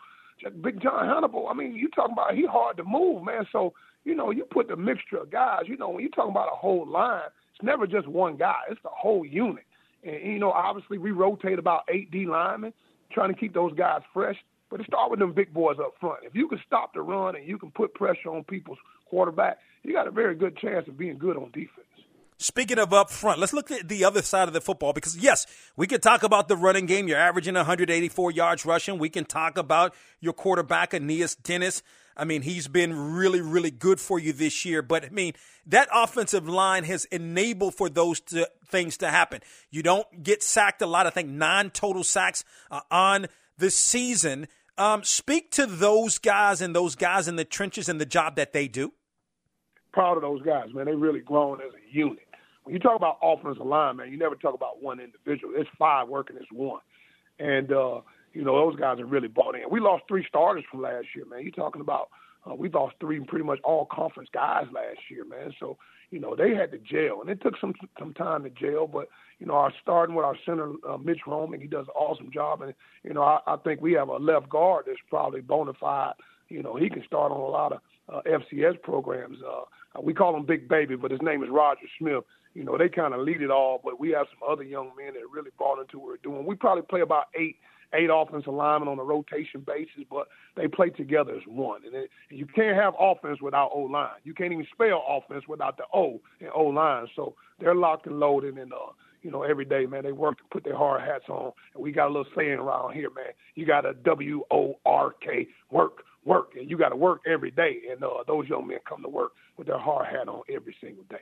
Big 0.62 0.80
John 0.80 1.06
Hannibal, 1.06 1.48
I 1.48 1.54
mean, 1.54 1.74
you 1.74 1.88
talking 1.90 2.12
about 2.12 2.34
he 2.34 2.46
hard 2.46 2.76
to 2.78 2.84
move, 2.84 3.24
man. 3.24 3.46
So, 3.52 3.74
you 4.04 4.14
know, 4.14 4.30
you 4.30 4.44
put 4.44 4.68
the 4.68 4.76
mixture 4.76 5.18
of 5.18 5.30
guys, 5.30 5.62
you 5.66 5.76
know, 5.76 5.90
when 5.90 6.02
you 6.02 6.10
talking 6.10 6.30
about 6.30 6.48
a 6.52 6.56
whole 6.56 6.86
line, 6.86 7.28
it's 7.54 7.62
never 7.62 7.86
just 7.86 8.08
one 8.08 8.36
guy, 8.36 8.60
it's 8.70 8.80
the 8.82 8.90
whole 8.90 9.24
unit. 9.24 9.64
And, 10.02 10.32
you 10.32 10.38
know, 10.38 10.52
obviously 10.52 10.98
we 10.98 11.10
rotate 11.10 11.58
about 11.58 11.82
eight 11.92 12.10
D 12.10 12.26
linemen, 12.26 12.72
trying 13.12 13.32
to 13.32 13.38
keep 13.38 13.52
those 13.52 13.74
guys 13.74 14.00
fresh. 14.12 14.36
But 14.70 14.84
start 14.86 15.10
with 15.10 15.18
them 15.18 15.32
big 15.32 15.52
boys 15.52 15.76
up 15.80 15.94
front. 16.00 16.20
If 16.24 16.34
you 16.34 16.48
can 16.48 16.60
stop 16.66 16.94
the 16.94 17.02
run 17.02 17.36
and 17.36 17.46
you 17.46 17.58
can 17.58 17.70
put 17.72 17.92
pressure 17.94 18.30
on 18.30 18.44
people's 18.44 18.78
quarterback, 19.08 19.58
you 19.82 19.92
got 19.92 20.06
a 20.06 20.12
very 20.12 20.36
good 20.36 20.56
chance 20.56 20.86
of 20.86 20.96
being 20.96 21.18
good 21.18 21.36
on 21.36 21.50
defense. 21.50 21.86
Speaking 22.38 22.78
of 22.78 22.94
up 22.94 23.10
front, 23.10 23.38
let's 23.38 23.52
look 23.52 23.70
at 23.70 23.86
the 23.86 24.02
other 24.02 24.22
side 24.22 24.48
of 24.48 24.54
the 24.54 24.62
football 24.62 24.94
because, 24.94 25.14
yes, 25.14 25.46
we 25.76 25.86
can 25.86 26.00
talk 26.00 26.22
about 26.22 26.48
the 26.48 26.56
running 26.56 26.86
game. 26.86 27.06
You're 27.06 27.18
averaging 27.18 27.54
184 27.54 28.30
yards 28.30 28.64
rushing. 28.64 28.98
We 28.98 29.10
can 29.10 29.26
talk 29.26 29.58
about 29.58 29.94
your 30.20 30.32
quarterback, 30.32 30.94
Aeneas 30.94 31.34
Dennis. 31.34 31.82
I 32.16 32.24
mean, 32.24 32.40
he's 32.40 32.66
been 32.66 33.12
really, 33.12 33.42
really 33.42 33.70
good 33.70 34.00
for 34.00 34.18
you 34.18 34.32
this 34.32 34.64
year. 34.64 34.80
But, 34.80 35.04
I 35.04 35.08
mean, 35.10 35.34
that 35.66 35.88
offensive 35.92 36.48
line 36.48 36.84
has 36.84 37.04
enabled 37.06 37.74
for 37.74 37.90
those 37.90 38.20
to, 38.20 38.48
things 38.66 38.96
to 38.98 39.08
happen. 39.08 39.42
You 39.70 39.82
don't 39.82 40.22
get 40.22 40.42
sacked 40.42 40.80
a 40.80 40.86
lot. 40.86 41.06
I 41.06 41.10
think 41.10 41.28
nine 41.28 41.68
total 41.68 42.04
sacks 42.04 42.42
uh, 42.70 42.80
on 42.90 43.26
the 43.58 43.70
season. 43.70 44.48
Um, 44.80 45.04
speak 45.04 45.50
to 45.52 45.66
those 45.66 46.18
guys 46.18 46.60
and 46.60 46.74
those 46.74 46.94
guys 46.94 47.28
in 47.28 47.36
the 47.36 47.44
trenches 47.44 47.88
and 47.88 48.00
the 48.00 48.06
job 48.06 48.36
that 48.36 48.52
they 48.52 48.66
do. 48.66 48.92
Proud 49.92 50.16
of 50.16 50.22
those 50.22 50.42
guys, 50.42 50.72
man. 50.72 50.86
They 50.86 50.94
really 50.94 51.20
grown 51.20 51.60
as 51.60 51.72
a 51.74 51.94
unit 51.94 52.26
when 52.64 52.74
you 52.74 52.80
talk 52.80 52.96
about 52.96 53.18
offensive 53.22 53.66
line, 53.66 53.96
man, 53.96 54.12
you 54.12 54.18
never 54.18 54.34
talk 54.34 54.54
about 54.54 54.82
one 54.82 55.00
individual. 55.00 55.54
It's 55.56 55.68
five 55.78 56.08
working 56.08 56.36
as 56.36 56.46
one. 56.52 56.80
And, 57.38 57.72
uh, 57.72 58.00
you 58.32 58.44
know, 58.44 58.54
those 58.54 58.78
guys 58.78 59.00
are 59.00 59.06
really 59.06 59.28
bought 59.28 59.54
in. 59.56 59.62
We 59.70 59.80
lost 59.80 60.04
three 60.06 60.24
starters 60.28 60.64
from 60.70 60.82
last 60.82 61.06
year, 61.16 61.24
man. 61.24 61.42
You're 61.42 61.50
talking 61.50 61.80
about 61.80 62.10
uh, 62.48 62.54
we 62.54 62.68
lost 62.68 62.94
three 63.00 63.20
pretty 63.20 63.44
much 63.44 63.58
all 63.64 63.86
conference 63.90 64.28
guys 64.32 64.66
last 64.72 65.00
year, 65.10 65.24
man. 65.24 65.52
So, 65.58 65.78
you 66.10 66.20
know, 66.20 66.34
they 66.34 66.54
had 66.54 66.72
to 66.72 66.78
jail, 66.78 67.20
and 67.20 67.30
it 67.30 67.40
took 67.40 67.54
some 67.60 67.74
some 67.98 68.14
time 68.14 68.44
to 68.44 68.50
jail. 68.50 68.86
But 68.86 69.08
you 69.38 69.46
know, 69.46 69.54
our 69.54 69.72
starting 69.82 70.14
with 70.14 70.24
our 70.24 70.36
center 70.44 70.72
uh, 70.88 70.98
Mitch 70.98 71.20
Roman, 71.26 71.60
he 71.60 71.66
does 71.66 71.86
an 71.86 71.94
awesome 71.94 72.30
job, 72.32 72.62
and 72.62 72.74
you 73.04 73.14
know, 73.14 73.22
I, 73.22 73.40
I 73.46 73.56
think 73.56 73.80
we 73.80 73.92
have 73.92 74.08
a 74.08 74.16
left 74.16 74.48
guard 74.48 74.84
that's 74.86 74.98
probably 75.08 75.40
bona 75.40 75.72
fide. 75.74 76.14
You 76.48 76.62
know, 76.62 76.76
he 76.76 76.90
can 76.90 77.04
start 77.06 77.30
on 77.30 77.38
a 77.38 77.46
lot 77.46 77.72
of 77.72 77.80
uh, 78.08 78.20
FCS 78.26 78.82
programs. 78.82 79.38
Uh, 79.42 80.00
we 80.02 80.14
call 80.14 80.36
him 80.36 80.46
Big 80.46 80.68
Baby, 80.68 80.96
but 80.96 81.10
his 81.10 81.22
name 81.22 81.42
is 81.42 81.50
Roger 81.50 81.86
Smith 81.98 82.24
you 82.54 82.64
know, 82.64 82.76
they 82.76 82.88
kind 82.88 83.14
of 83.14 83.20
lead 83.20 83.42
it 83.42 83.50
all, 83.50 83.80
but 83.82 84.00
we 84.00 84.10
have 84.10 84.26
some 84.30 84.48
other 84.50 84.64
young 84.64 84.90
men 84.98 85.14
that 85.14 85.30
really 85.32 85.50
bought 85.58 85.80
into 85.80 85.98
what 85.98 86.08
we're 86.08 86.16
doing. 86.16 86.44
We 86.44 86.56
probably 86.56 86.82
play 86.82 87.00
about 87.00 87.26
eight 87.34 87.56
eight 87.94 88.10
offensive 88.12 88.52
linemen 88.52 88.88
on 88.88 88.98
a 88.98 89.04
rotation 89.04 89.60
basis, 89.60 90.04
but 90.10 90.28
they 90.56 90.68
play 90.68 90.90
together 90.90 91.34
as 91.34 91.42
one. 91.46 91.82
And, 91.84 91.94
it, 91.94 92.10
and 92.30 92.38
you 92.38 92.46
can't 92.46 92.76
have 92.76 92.94
offense 92.98 93.40
without 93.40 93.70
O 93.74 93.80
line. 93.80 94.20
You 94.24 94.34
can't 94.34 94.52
even 94.52 94.66
spell 94.72 95.04
offense 95.08 95.44
without 95.48 95.76
the 95.76 95.84
O 95.92 96.20
in 96.40 96.48
O 96.54 96.64
line. 96.64 97.06
So 97.16 97.34
they're 97.58 97.74
locked 97.74 98.06
and 98.06 98.20
loaded, 98.20 98.58
and 98.58 98.72
uh, 98.72 98.92
you 99.22 99.30
know, 99.30 99.42
every 99.42 99.64
day, 99.64 99.86
man, 99.86 100.04
they 100.04 100.12
work 100.12 100.38
to 100.38 100.44
put 100.50 100.64
their 100.64 100.76
hard 100.76 101.02
hats 101.02 101.24
on. 101.28 101.52
And 101.74 101.82
we 101.82 101.92
got 101.92 102.06
a 102.06 102.12
little 102.12 102.32
saying 102.36 102.52
around 102.52 102.94
here, 102.94 103.10
man. 103.10 103.32
You 103.54 103.66
got 103.66 103.84
a 103.84 103.92
W 103.92 104.44
O 104.50 104.78
R 104.86 105.12
K 105.22 105.48
work, 105.70 106.04
work, 106.24 106.52
and 106.58 106.70
you 106.70 106.78
got 106.78 106.88
to 106.88 106.96
work 106.96 107.20
every 107.26 107.50
day. 107.50 107.82
And 107.90 108.02
uh, 108.02 108.24
those 108.26 108.48
young 108.48 108.66
men 108.66 108.78
come 108.88 109.02
to 109.02 109.08
work 109.08 109.32
with 109.56 109.66
their 109.66 109.78
hard 109.78 110.06
hat 110.06 110.28
on 110.28 110.42
every 110.48 110.74
single 110.80 111.04
day. 111.10 111.20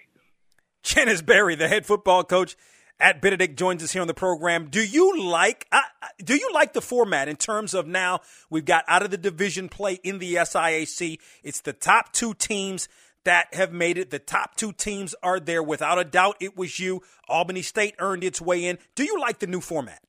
Chennis 0.85 1.25
Berry, 1.25 1.57
the 1.57 1.69
head 1.69 1.87
football 1.87 2.23
coach 2.23 2.57
at 3.01 3.21
Benedict, 3.21 3.59
joins 3.59 3.83
us 3.83 3.93
here 3.93 4.03
on 4.03 4.09
the 4.09 4.15
program. 4.15 4.69
Do 4.69 4.85
you 4.85 5.23
like 5.23 5.67
uh, 5.73 5.81
do 6.23 6.35
you 6.35 6.51
like 6.53 6.73
the 6.73 6.81
format 6.81 7.29
in 7.29 7.37
terms 7.37 7.75
of 7.75 7.87
now 7.87 8.21
we've 8.51 8.65
got 8.65 8.85
out 8.89 9.03
of 9.03 9.11
the 9.11 9.17
division 9.17 9.69
play 9.69 10.01
in 10.03 10.19
the 10.19 10.35
SIAC? 10.35 11.19
It's 11.43 11.61
the 11.61 11.73
top 11.73 12.13
two 12.13 12.35
teams 12.35 12.89
that 13.25 13.53
have 13.55 13.73
made 13.73 13.99
it. 13.99 14.11
The 14.11 14.19
top 14.19 14.57
two 14.57 14.73
teams 14.73 15.15
are 15.23 15.41
there 15.41 15.63
without 15.63 15.99
a 15.99 16.05
doubt. 16.05 16.37
It 16.41 16.57
was 16.57 16.79
you. 16.79 17.03
Albany 17.29 17.63
State 17.63 17.95
earned 17.99 18.25
its 18.25 18.41
way 18.41 18.65
in. 18.65 18.79
Do 18.95 19.05
you 19.05 19.21
like 19.21 19.39
the 19.39 19.47
new 19.47 19.61
format? 19.61 20.03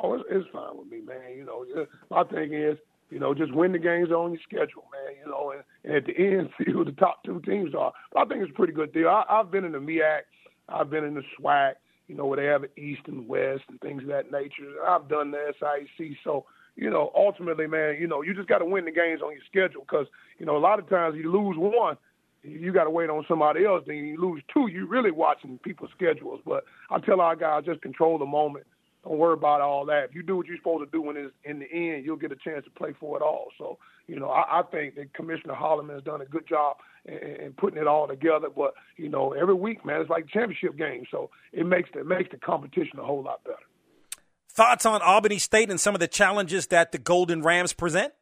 Oh, 0.00 0.14
it's, 0.14 0.48
fine 0.52 0.76
with 0.76 0.88
me, 0.88 1.00
man. 1.00 1.36
You 1.36 1.44
know, 1.44 1.66
my 2.10 2.24
thing 2.24 2.54
is 2.54 2.78
you 3.12 3.18
know, 3.18 3.34
just 3.34 3.54
win 3.54 3.72
the 3.72 3.78
games 3.78 4.10
on 4.10 4.32
your 4.32 4.40
schedule, 4.42 4.84
man. 4.90 5.14
You 5.22 5.30
know, 5.30 5.52
and, 5.52 5.62
and 5.84 5.96
at 5.96 6.06
the 6.06 6.16
end, 6.16 6.48
see 6.58 6.72
who 6.72 6.82
the 6.84 6.92
top 6.92 7.22
two 7.24 7.40
teams 7.44 7.74
are. 7.74 7.92
But 8.12 8.20
I 8.20 8.24
think 8.24 8.42
it's 8.42 8.50
a 8.50 8.54
pretty 8.54 8.72
good 8.72 8.92
deal. 8.94 9.08
I, 9.08 9.24
I've 9.28 9.50
been 9.50 9.64
in 9.64 9.72
the 9.72 9.78
MEAC, 9.78 10.22
I've 10.68 10.90
been 10.90 11.04
in 11.04 11.14
the 11.14 11.22
SWAC, 11.38 11.74
you 12.08 12.14
know, 12.14 12.26
where 12.26 12.36
they 12.36 12.46
have 12.46 12.64
East 12.76 13.02
and 13.06 13.28
West 13.28 13.62
and 13.68 13.80
things 13.80 14.02
of 14.02 14.08
that 14.08 14.30
nature. 14.30 14.84
I've 14.86 15.08
done 15.08 15.30
the 15.30 15.52
SIC. 15.58 16.16
So, 16.24 16.44
you 16.76 16.90
know, 16.90 17.10
ultimately, 17.14 17.66
man, 17.66 17.96
you 18.00 18.06
know, 18.06 18.22
you 18.22 18.34
just 18.34 18.48
got 18.48 18.58
to 18.58 18.64
win 18.64 18.84
the 18.84 18.90
games 18.90 19.20
on 19.22 19.32
your 19.32 19.42
schedule 19.48 19.82
because, 19.82 20.06
you 20.38 20.46
know, 20.46 20.56
a 20.56 20.58
lot 20.58 20.78
of 20.78 20.88
times 20.88 21.16
you 21.16 21.30
lose 21.30 21.56
one, 21.58 21.96
you 22.42 22.72
got 22.72 22.84
to 22.84 22.90
wait 22.90 23.10
on 23.10 23.24
somebody 23.28 23.64
else. 23.64 23.84
Then 23.86 23.96
you 23.96 24.20
lose 24.20 24.42
two, 24.52 24.68
you 24.68 24.86
really 24.86 25.10
watching 25.10 25.58
people's 25.58 25.90
schedules. 25.94 26.40
But 26.44 26.64
I 26.90 26.98
tell 27.00 27.20
our 27.20 27.36
guys 27.36 27.64
just 27.66 27.82
control 27.82 28.18
the 28.18 28.26
moment 28.26 28.66
don't 29.04 29.18
worry 29.18 29.34
about 29.34 29.60
all 29.60 29.84
that. 29.86 30.04
If 30.04 30.14
you 30.14 30.22
do 30.22 30.36
what 30.36 30.46
you're 30.46 30.56
supposed 30.56 30.84
to 30.84 30.96
do 30.96 31.02
when 31.02 31.16
it's 31.16 31.34
in 31.44 31.58
the 31.58 31.70
end, 31.72 32.04
you'll 32.04 32.16
get 32.16 32.30
a 32.30 32.36
chance 32.36 32.64
to 32.64 32.70
play 32.70 32.94
for 32.98 33.16
it 33.16 33.22
all. 33.22 33.48
So, 33.58 33.78
you 34.06 34.18
know, 34.18 34.28
I, 34.28 34.60
I 34.60 34.62
think 34.62 34.94
that 34.94 35.12
Commissioner 35.14 35.54
Holloman 35.54 35.94
has 35.94 36.04
done 36.04 36.20
a 36.20 36.24
good 36.24 36.46
job 36.48 36.76
in, 37.06 37.46
in 37.46 37.52
putting 37.52 37.80
it 37.80 37.86
all 37.86 38.08
together. 38.08 38.48
But 38.54 38.74
you 38.96 39.08
know, 39.08 39.32
every 39.32 39.54
week, 39.54 39.84
man, 39.84 40.00
it's 40.00 40.10
like 40.10 40.28
championship 40.28 40.76
game, 40.76 41.04
so 41.10 41.30
it 41.52 41.66
makes 41.66 41.90
the, 41.92 42.00
it 42.00 42.06
makes 42.06 42.30
the 42.30 42.38
competition 42.38 42.98
a 42.98 43.04
whole 43.04 43.22
lot 43.22 43.44
better. 43.44 43.56
Thoughts 44.50 44.84
on 44.84 45.00
Albany 45.00 45.38
State 45.38 45.70
and 45.70 45.80
some 45.80 45.94
of 45.94 46.00
the 46.00 46.08
challenges 46.08 46.66
that 46.66 46.92
the 46.92 46.98
Golden 46.98 47.42
Rams 47.42 47.72
present? 47.72 48.12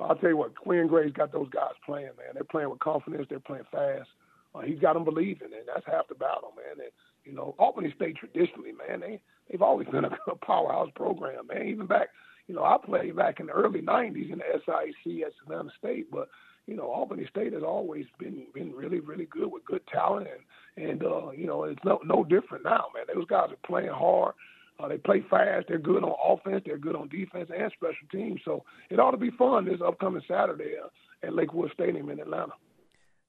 I'll 0.00 0.16
tell 0.16 0.30
you 0.30 0.36
what, 0.36 0.54
Quinn 0.54 0.86
Gray's 0.86 1.12
got 1.12 1.32
those 1.32 1.48
guys 1.50 1.74
playing, 1.84 2.10
man. 2.16 2.34
They're 2.34 2.44
playing 2.44 2.70
with 2.70 2.78
confidence. 2.78 3.26
They're 3.28 3.40
playing 3.40 3.64
fast. 3.70 4.08
Uh, 4.54 4.60
he's 4.60 4.78
got 4.78 4.94
them 4.94 5.04
believing, 5.04 5.48
and 5.52 5.66
that's 5.66 5.84
half 5.86 6.08
the 6.08 6.14
battle, 6.14 6.54
man. 6.56 6.84
And 6.84 6.92
you 7.24 7.32
know, 7.32 7.54
Albany 7.58 7.92
State 7.96 8.16
traditionally, 8.16 8.72
man, 8.72 9.00
they 9.00 9.20
they've 9.50 9.62
always 9.62 9.88
been 9.88 10.04
a, 10.04 10.18
a 10.30 10.36
powerhouse 10.46 10.90
program, 10.94 11.48
man. 11.48 11.66
Even 11.66 11.86
back, 11.86 12.08
you 12.46 12.54
know, 12.54 12.64
I 12.64 12.76
played 12.82 13.16
back 13.16 13.40
in 13.40 13.46
the 13.46 13.52
early 13.52 13.82
'90s 13.82 14.32
in 14.32 14.38
the 14.38 14.44
SIC 14.64 15.26
at 15.26 15.32
Savannah 15.42 15.70
State, 15.78 16.10
but 16.10 16.28
you 16.68 16.76
know, 16.76 16.90
Albany 16.90 17.26
State 17.30 17.54
has 17.54 17.62
always 17.62 18.04
been 18.18 18.46
been 18.52 18.72
really, 18.72 19.00
really 19.00 19.24
good 19.24 19.50
with 19.50 19.64
good 19.64 19.80
talent, 19.90 20.28
and 20.76 20.90
and 20.90 21.02
uh, 21.02 21.30
you 21.30 21.46
know, 21.46 21.64
it's 21.64 21.82
no 21.82 21.98
no 22.04 22.24
different 22.24 22.62
now, 22.62 22.84
man. 22.94 23.06
Those 23.12 23.26
guys 23.26 23.48
are 23.50 23.66
playing 23.66 23.88
hard. 23.88 24.34
Uh, 24.78 24.86
they 24.86 24.98
play 24.98 25.24
fast. 25.28 25.66
They're 25.66 25.78
good 25.78 26.04
on 26.04 26.14
offense. 26.22 26.62
They're 26.66 26.78
good 26.78 26.94
on 26.94 27.08
defense 27.08 27.50
and 27.52 27.72
special 27.72 28.06
teams. 28.12 28.40
So 28.44 28.64
it 28.90 29.00
ought 29.00 29.12
to 29.12 29.16
be 29.16 29.30
fun 29.30 29.64
this 29.64 29.80
upcoming 29.84 30.22
Saturday 30.28 30.74
uh, 30.82 31.26
at 31.26 31.34
Lakewood 31.34 31.72
Stadium 31.72 32.10
in 32.10 32.20
Atlanta. 32.20 32.52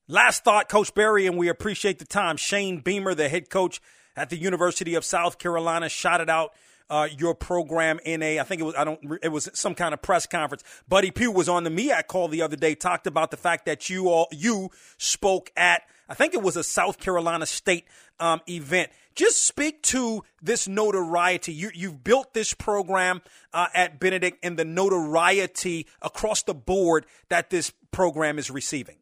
Last 0.09 0.43
thought, 0.43 0.67
Coach 0.67 0.93
Berry, 0.93 1.25
and 1.25 1.37
we 1.37 1.47
appreciate 1.47 1.97
the 1.97 2.05
time. 2.05 2.35
Shane 2.35 2.81
Beamer, 2.81 3.15
the 3.15 3.29
head 3.29 3.49
coach 3.49 3.79
at 4.17 4.29
the 4.29 4.37
University 4.37 4.95
of 4.95 5.05
South 5.05 5.37
Carolina, 5.39 5.87
shouted 5.87 6.29
out 6.29 6.51
uh, 6.89 7.07
your 7.17 7.35
program 7.35 7.99
in 8.03 8.23
a, 8.23 8.39
I 8.39 8.43
think 8.43 8.61
it 8.61 8.63
was, 8.63 8.75
I 8.75 8.83
don't, 8.83 8.99
it 9.21 9.29
was 9.29 9.49
some 9.53 9.75
kind 9.75 9.93
of 9.93 10.01
press 10.01 10.25
conference. 10.25 10.63
Buddy 10.87 11.11
Pough 11.11 11.31
was 11.31 11.47
on 11.47 11.63
the 11.63 11.69
MEAC 11.69 12.07
call 12.07 12.27
the 12.27 12.41
other 12.41 12.55
day, 12.55 12.75
talked 12.75 13.07
about 13.07 13.31
the 13.31 13.37
fact 13.37 13.65
that 13.65 13.89
you 13.89 14.09
all, 14.09 14.27
you 14.31 14.69
spoke 14.97 15.51
at, 15.55 15.83
I 16.07 16.15
think 16.15 16.33
it 16.33 16.41
was 16.41 16.57
a 16.57 16.63
South 16.63 16.99
Carolina 16.99 17.45
State 17.45 17.85
um, 18.19 18.41
event. 18.49 18.91
Just 19.15 19.45
speak 19.45 19.83
to 19.83 20.23
this 20.41 20.67
notoriety. 20.67 21.53
You, 21.53 21.71
you've 21.73 22.03
built 22.03 22.33
this 22.33 22.53
program 22.53 23.21
uh, 23.53 23.67
at 23.73 23.99
Benedict 23.99 24.39
and 24.43 24.57
the 24.57 24.65
notoriety 24.65 25.87
across 26.01 26.43
the 26.43 26.53
board 26.53 27.05
that 27.29 27.49
this 27.49 27.71
program 27.91 28.39
is 28.39 28.49
receiving. 28.49 28.95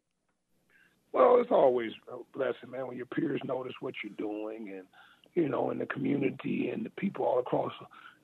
Well, 1.12 1.40
it's 1.40 1.50
always 1.50 1.92
a 2.12 2.16
blessing, 2.36 2.70
man, 2.70 2.86
when 2.86 2.96
your 2.96 3.06
peers 3.06 3.40
notice 3.44 3.72
what 3.80 3.94
you're 4.04 4.12
doing 4.18 4.70
and, 4.70 4.84
you 5.42 5.48
know, 5.48 5.70
in 5.70 5.78
the 5.78 5.86
community 5.86 6.70
and 6.72 6.84
the 6.84 6.90
people 6.90 7.24
all 7.24 7.38
across 7.38 7.72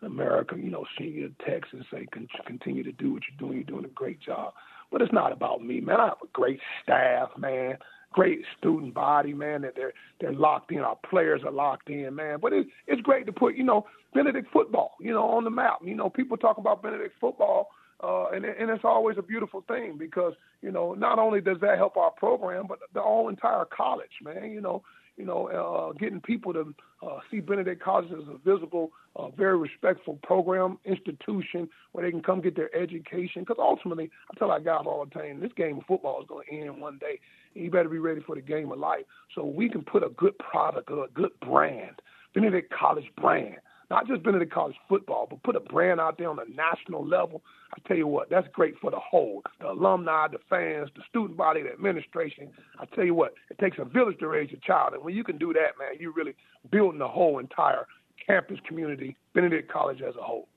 America, 0.02 0.56
you 0.56 0.70
know, 0.70 0.84
seeing 0.98 1.14
you 1.14 1.32
text 1.46 1.72
and 1.72 1.84
say, 1.90 2.06
continue 2.46 2.82
to 2.82 2.92
do 2.92 3.12
what 3.12 3.22
you're 3.28 3.48
doing. 3.48 3.58
You're 3.58 3.78
doing 3.78 3.84
a 3.84 3.94
great 3.94 4.20
job. 4.20 4.52
But 4.92 5.02
it's 5.02 5.12
not 5.12 5.32
about 5.32 5.64
me, 5.64 5.80
man. 5.80 6.00
I 6.00 6.06
have 6.06 6.18
a 6.22 6.28
great 6.32 6.60
staff, 6.82 7.30
man. 7.38 7.78
Great 8.12 8.42
student 8.58 8.94
body, 8.94 9.34
man. 9.34 9.62
That 9.62 9.74
they're 9.74 9.92
they're 10.20 10.32
locked 10.32 10.70
in. 10.70 10.78
Our 10.78 10.96
players 11.10 11.40
are 11.44 11.50
locked 11.50 11.90
in, 11.90 12.14
man. 12.14 12.38
But 12.40 12.52
it's 12.52 12.70
it's 12.86 13.00
great 13.00 13.26
to 13.26 13.32
put, 13.32 13.56
you 13.56 13.64
know, 13.64 13.86
Benedict 14.12 14.46
football, 14.52 14.92
you 15.00 15.12
know, 15.12 15.24
on 15.24 15.42
the 15.42 15.50
map. 15.50 15.78
You 15.82 15.96
know, 15.96 16.10
people 16.10 16.36
talk 16.36 16.58
about 16.58 16.80
Benedict 16.80 17.14
football 17.20 17.70
uh, 18.04 18.26
and 18.34 18.44
and 18.44 18.70
it's 18.70 18.84
always 18.84 19.16
a 19.18 19.22
beautiful 19.22 19.64
thing 19.66 19.96
because 19.98 20.34
you 20.60 20.70
know 20.70 20.94
not 20.94 21.18
only 21.18 21.40
does 21.40 21.58
that 21.60 21.78
help 21.78 21.96
our 21.96 22.10
program, 22.10 22.66
but 22.68 22.78
the 22.92 23.00
whole 23.00 23.28
entire 23.28 23.64
college, 23.64 24.10
man. 24.22 24.50
You 24.50 24.60
know, 24.60 24.82
you 25.16 25.24
know, 25.24 25.48
uh, 25.48 25.92
getting 25.92 26.20
people 26.20 26.52
to 26.52 26.74
uh, 27.02 27.18
see 27.30 27.40
Benedict 27.40 27.82
College 27.82 28.10
as 28.10 28.24
a 28.28 28.38
visible, 28.38 28.90
uh, 29.16 29.28
very 29.30 29.56
respectful 29.56 30.18
program, 30.22 30.78
institution 30.84 31.68
where 31.92 32.04
they 32.04 32.10
can 32.10 32.22
come 32.22 32.40
get 32.40 32.56
their 32.56 32.74
education. 32.74 33.42
Because 33.42 33.56
ultimately, 33.58 34.10
I 34.30 34.38
tell 34.38 34.50
our 34.50 34.60
guys 34.60 34.84
all 34.86 35.04
the 35.04 35.10
time, 35.10 35.40
this 35.40 35.52
game 35.56 35.78
of 35.78 35.84
football 35.86 36.20
is 36.20 36.26
going 36.28 36.46
to 36.48 36.54
end 36.54 36.80
one 36.80 36.98
day. 36.98 37.20
And 37.54 37.64
you 37.64 37.70
better 37.70 37.88
be 37.88 37.98
ready 37.98 38.20
for 38.26 38.34
the 38.34 38.42
game 38.42 38.72
of 38.72 38.78
life. 38.78 39.04
So 39.34 39.44
we 39.44 39.68
can 39.68 39.82
put 39.82 40.02
a 40.02 40.10
good 40.10 40.36
product, 40.38 40.90
a 40.90 41.06
good 41.14 41.32
brand, 41.40 42.00
Benedict 42.34 42.72
College 42.72 43.10
brand, 43.20 43.56
not 43.94 44.08
just 44.08 44.24
Benedict 44.24 44.52
College 44.52 44.74
football, 44.88 45.28
but 45.30 45.40
put 45.44 45.54
a 45.54 45.60
brand 45.60 46.00
out 46.00 46.18
there 46.18 46.28
on 46.28 46.40
a 46.40 46.52
national 46.52 47.06
level. 47.06 47.42
I 47.72 47.78
tell 47.86 47.96
you 47.96 48.08
what, 48.08 48.28
that's 48.28 48.48
great 48.52 48.74
for 48.80 48.90
the 48.90 48.98
whole, 48.98 49.40
the 49.60 49.70
alumni, 49.70 50.26
the 50.26 50.38
fans, 50.50 50.90
the 50.96 51.02
student 51.08 51.36
body, 51.36 51.62
the 51.62 51.70
administration. 51.70 52.50
I 52.80 52.86
tell 52.86 53.04
you 53.04 53.14
what, 53.14 53.34
it 53.50 53.58
takes 53.58 53.76
a 53.78 53.84
village 53.84 54.18
to 54.18 54.26
raise 54.26 54.50
a 54.52 54.56
child, 54.66 54.94
and 54.94 55.04
when 55.04 55.14
you 55.14 55.22
can 55.22 55.38
do 55.38 55.52
that, 55.52 55.78
man, 55.78 56.00
you're 56.00 56.12
really 56.12 56.34
building 56.72 56.98
the 56.98 57.06
whole 57.06 57.38
entire 57.38 57.86
campus 58.26 58.58
community, 58.66 59.16
Benedict 59.32 59.70
College 59.70 60.02
as 60.02 60.16
a 60.16 60.22
whole. 60.22 60.48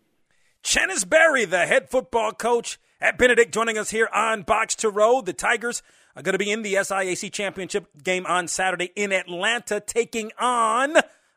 Chennis 0.63 1.07
Berry, 1.07 1.45
the 1.45 1.67
head 1.67 1.91
football 1.91 2.31
coach 2.31 2.79
at 2.99 3.19
Benedict, 3.19 3.53
joining 3.53 3.77
us 3.77 3.91
here 3.91 4.09
on 4.11 4.41
Box 4.41 4.73
to 4.77 4.89
Row. 4.89 5.21
The 5.21 5.33
Tigers 5.33 5.83
are 6.15 6.23
going 6.23 6.33
to 6.33 6.39
be 6.39 6.51
in 6.51 6.63
the 6.63 6.73
SIAC 6.73 7.31
championship 7.31 7.85
game 8.03 8.25
on 8.25 8.47
Saturday 8.47 8.91
in 8.95 9.11
Atlanta, 9.11 9.79
taking 9.79 10.31
on 10.39 10.95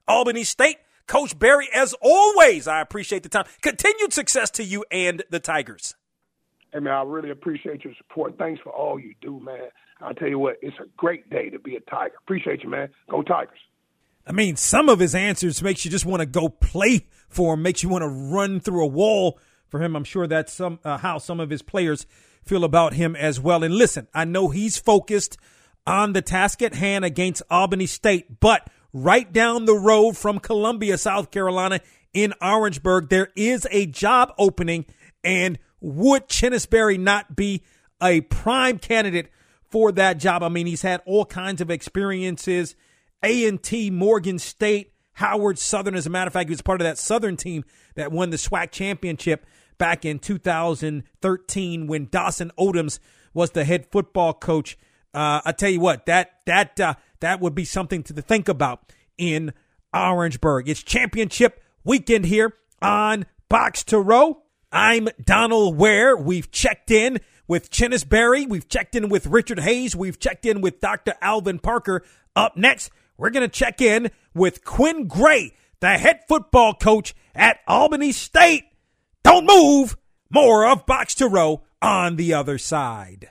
Albany 0.09 0.44
State. 0.44 0.78
Coach 1.11 1.37
Berry, 1.37 1.69
as 1.75 1.93
always, 2.01 2.69
I 2.69 2.81
appreciate 2.81 3.25
the 3.25 3.29
time. 3.29 3.45
Continued 3.63 4.13
success 4.13 4.49
to 4.53 4.63
you 4.63 4.85
and 4.93 5.25
the 5.29 5.41
Tigers. 5.41 5.97
Hey, 6.73 6.79
man, 6.79 6.93
I 6.93 7.03
really 7.03 7.31
appreciate 7.31 7.83
your 7.83 7.95
support. 7.99 8.39
Thanks 8.39 8.61
for 8.63 8.71
all 8.71 8.97
you 8.97 9.17
do, 9.21 9.41
man. 9.41 9.71
I'll 10.01 10.15
tell 10.15 10.29
you 10.29 10.39
what, 10.39 10.59
it's 10.63 10.77
a 10.79 10.87
great 10.97 11.29
day 11.29 11.51
to 11.51 11.59
be 11.59 11.75
a 11.75 11.81
Tiger. 11.81 12.15
Appreciate 12.23 12.63
you, 12.63 12.71
man. 12.71 12.91
Go 13.11 13.23
Tigers. 13.23 13.59
I 14.25 14.31
mean, 14.31 14.55
some 14.55 14.89
of 14.89 15.01
his 15.01 15.17
answers 15.17 15.61
makes 15.61 15.85
you 15.85 15.91
just 15.91 16.07
want 16.07 16.21
to 16.21 16.27
go 16.27 16.49
play 16.49 17.09
for 17.29 17.55
him, 17.55 17.63
makes 17.63 17.83
you 17.83 17.89
want 17.89 18.03
to 18.03 18.09
run 18.09 18.61
through 18.61 18.85
a 18.85 18.87
wall 18.87 19.41
for 19.67 19.83
him. 19.83 19.97
I'm 19.97 20.05
sure 20.05 20.29
that's 20.29 20.53
some 20.53 20.79
uh, 20.85 20.99
how 20.99 21.19
some 21.19 21.41
of 21.41 21.51
his 21.51 21.61
players 21.61 22.07
feel 22.45 22.63
about 22.63 22.95
him 22.95 23.17
as 23.17 23.41
well. 23.41 23.65
And 23.65 23.75
listen, 23.75 24.07
I 24.15 24.27
know 24.27 24.51
he's 24.51 24.79
focused 24.79 25.39
on 25.89 26.13
the 26.13 26.23
task 26.23 26.63
at 26.63 26.75
hand 26.75 27.05
against 27.05 27.43
Albany 27.51 27.87
State, 27.87 28.39
but 28.39 28.71
right 28.93 29.30
down 29.32 29.64
the 29.64 29.74
road 29.74 30.16
from 30.16 30.38
Columbia, 30.38 30.99
South 30.99 31.30
Carolina, 31.30 31.80
in 32.12 32.34
Orangeburg, 32.43 33.09
there 33.09 33.28
is 33.36 33.66
a 33.70 33.86
job 33.86 34.32
opening. 34.38 34.86
And 35.22 35.59
would 35.80 36.28
Chennis 36.28 36.68
Berry 36.68 36.99
not 36.99 37.36
be 37.36 37.62
a 38.03 38.22
prime 38.22 38.78
candidate 38.78 39.30
for 39.70 39.93
that 39.93 40.18
job? 40.18 40.43
I 40.43 40.49
mean, 40.49 40.66
he's 40.66 40.82
had 40.82 41.03
all 41.07 41.24
kinds 41.24 41.61
of 41.61 41.70
experiences. 41.70 42.74
A&T, 43.22 43.91
Morgan 43.91 44.38
State, 44.38 44.93
Howard 45.12 45.59
Southern. 45.59 45.95
As 45.95 46.07
a 46.07 46.11
matter 46.11 46.28
of 46.28 46.32
fact, 46.32 46.49
he 46.49 46.53
was 46.53 46.62
part 46.62 46.80
of 46.80 46.86
that 46.86 46.99
Southern 46.99 47.36
team 47.36 47.64
that 47.95 48.11
won 48.11 48.30
the 48.30 48.38
SWAC 48.38 48.70
championship 48.70 49.47
back 49.78 50.05
in 50.05 50.18
2013 50.18 51.86
when 51.86 52.09
Dawson 52.11 52.51
Odums 52.59 52.99
was 53.34 53.51
the 53.51 53.64
head 53.64 53.86
football 53.91 54.32
coach. 54.32 54.78
Uh, 55.12 55.41
I 55.45 55.53
tell 55.53 55.70
you 55.70 55.80
what, 55.80 56.07
that 56.07 56.41
that 56.47 56.78
uh, 56.78 56.95
that 57.21 57.41
would 57.41 57.55
be 57.55 57.64
something 57.64 58.03
to 58.05 58.14
think 58.14 58.49
about 58.49 58.93
in 59.16 59.53
Orangeburg. 59.95 60.68
It's 60.68 60.83
championship 60.83 61.62
weekend 61.85 62.27
here 62.27 62.55
on 62.83 63.27
Box 63.49 63.85
to 63.85 63.99
Row. 63.99 64.43
I'm 64.73 65.09
Donal 65.23 65.75
Ware. 65.75 66.16
We've 66.16 66.51
checked 66.51 66.91
in 66.91 67.18
with 67.49 67.71
Chennis 67.71 68.09
Berry. 68.09 68.47
We've 68.47 68.68
checked 68.68 68.95
in 68.95 69.09
with 69.09 69.27
Richard 69.27 69.61
Hayes. 69.61 69.97
We've 69.97 70.18
checked 70.18 70.47
in 70.47 70.61
with 70.61 70.81
Dr. 70.81 71.14
Alvin 71.21 71.59
Parker. 71.59 72.05
Up 72.37 72.57
next, 72.57 72.91
we're 73.16 73.31
going 73.31 73.49
to 73.49 73.49
check 73.49 73.81
in 73.81 74.11
with 74.35 74.64
Quinn 74.64 75.09
Gray, 75.09 75.55
the 75.81 75.99
head 75.99 76.21
football 76.29 76.75
coach 76.75 77.14
at 77.35 77.59
Albany 77.66 78.12
State. 78.12 78.64
Don't 79.25 79.47
move. 79.47 79.97
More 80.31 80.64
of 80.64 80.87
Box 80.87 81.16
to 81.16 81.27
Row 81.27 81.62
on 81.83 82.14
the 82.14 82.35
other 82.35 82.57
side. 82.57 83.31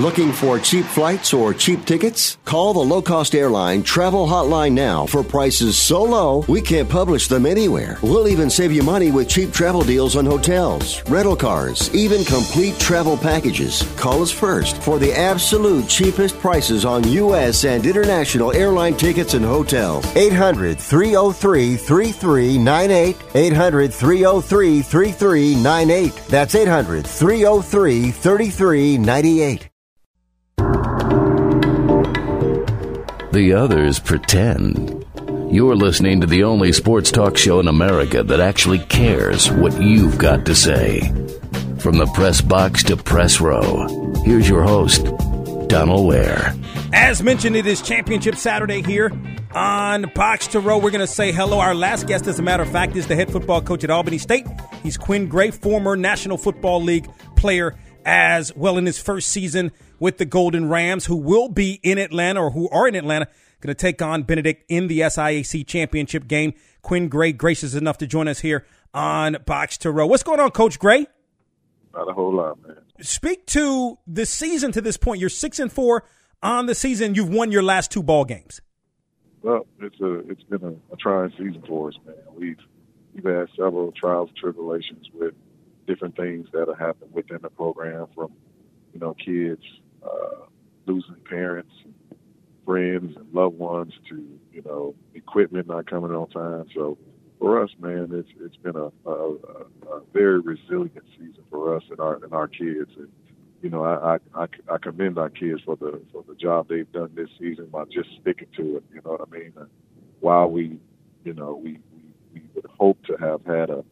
Looking 0.00 0.32
for 0.32 0.58
cheap 0.58 0.86
flights 0.86 1.34
or 1.34 1.52
cheap 1.52 1.84
tickets? 1.84 2.38
Call 2.46 2.72
the 2.72 2.80
low 2.80 3.02
cost 3.02 3.34
airline 3.34 3.82
travel 3.82 4.26
hotline 4.26 4.72
now 4.72 5.04
for 5.04 5.22
prices 5.22 5.76
so 5.76 6.02
low 6.02 6.42
we 6.48 6.62
can't 6.62 6.88
publish 6.88 7.28
them 7.28 7.44
anywhere. 7.44 7.98
We'll 8.00 8.26
even 8.26 8.48
save 8.48 8.72
you 8.72 8.82
money 8.82 9.10
with 9.10 9.28
cheap 9.28 9.52
travel 9.52 9.82
deals 9.82 10.16
on 10.16 10.24
hotels, 10.24 11.06
rental 11.10 11.36
cars, 11.36 11.94
even 11.94 12.24
complete 12.24 12.78
travel 12.78 13.18
packages. 13.18 13.82
Call 13.98 14.22
us 14.22 14.30
first 14.30 14.78
for 14.80 14.98
the 14.98 15.12
absolute 15.12 15.86
cheapest 15.86 16.40
prices 16.40 16.86
on 16.86 17.06
U.S. 17.06 17.66
and 17.66 17.84
international 17.84 18.54
airline 18.54 18.96
tickets 18.96 19.34
and 19.34 19.44
hotels. 19.44 20.06
800 20.16 20.80
303 20.80 21.76
3398. 21.76 23.16
800 23.34 23.92
303 23.92 24.80
3398. 24.80 26.14
That's 26.30 26.54
800 26.54 27.06
303 27.06 28.10
3398. 28.12 29.70
The 33.32 33.52
others 33.52 34.00
pretend. 34.00 35.04
You're 35.52 35.76
listening 35.76 36.20
to 36.20 36.26
the 36.26 36.42
only 36.42 36.72
sports 36.72 37.12
talk 37.12 37.36
show 37.36 37.60
in 37.60 37.68
America 37.68 38.24
that 38.24 38.40
actually 38.40 38.80
cares 38.80 39.48
what 39.52 39.80
you've 39.80 40.18
got 40.18 40.44
to 40.46 40.54
say. 40.56 41.00
From 41.78 41.98
the 41.98 42.10
press 42.12 42.40
box 42.40 42.82
to 42.84 42.96
press 42.96 43.40
row, 43.40 43.86
here's 44.24 44.48
your 44.48 44.64
host, 44.64 45.04
Donal 45.68 46.08
Ware. 46.08 46.56
As 46.92 47.22
mentioned, 47.22 47.54
it 47.54 47.66
is 47.66 47.80
Championship 47.80 48.34
Saturday 48.34 48.82
here 48.82 49.12
on 49.54 50.10
Box 50.12 50.48
to 50.48 50.58
Row. 50.58 50.78
We're 50.78 50.90
going 50.90 51.00
to 51.00 51.06
say 51.06 51.30
hello. 51.30 51.60
Our 51.60 51.76
last 51.76 52.08
guest, 52.08 52.26
as 52.26 52.40
a 52.40 52.42
matter 52.42 52.64
of 52.64 52.72
fact, 52.72 52.96
is 52.96 53.06
the 53.06 53.14
head 53.14 53.30
football 53.30 53.62
coach 53.62 53.84
at 53.84 53.90
Albany 53.90 54.18
State. 54.18 54.48
He's 54.82 54.96
Quinn 54.96 55.28
Gray, 55.28 55.52
former 55.52 55.94
National 55.94 56.36
Football 56.36 56.82
League 56.82 57.08
player 57.36 57.76
as 58.04 58.54
well 58.56 58.76
in 58.76 58.86
his 58.86 58.98
first 58.98 59.28
season 59.28 59.70
with 60.00 60.18
the 60.18 60.24
Golden 60.24 60.68
Rams, 60.68 61.06
who 61.06 61.16
will 61.16 61.48
be 61.48 61.78
in 61.84 61.98
Atlanta 61.98 62.42
or 62.42 62.50
who 62.50 62.68
are 62.70 62.88
in 62.88 62.96
Atlanta, 62.96 63.28
going 63.60 63.74
to 63.74 63.80
take 63.80 64.02
on 64.02 64.24
Benedict 64.24 64.64
in 64.68 64.88
the 64.88 65.00
SIAC 65.00 65.66
championship 65.66 66.26
game. 66.26 66.54
Quinn 66.82 67.08
Gray, 67.08 67.32
gracious 67.32 67.74
enough 67.74 67.98
to 67.98 68.06
join 68.06 68.26
us 68.26 68.40
here 68.40 68.66
on 68.92 69.36
Box 69.46 69.76
to 69.78 69.90
Row. 69.92 70.06
What's 70.06 70.22
going 70.22 70.40
on, 70.40 70.50
Coach 70.50 70.78
Gray? 70.78 71.06
Not 71.94 72.08
a 72.08 72.12
whole 72.12 72.34
lot, 72.34 72.60
man. 72.66 72.78
Speak 73.00 73.46
to 73.46 73.98
the 74.06 74.26
season 74.26 74.72
to 74.72 74.80
this 74.80 74.96
point. 74.96 75.20
You're 75.20 75.28
six 75.28 75.58
and 75.58 75.70
four 75.70 76.04
on 76.42 76.66
the 76.66 76.74
season. 76.74 77.14
You've 77.14 77.28
won 77.28 77.52
your 77.52 77.62
last 77.62 77.90
two 77.90 78.02
ball 78.02 78.24
games. 78.24 78.60
Well, 79.42 79.66
it's 79.80 79.98
a 80.00 80.18
it's 80.30 80.42
been 80.44 80.62
a, 80.62 80.92
a 80.92 80.96
trying 80.98 81.30
season 81.30 81.62
for 81.66 81.88
us, 81.88 81.94
man. 82.06 82.14
We've 82.34 82.58
we've 83.14 83.24
had 83.24 83.48
several 83.56 83.90
trials 83.92 84.28
and 84.28 84.36
tribulations 84.36 85.08
with 85.14 85.34
different 85.86 86.14
things 86.14 86.46
that 86.52 86.68
have 86.68 86.78
happened 86.78 87.12
within 87.12 87.38
the 87.42 87.48
program, 87.48 88.06
from 88.14 88.32
you 88.92 89.00
know 89.00 89.14
kids 89.14 89.62
uh, 90.02 90.46
losing 90.86 91.16
parents, 91.28 91.72
friends, 92.64 93.16
and 93.16 93.32
loved 93.32 93.58
ones 93.58 93.92
to 94.08 94.16
you 94.52 94.62
know 94.64 94.94
equipment 95.14 95.66
not 95.66 95.88
coming 95.88 96.12
on 96.12 96.28
time. 96.28 96.66
So 96.74 96.98
for 97.38 97.62
us, 97.62 97.70
man, 97.80 98.08
it's 98.12 98.28
it's 98.40 98.56
been 98.56 98.76
a, 98.76 98.90
a, 99.08 99.34
a 99.90 100.00
very 100.12 100.40
resilient 100.40 101.04
season 101.18 101.42
for 101.50 101.76
us 101.76 101.82
and 101.90 102.00
our 102.00 102.22
and 102.22 102.32
our 102.32 102.48
kids. 102.48 102.90
And 102.96 103.08
you 103.62 103.70
know, 103.70 103.84
I, 103.84 104.18
I 104.34 104.46
I 104.72 104.78
commend 104.78 105.18
our 105.18 105.30
kids 105.30 105.62
for 105.64 105.76
the 105.76 106.00
for 106.12 106.24
the 106.28 106.34
job 106.34 106.68
they've 106.68 106.90
done 106.92 107.10
this 107.14 107.28
season 107.38 107.66
by 107.66 107.84
just 107.84 108.08
sticking 108.20 108.48
to 108.56 108.76
it. 108.76 108.84
You 108.92 109.00
know 109.04 109.12
what 109.12 109.28
I 109.28 109.30
mean? 109.30 109.52
And 109.56 109.68
while 110.20 110.48
we, 110.50 110.78
you 111.24 111.34
know, 111.34 111.54
we 111.54 111.78
we, 111.92 112.02
we 112.34 112.42
would 112.54 112.66
hope 112.78 113.02
to 113.04 113.16
have 113.16 113.44
had 113.44 113.70
a 113.70 113.84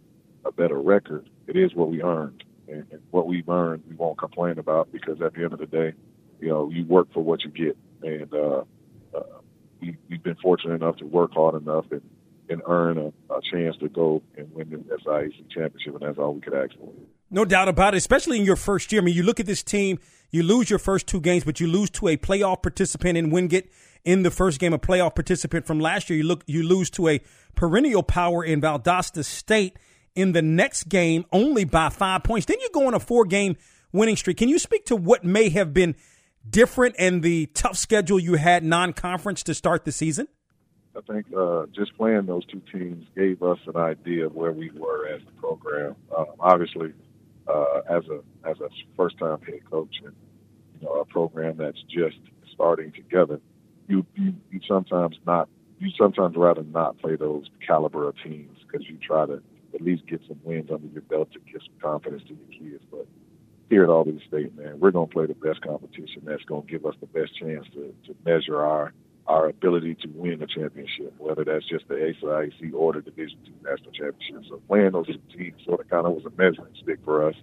a 0.44 0.52
better 0.52 0.78
record, 0.80 1.28
it 1.46 1.56
is 1.56 1.74
what 1.74 1.90
we 1.90 2.02
earned 2.02 2.44
and, 2.68 2.86
and 2.90 3.00
what 3.10 3.26
we've 3.26 3.48
earned, 3.48 3.82
we 3.88 3.94
won't 3.94 4.18
complain 4.18 4.58
about 4.58 4.92
because 4.92 5.20
at 5.22 5.34
the 5.34 5.44
end 5.44 5.52
of 5.52 5.58
the 5.58 5.66
day, 5.66 5.92
you 6.40 6.48
know, 6.48 6.70
you 6.70 6.84
work 6.84 7.12
for 7.12 7.22
what 7.22 7.40
you 7.42 7.50
get, 7.50 7.76
and 8.02 8.32
uh, 8.32 8.62
uh, 9.16 9.22
we, 9.80 9.96
we've 10.08 10.22
been 10.22 10.36
fortunate 10.36 10.74
enough 10.74 10.96
to 10.96 11.04
work 11.04 11.32
hard 11.32 11.60
enough 11.60 11.86
and, 11.90 12.02
and 12.48 12.62
earn 12.66 12.98
a, 12.98 13.06
a 13.32 13.40
chance 13.50 13.76
to 13.78 13.88
go 13.88 14.22
and 14.36 14.52
win 14.54 14.70
the 14.70 14.96
SIAC 15.04 15.32
championship, 15.50 15.94
and 15.94 16.02
that's 16.02 16.18
all 16.18 16.34
we 16.34 16.40
could 16.40 16.54
ask 16.54 16.76
for. 16.78 16.92
No 17.30 17.44
doubt 17.44 17.68
about 17.68 17.94
it, 17.94 17.98
especially 17.98 18.38
in 18.38 18.44
your 18.44 18.56
first 18.56 18.92
year. 18.92 19.02
I 19.02 19.04
mean, 19.04 19.14
you 19.14 19.22
look 19.22 19.40
at 19.40 19.46
this 19.46 19.62
team, 19.62 19.98
you 20.30 20.42
lose 20.42 20.70
your 20.70 20.78
first 20.78 21.06
two 21.06 21.20
games, 21.20 21.44
but 21.44 21.60
you 21.60 21.66
lose 21.66 21.90
to 21.90 22.08
a 22.08 22.16
playoff 22.16 22.62
participant 22.62 23.18
in 23.18 23.30
Wingate 23.30 23.70
in 24.04 24.22
the 24.22 24.30
first 24.30 24.60
game, 24.60 24.72
a 24.72 24.78
playoff 24.78 25.14
participant 25.14 25.66
from 25.66 25.80
last 25.80 26.08
year. 26.08 26.18
You 26.18 26.24
look, 26.24 26.44
you 26.46 26.62
lose 26.62 26.88
to 26.90 27.08
a 27.08 27.20
perennial 27.54 28.02
power 28.02 28.44
in 28.44 28.60
Valdosta 28.60 29.24
State 29.24 29.76
in 30.18 30.32
the 30.32 30.42
next 30.42 30.88
game 30.88 31.24
only 31.32 31.64
by 31.64 31.88
five 31.88 32.24
points. 32.24 32.46
Then 32.46 32.58
you 32.60 32.68
go 32.72 32.88
on 32.88 32.94
a 32.94 33.00
four 33.00 33.24
game 33.24 33.56
winning 33.92 34.16
streak. 34.16 34.36
Can 34.36 34.48
you 34.48 34.58
speak 34.58 34.86
to 34.86 34.96
what 34.96 35.24
may 35.24 35.48
have 35.50 35.72
been 35.72 35.94
different 36.48 36.96
and 36.98 37.22
the 37.22 37.46
tough 37.54 37.76
schedule 37.76 38.18
you 38.18 38.34
had 38.34 38.64
non 38.64 38.92
conference 38.92 39.42
to 39.44 39.54
start 39.54 39.84
the 39.84 39.92
season? 39.92 40.26
I 40.96 41.00
think 41.12 41.26
uh, 41.36 41.66
just 41.72 41.96
playing 41.96 42.26
those 42.26 42.44
two 42.46 42.60
teams 42.72 43.06
gave 43.16 43.42
us 43.42 43.58
an 43.66 43.76
idea 43.76 44.26
of 44.26 44.34
where 44.34 44.52
we 44.52 44.70
were 44.70 45.06
as 45.06 45.20
a 45.22 45.40
program. 45.40 45.94
Um, 46.16 46.26
obviously, 46.40 46.92
uh, 47.46 47.82
as 47.88 48.02
a 48.08 48.48
as 48.48 48.56
a 48.60 48.68
first 48.96 49.16
time 49.18 49.40
head 49.42 49.60
coach 49.70 49.94
and 50.04 50.14
you 50.80 50.86
know 50.86 50.94
a 50.94 51.04
program 51.04 51.56
that's 51.56 51.80
just 51.88 52.18
starting 52.52 52.90
together, 52.90 53.40
you 53.86 54.04
you, 54.16 54.34
you 54.50 54.60
sometimes 54.66 55.16
not 55.24 55.48
you 55.78 55.90
sometimes 55.96 56.34
rather 56.36 56.64
not 56.64 56.98
play 56.98 57.14
those 57.14 57.48
caliber 57.64 58.08
of 58.08 58.16
teams 58.24 58.58
because 58.66 58.86
you 58.88 58.98
try 58.98 59.24
to 59.26 59.40
at 59.74 59.80
least 59.80 60.06
get 60.06 60.20
some 60.26 60.38
wins 60.44 60.70
under 60.70 60.86
your 60.88 61.02
belt 61.02 61.32
to 61.32 61.40
give 61.40 61.60
some 61.62 61.74
confidence 61.80 62.22
to 62.28 62.34
your 62.34 62.70
kids. 62.70 62.84
But 62.90 63.06
here 63.68 63.84
at 63.84 63.90
Albany 63.90 64.22
State, 64.26 64.56
man, 64.56 64.80
we're 64.80 64.90
going 64.90 65.08
to 65.08 65.12
play 65.12 65.26
the 65.26 65.34
best 65.34 65.60
competition 65.62 66.22
that's 66.24 66.44
going 66.44 66.66
to 66.66 66.70
give 66.70 66.86
us 66.86 66.94
the 67.00 67.06
best 67.06 67.36
chance 67.38 67.66
to, 67.74 67.94
to 68.06 68.16
measure 68.24 68.62
our 68.64 68.92
our 69.26 69.50
ability 69.50 69.94
to 69.94 70.08
win 70.14 70.42
a 70.42 70.46
championship, 70.46 71.12
whether 71.18 71.44
that's 71.44 71.68
just 71.68 71.86
the 71.88 71.94
ACIAC 71.94 72.72
or 72.72 72.94
the 72.94 73.02
Division 73.02 73.38
Two 73.44 73.52
national 73.62 73.92
championship. 73.92 74.48
So 74.48 74.62
playing 74.66 74.92
those 74.92 75.06
teams 75.36 75.62
sort 75.66 75.80
of 75.80 75.90
kind 75.90 76.06
of 76.06 76.14
was 76.14 76.24
a 76.24 76.30
measuring 76.30 76.74
stick 76.82 77.00
for 77.04 77.28
us. 77.28 77.34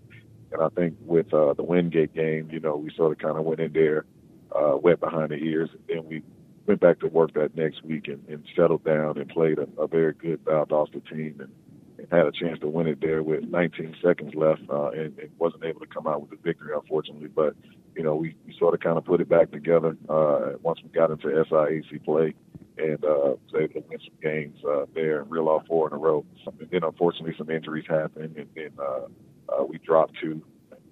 And 0.52 0.64
I 0.64 0.70
think 0.70 0.96
with 1.06 1.32
uh, 1.32 1.54
the 1.54 1.62
Wingate 1.62 2.16
game, 2.16 2.50
you 2.52 2.60
know, 2.60 2.76
we 2.76 2.90
sort 2.96 3.12
of 3.12 3.20
kind 3.20 3.38
of 3.38 3.46
went 3.46 3.60
in 3.60 3.72
there 3.74 4.06
uh, 4.52 4.78
wet 4.78 5.00
behind 5.00 5.30
the 5.30 5.36
ears, 5.36 5.70
and 5.74 5.82
then 5.88 6.08
we 6.08 6.24
went 6.66 6.80
back 6.80 7.00
to 7.02 7.08
work 7.08 7.34
that 7.34 7.56
next 7.56 7.84
week 7.84 8.08
and, 8.08 8.24
and 8.28 8.44
settled 8.56 8.84
down 8.84 9.20
and 9.20 9.30
played 9.30 9.60
a, 9.60 9.68
a 9.80 9.88
very 9.88 10.14
good 10.14 10.44
Valdosta 10.44 11.08
team 11.08 11.36
and 11.40 11.52
and 11.98 12.08
had 12.12 12.26
a 12.26 12.32
chance 12.32 12.60
to 12.60 12.68
win 12.68 12.88
it 12.88 13.00
there 13.02 13.24
with 13.24 13.44
19 13.44 13.96
seconds 14.04 14.34
left, 14.36 14.62
uh, 14.70 14.90
and, 14.90 15.18
and 15.20 15.30
wasn't 15.38 15.64
able 15.64 15.80
to 15.80 15.88
come 15.88 16.08
out 16.08 16.22
with 16.22 16.30
the 16.30 16.38
victory, 16.44 16.74
unfortunately. 16.76 17.28
But 17.28 17.56
you 17.96 18.04
know, 18.04 18.16
we, 18.16 18.36
we 18.46 18.56
sort 18.58 18.74
of 18.74 18.82
kind 18.82 18.98
of 18.98 19.06
put 19.06 19.22
it 19.22 19.30
back 19.30 19.52
together 19.52 19.96
uh, 20.10 20.54
once 20.62 20.80
we 20.84 20.90
got 20.90 21.12
into 21.12 21.28
SIAC 21.28 22.04
play, 22.04 22.34
and 22.78 23.04
uh, 23.06 23.36
was 23.36 23.56
able 23.58 23.82
to 23.82 23.88
win 23.88 24.00
some 24.00 24.18
games 24.22 24.58
uh, 24.70 24.86
there 24.94 25.22
and 25.22 25.32
reel 25.32 25.48
off 25.48 25.66
four 25.68 25.88
in 25.88 25.94
a 25.94 25.98
row. 25.98 26.26
And 26.46 26.70
then, 26.70 26.84
unfortunately, 26.84 27.36
some 27.38 27.50
injuries 27.50 27.86
happened, 27.88 28.36
and 28.36 28.48
then 28.56 28.72
uh, 28.80 29.08
uh, 29.50 29.64
we 29.64 29.78
dropped 29.78 30.16
two. 30.22 30.42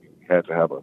We 0.02 0.26
had 0.30 0.46
to 0.46 0.54
have 0.54 0.72
a, 0.72 0.82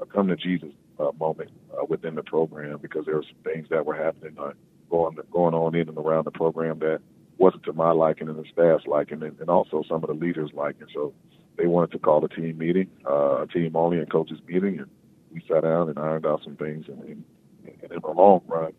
a 0.00 0.06
come 0.06 0.28
to 0.28 0.36
Jesus 0.36 0.70
uh, 0.98 1.10
moment 1.18 1.50
uh, 1.72 1.84
within 1.88 2.14
the 2.14 2.22
program 2.22 2.78
because 2.80 3.06
there 3.06 3.16
were 3.16 3.24
some 3.24 3.52
things 3.52 3.68
that 3.70 3.84
were 3.84 3.94
happening 3.94 4.36
uh, 4.38 4.52
going 4.90 5.16
going 5.30 5.54
on 5.54 5.74
in 5.74 5.88
and 5.88 5.98
around 5.98 6.24
the 6.24 6.30
program 6.30 6.78
that 6.80 7.00
wasn't 7.42 7.64
to 7.64 7.72
my 7.72 7.90
liking 7.90 8.28
and 8.28 8.38
the 8.38 8.44
staff's 8.52 8.86
liking, 8.86 9.22
and, 9.22 9.38
and 9.40 9.50
also 9.50 9.82
some 9.88 10.04
of 10.04 10.08
the 10.08 10.14
leaders' 10.14 10.50
liking. 10.54 10.86
So 10.94 11.12
they 11.58 11.66
wanted 11.66 11.90
to 11.92 11.98
call 11.98 12.24
a 12.24 12.28
team 12.28 12.56
meeting, 12.56 12.88
uh, 13.04 13.42
a 13.42 13.46
team 13.48 13.74
only 13.74 13.98
and 13.98 14.10
coaches 14.10 14.38
meeting, 14.46 14.78
and 14.78 14.88
we 15.32 15.42
sat 15.48 15.62
down 15.62 15.88
and 15.88 15.98
ironed 15.98 16.24
out 16.24 16.42
some 16.44 16.56
things. 16.56 16.86
And, 16.86 17.00
and, 17.02 17.24
and 17.82 17.92
in 17.92 17.98
the 18.00 18.10
long 18.10 18.42
run, 18.46 18.72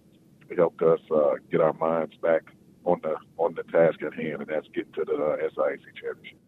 it 0.49 0.57
helped 0.57 0.82
us 0.82 1.01
uh, 1.14 1.34
get 1.51 1.59
our 1.59 1.74
minds 1.74 2.16
back 2.22 2.43
on 2.86 2.99
the 3.03 3.16
on 3.38 3.53
the 3.55 3.64
task 3.64 4.01
at 4.01 4.14
hand, 4.14 4.41
and 4.41 4.47
that's 4.47 4.68
getting 4.74 4.93
to 4.93 5.03
the 5.05 5.14
uh, 5.14 5.38
SIAC 5.49 5.80
championship. 6.01 6.39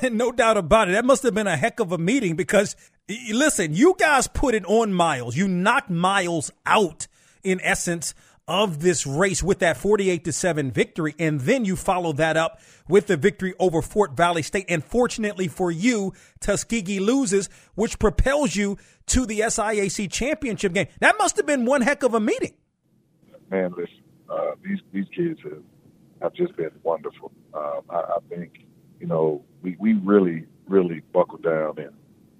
no 0.12 0.30
doubt 0.30 0.56
about 0.56 0.88
it. 0.88 0.92
That 0.92 1.04
must 1.04 1.24
have 1.24 1.34
been 1.34 1.46
a 1.46 1.56
heck 1.56 1.80
of 1.80 1.90
a 1.90 1.98
meeting 1.98 2.36
because, 2.36 2.76
listen, 3.30 3.74
you 3.74 3.96
guys 3.98 4.28
put 4.28 4.54
it 4.54 4.64
on 4.66 4.92
Miles. 4.92 5.36
You 5.36 5.48
knocked 5.48 5.90
Miles 5.90 6.50
out, 6.66 7.06
in 7.42 7.60
essence, 7.62 8.14
of 8.46 8.80
this 8.80 9.06
race 9.06 9.42
with 9.42 9.60
that 9.60 9.76
48 9.76 10.24
to 10.24 10.32
7 10.32 10.70
victory. 10.70 11.14
And 11.18 11.40
then 11.40 11.64
you 11.64 11.76
follow 11.76 12.12
that 12.14 12.36
up 12.36 12.60
with 12.88 13.06
the 13.06 13.16
victory 13.16 13.54
over 13.58 13.80
Fort 13.80 14.16
Valley 14.16 14.42
State. 14.42 14.66
And 14.68 14.84
fortunately 14.84 15.48
for 15.48 15.70
you, 15.70 16.12
Tuskegee 16.40 17.00
loses, 17.00 17.48
which 17.74 17.98
propels 17.98 18.54
you 18.54 18.76
to 19.06 19.26
the 19.26 19.40
SIAC 19.40 20.10
championship 20.10 20.72
game. 20.72 20.86
That 21.00 21.16
must 21.18 21.36
have 21.36 21.46
been 21.46 21.64
one 21.64 21.80
heck 21.80 22.02
of 22.02 22.14
a 22.14 22.20
meeting. 22.20 22.54
Man, 23.50 23.72
listen, 23.76 24.02
uh, 24.28 24.52
these, 24.62 24.78
these 24.92 25.06
kids 25.14 25.40
have, 25.42 25.62
have 26.20 26.34
just 26.34 26.56
been 26.56 26.70
wonderful. 26.82 27.32
Um, 27.54 27.80
I, 27.88 27.96
I 27.96 28.18
think, 28.28 28.66
you 29.00 29.06
know, 29.06 29.44
we, 29.62 29.76
we 29.78 29.94
really, 29.94 30.46
really 30.66 31.02
buckled 31.12 31.42
down 31.42 31.78
and 31.78 31.90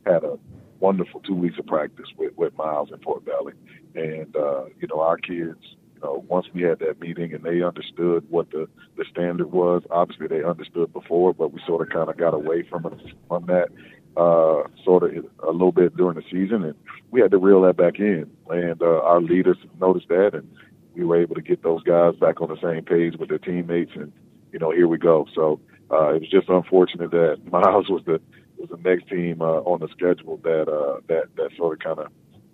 had 0.06 0.24
a 0.24 0.38
wonderful 0.80 1.20
two 1.20 1.34
weeks 1.34 1.58
of 1.58 1.66
practice 1.66 2.06
with, 2.18 2.36
with 2.36 2.56
Miles 2.58 2.90
in 2.92 2.98
Fort 3.00 3.24
Valley. 3.24 3.54
And, 3.94 4.34
uh, 4.36 4.64
you 4.80 4.88
know, 4.88 5.00
our 5.00 5.16
kids, 5.16 5.58
know, 6.04 6.24
once 6.28 6.46
we 6.54 6.62
had 6.62 6.78
that 6.80 7.00
meeting 7.00 7.34
and 7.34 7.42
they 7.42 7.62
understood 7.62 8.24
what 8.30 8.50
the 8.50 8.68
the 8.96 9.04
standard 9.10 9.52
was. 9.52 9.82
Obviously, 9.90 10.28
they 10.28 10.44
understood 10.44 10.92
before, 10.92 11.34
but 11.34 11.52
we 11.52 11.60
sort 11.66 11.86
of 11.86 11.92
kind 11.92 12.08
of 12.08 12.16
got 12.16 12.34
away 12.34 12.62
from 12.62 12.86
it, 12.86 12.92
from 13.28 13.46
that 13.46 13.68
uh, 14.16 14.62
sort 14.84 15.02
of 15.02 15.24
a 15.42 15.50
little 15.50 15.72
bit 15.72 15.96
during 15.96 16.16
the 16.16 16.22
season, 16.30 16.64
and 16.64 16.74
we 17.10 17.20
had 17.20 17.30
to 17.32 17.38
reel 17.38 17.62
that 17.62 17.76
back 17.76 17.98
in. 17.98 18.30
And 18.50 18.80
uh, 18.80 19.00
our 19.02 19.20
leaders 19.20 19.56
noticed 19.80 20.08
that, 20.08 20.34
and 20.34 20.48
we 20.94 21.04
were 21.04 21.20
able 21.20 21.34
to 21.34 21.42
get 21.42 21.62
those 21.62 21.82
guys 21.82 22.14
back 22.16 22.40
on 22.40 22.48
the 22.48 22.60
same 22.62 22.84
page 22.84 23.16
with 23.18 23.28
their 23.28 23.38
teammates, 23.38 23.92
and 23.94 24.12
you 24.52 24.58
know, 24.58 24.70
here 24.70 24.86
we 24.86 24.98
go. 24.98 25.26
So 25.34 25.60
uh, 25.90 26.14
it 26.14 26.20
was 26.20 26.30
just 26.30 26.48
unfortunate 26.48 27.10
that 27.10 27.40
Miles 27.50 27.88
was 27.88 28.02
the 28.06 28.20
was 28.56 28.70
the 28.70 28.88
next 28.88 29.08
team 29.08 29.42
uh, 29.42 29.60
on 29.62 29.80
the 29.80 29.88
schedule 29.88 30.38
that 30.44 30.68
uh, 30.68 31.00
that 31.08 31.34
that 31.36 31.50
sort 31.56 31.74
of 31.74 31.78
kind 31.80 31.98
of 31.98 32.12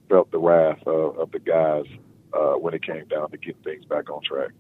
felt 0.09 0.31
the 0.31 0.39
wrath 0.39 0.83
of, 0.87 1.19
of 1.19 1.31
the 1.31 1.39
guys 1.39 1.85
uh, 2.33 2.55
when 2.55 2.75
it 2.75 2.85
came 2.85 3.07
down 3.09 3.31
to 3.31 3.37
getting 3.37 3.63
things 3.63 3.85
back 3.85 4.11
on 4.11 4.23
track. 4.23 4.53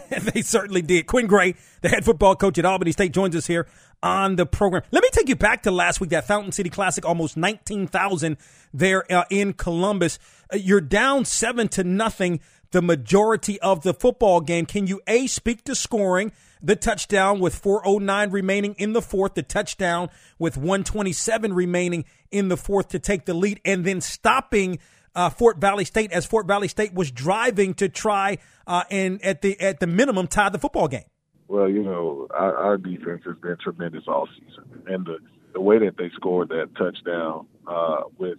they 0.32 0.42
certainly 0.42 0.82
did. 0.82 1.06
Quinn 1.06 1.26
Gray, 1.26 1.54
the 1.80 1.88
head 1.88 2.04
football 2.04 2.34
coach 2.34 2.58
at 2.58 2.64
Albany 2.64 2.92
State, 2.92 3.12
joins 3.12 3.36
us 3.36 3.46
here 3.46 3.66
on 4.02 4.36
the 4.36 4.46
program. 4.46 4.82
Let 4.90 5.02
me 5.02 5.10
take 5.12 5.28
you 5.28 5.36
back 5.36 5.62
to 5.64 5.70
last 5.70 6.00
week, 6.00 6.10
that 6.10 6.26
Fountain 6.26 6.52
City 6.52 6.70
Classic, 6.70 7.04
almost 7.04 7.36
19,000 7.36 8.36
there 8.72 9.10
uh, 9.12 9.24
in 9.30 9.52
Columbus. 9.52 10.18
Uh, 10.52 10.56
you're 10.56 10.80
down 10.80 11.24
seven 11.24 11.68
to 11.68 11.84
nothing 11.84 12.40
the 12.72 12.82
majority 12.82 13.60
of 13.60 13.82
the 13.82 13.92
football 13.92 14.40
game. 14.40 14.66
Can 14.66 14.86
you, 14.86 15.00
A, 15.06 15.26
speak 15.26 15.64
to 15.64 15.74
scoring? 15.74 16.32
The 16.62 16.76
touchdown 16.76 17.40
with 17.40 17.54
409 17.56 18.30
remaining 18.30 18.74
in 18.74 18.92
the 18.92 19.02
fourth, 19.02 19.34
the 19.34 19.42
touchdown 19.42 20.10
with 20.38 20.56
127 20.56 21.52
remaining 21.52 22.04
in 22.30 22.48
the 22.48 22.56
fourth 22.56 22.88
to 22.90 22.98
take 22.98 23.26
the 23.26 23.34
lead, 23.34 23.60
and 23.64 23.84
then 23.84 24.00
stopping 24.00 24.78
uh, 25.14 25.30
Fort 25.30 25.58
Valley 25.58 25.84
State 25.84 26.12
as 26.12 26.26
Fort 26.26 26.46
Valley 26.46 26.68
State 26.68 26.94
was 26.94 27.10
driving 27.10 27.74
to 27.74 27.88
try 27.88 28.38
uh, 28.66 28.84
and 28.90 29.22
at 29.24 29.42
the 29.42 29.60
at 29.60 29.80
the 29.80 29.86
minimum 29.86 30.26
tie 30.26 30.48
the 30.48 30.58
football 30.58 30.88
game? 30.88 31.04
Well, 31.48 31.68
you 31.68 31.82
know, 31.82 32.28
our, 32.30 32.56
our 32.56 32.78
defense 32.78 33.22
has 33.26 33.36
been 33.36 33.56
tremendous 33.62 34.04
all 34.06 34.28
season, 34.38 34.82
and 34.86 35.06
the 35.06 35.18
the 35.52 35.60
way 35.60 35.78
that 35.78 35.96
they 35.98 36.10
scored 36.14 36.48
that 36.48 36.70
touchdown 36.76 37.46
uh, 37.66 38.02
with 38.18 38.38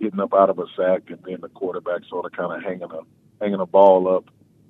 getting 0.00 0.20
up 0.20 0.32
out 0.34 0.50
of 0.50 0.58
a 0.58 0.66
sack 0.76 1.02
and 1.08 1.18
then 1.24 1.40
the 1.40 1.48
quarterback 1.48 2.02
sort 2.08 2.26
of 2.26 2.32
kind 2.32 2.52
of 2.52 2.62
hanging 2.62 2.82
a 2.82 3.42
hanging 3.42 3.60
a 3.60 3.66
ball 3.66 4.08
up 4.14 4.24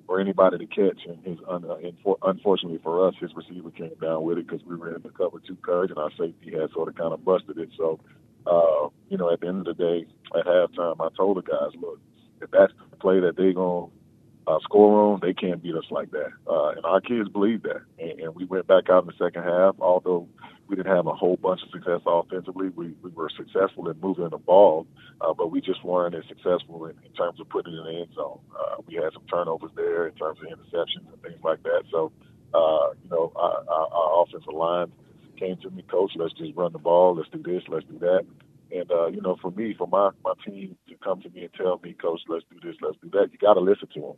for 0.06 0.20
anybody 0.20 0.58
to 0.58 0.66
catch, 0.66 1.00
and 1.06 1.18
his 1.24 1.38
un, 1.48 1.64
uh, 1.64 1.76
unfortunately 2.22 2.78
for 2.82 3.08
us, 3.08 3.14
his 3.20 3.30
receiver 3.34 3.70
came 3.70 3.94
down 4.00 4.22
with 4.22 4.38
it 4.38 4.46
because 4.46 4.64
we 4.66 4.76
were 4.76 4.94
in 4.94 5.02
the 5.02 5.08
cover 5.10 5.40
two 5.46 5.56
coverage, 5.56 5.90
and 5.90 5.98
our 5.98 6.10
safety 6.10 6.52
had 6.52 6.70
sort 6.72 6.88
of 6.88 6.94
kind 6.94 7.12
of 7.12 7.24
busted 7.24 7.58
it. 7.58 7.70
So 7.76 7.98
uh, 8.46 8.88
you 9.08 9.16
know, 9.16 9.30
at 9.32 9.40
the 9.40 9.46
end 9.46 9.66
of 9.66 9.76
the 9.76 9.82
day, 9.82 10.06
at 10.38 10.46
halftime, 10.46 10.96
I 11.00 11.08
told 11.16 11.36
the 11.36 11.42
guys, 11.42 11.70
look, 11.80 11.98
if 12.40 12.50
that's 12.50 12.72
the 12.90 12.96
play 12.96 13.20
that 13.20 13.36
they're 13.36 13.52
going 13.52 13.90
to 13.90 14.52
uh, 14.52 14.58
score 14.62 15.12
on, 15.12 15.20
they 15.20 15.32
can't 15.32 15.62
beat 15.62 15.74
us 15.74 15.84
like 15.90 16.10
that. 16.10 16.30
Uh, 16.46 16.70
and 16.70 16.84
our 16.84 17.00
kids 17.00 17.28
believe 17.28 17.62
that. 17.62 17.82
And, 17.98 18.20
and 18.20 18.34
we 18.34 18.44
went 18.44 18.66
back 18.66 18.90
out 18.90 19.04
in 19.04 19.06
the 19.06 19.24
second 19.24 19.44
half, 19.44 19.76
although 19.80 20.28
we 20.66 20.76
didn't 20.76 20.94
have 20.94 21.06
a 21.06 21.14
whole 21.14 21.36
bunch 21.36 21.62
of 21.62 21.70
success 21.70 22.00
offensively. 22.06 22.68
We, 22.68 22.88
we 23.02 23.10
were 23.10 23.30
successful 23.34 23.88
in 23.88 23.98
moving 24.00 24.28
the 24.30 24.38
ball, 24.38 24.86
uh, 25.20 25.32
but 25.32 25.50
we 25.50 25.60
just 25.60 25.84
weren't 25.84 26.14
as 26.14 26.24
successful 26.28 26.86
in, 26.86 26.96
in 27.04 27.12
terms 27.12 27.40
of 27.40 27.48
putting 27.48 27.74
it 27.74 27.78
in 27.78 27.84
the 27.84 28.00
end 28.00 28.14
zone. 28.14 28.40
Uh, 28.58 28.76
we 28.86 28.94
had 28.94 29.12
some 29.12 29.24
turnovers 29.30 29.70
there 29.76 30.08
in 30.08 30.14
terms 30.14 30.38
of 30.40 30.46
interceptions 30.46 31.10
and 31.12 31.22
things 31.22 31.42
like 31.42 31.62
that. 31.62 31.84
So, 31.90 32.12
uh, 32.52 32.92
you 33.02 33.10
know, 33.10 33.32
our, 33.36 33.64
our, 33.68 33.88
our 33.92 34.22
offensive 34.22 34.52
line– 34.52 34.92
came 35.44 35.56
to 35.58 35.70
me, 35.70 35.82
coach, 35.90 36.12
let's 36.16 36.34
just 36.34 36.56
run 36.56 36.72
the 36.72 36.78
ball, 36.78 37.14
let's 37.14 37.28
do 37.30 37.42
this, 37.42 37.62
let's 37.68 37.86
do 37.86 37.98
that. 37.98 38.24
And 38.72 38.90
uh, 38.90 39.06
you 39.06 39.20
know, 39.20 39.36
for 39.40 39.50
me, 39.50 39.74
for 39.76 39.86
my 39.86 40.10
my 40.24 40.32
team 40.44 40.76
to 40.88 40.94
come 41.02 41.20
to 41.22 41.30
me 41.30 41.42
and 41.42 41.54
tell 41.54 41.80
me, 41.82 41.94
coach, 41.94 42.20
let's 42.28 42.44
do 42.50 42.58
this, 42.66 42.76
let's 42.82 42.96
do 43.02 43.10
that, 43.10 43.28
you 43.32 43.38
got 43.38 43.54
to 43.54 43.60
listen 43.60 43.88
to 43.94 44.00
them. 44.00 44.16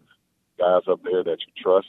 Guys 0.59 0.83
up 0.91 1.01
there 1.05 1.22
that 1.22 1.39
you 1.47 1.62
trust, 1.62 1.89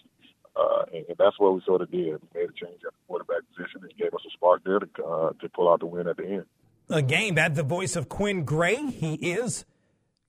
uh, 0.55 0.83
and, 0.93 1.05
and 1.07 1.17
that's 1.17 1.39
what 1.39 1.53
we 1.53 1.61
sort 1.65 1.81
of 1.81 1.89
did. 1.91 2.19
We 2.21 2.41
made 2.41 2.49
a 2.49 2.53
change 2.53 2.81
at 2.85 2.91
the 2.91 2.99
quarterback 3.07 3.41
position 3.55 3.81
and 3.83 3.97
gave 3.97 4.13
us 4.13 4.21
a 4.27 4.31
spark 4.31 4.63
there 4.65 4.79
to 4.79 5.03
uh, 5.03 5.31
to 5.39 5.49
pull 5.49 5.71
out 5.71 5.79
the 5.79 5.85
win 5.85 6.07
at 6.07 6.17
the 6.17 6.25
end. 6.25 6.45
Again, 6.89 7.35
that 7.35 7.55
the 7.55 7.63
voice 7.63 7.95
of 7.95 8.09
Quinn 8.09 8.43
Gray. 8.43 8.75
He 8.91 9.15
is, 9.15 9.65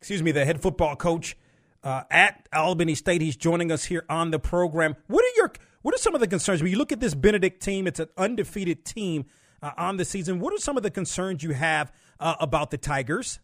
excuse 0.00 0.22
me, 0.22 0.32
the 0.32 0.44
head 0.44 0.60
football 0.60 0.96
coach 0.96 1.36
uh, 1.82 2.02
at 2.10 2.48
Albany 2.52 2.94
State. 2.94 3.22
He's 3.22 3.36
joining 3.36 3.72
us 3.72 3.84
here 3.84 4.04
on 4.08 4.30
the 4.30 4.38
program. 4.38 4.96
What 5.06 5.24
are 5.24 5.36
your 5.36 5.52
what 5.82 5.94
are 5.94 5.98
some 5.98 6.14
of 6.14 6.20
the 6.20 6.26
concerns 6.26 6.62
when 6.62 6.70
you 6.70 6.78
look 6.78 6.92
at 6.92 7.00
this 7.00 7.14
Benedict 7.14 7.62
team? 7.62 7.86
It's 7.86 8.00
an 8.00 8.08
undefeated 8.16 8.84
team 8.84 9.26
uh, 9.62 9.72
on 9.76 9.96
the 9.96 10.04
season. 10.04 10.40
What 10.40 10.52
are 10.52 10.58
some 10.58 10.76
of 10.76 10.82
the 10.82 10.90
concerns 10.90 11.42
you 11.42 11.52
have 11.52 11.92
uh, 12.18 12.36
about 12.40 12.70
the 12.70 12.78
Tigers? 12.78 13.40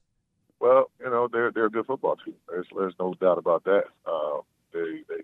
Well, 0.61 0.91
you 0.99 1.11
know 1.11 1.29
they're 1.31 1.53
they're 1.53 1.67
a 1.67 1.71
good 1.71 1.87
football 1.87 2.17
team. 2.17 2.35
There's 2.49 2.67
there's 2.75 2.95
no 2.99 3.15
doubt 3.15 3.39
about 3.39 3.65
that. 3.65 3.85
Uh, 4.07 4.41
they 4.73 5.03
they 5.09 5.23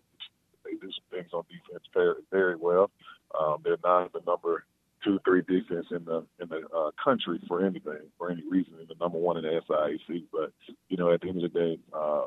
they 0.64 0.72
do 0.72 0.90
some 0.92 1.04
things 1.10 1.30
on 1.32 1.44
defense 1.48 1.84
very 1.94 2.14
very 2.30 2.56
well. 2.56 2.90
Um, 3.38 3.58
they're 3.64 3.78
not 3.82 4.12
the 4.12 4.20
number 4.26 4.64
two 5.02 5.18
three 5.24 5.42
defense 5.42 5.86
in 5.90 6.04
the 6.04 6.26
in 6.40 6.48
the 6.48 6.62
uh, 6.76 6.90
country 7.02 7.40
for 7.48 7.64
anything 7.64 8.00
for 8.18 8.30
any 8.30 8.42
reason. 8.48 8.74
They're 8.76 8.86
the 8.86 8.96
number 9.00 9.18
one 9.18 9.36
in 9.38 9.44
the 9.44 9.60
SIAC. 9.68 10.24
But 10.30 10.52
you 10.88 10.96
know 10.96 11.10
at 11.12 11.22
the 11.22 11.28
end 11.28 11.42
of 11.42 11.52
the 11.52 11.58
day, 11.58 11.78
uh, 11.92 12.24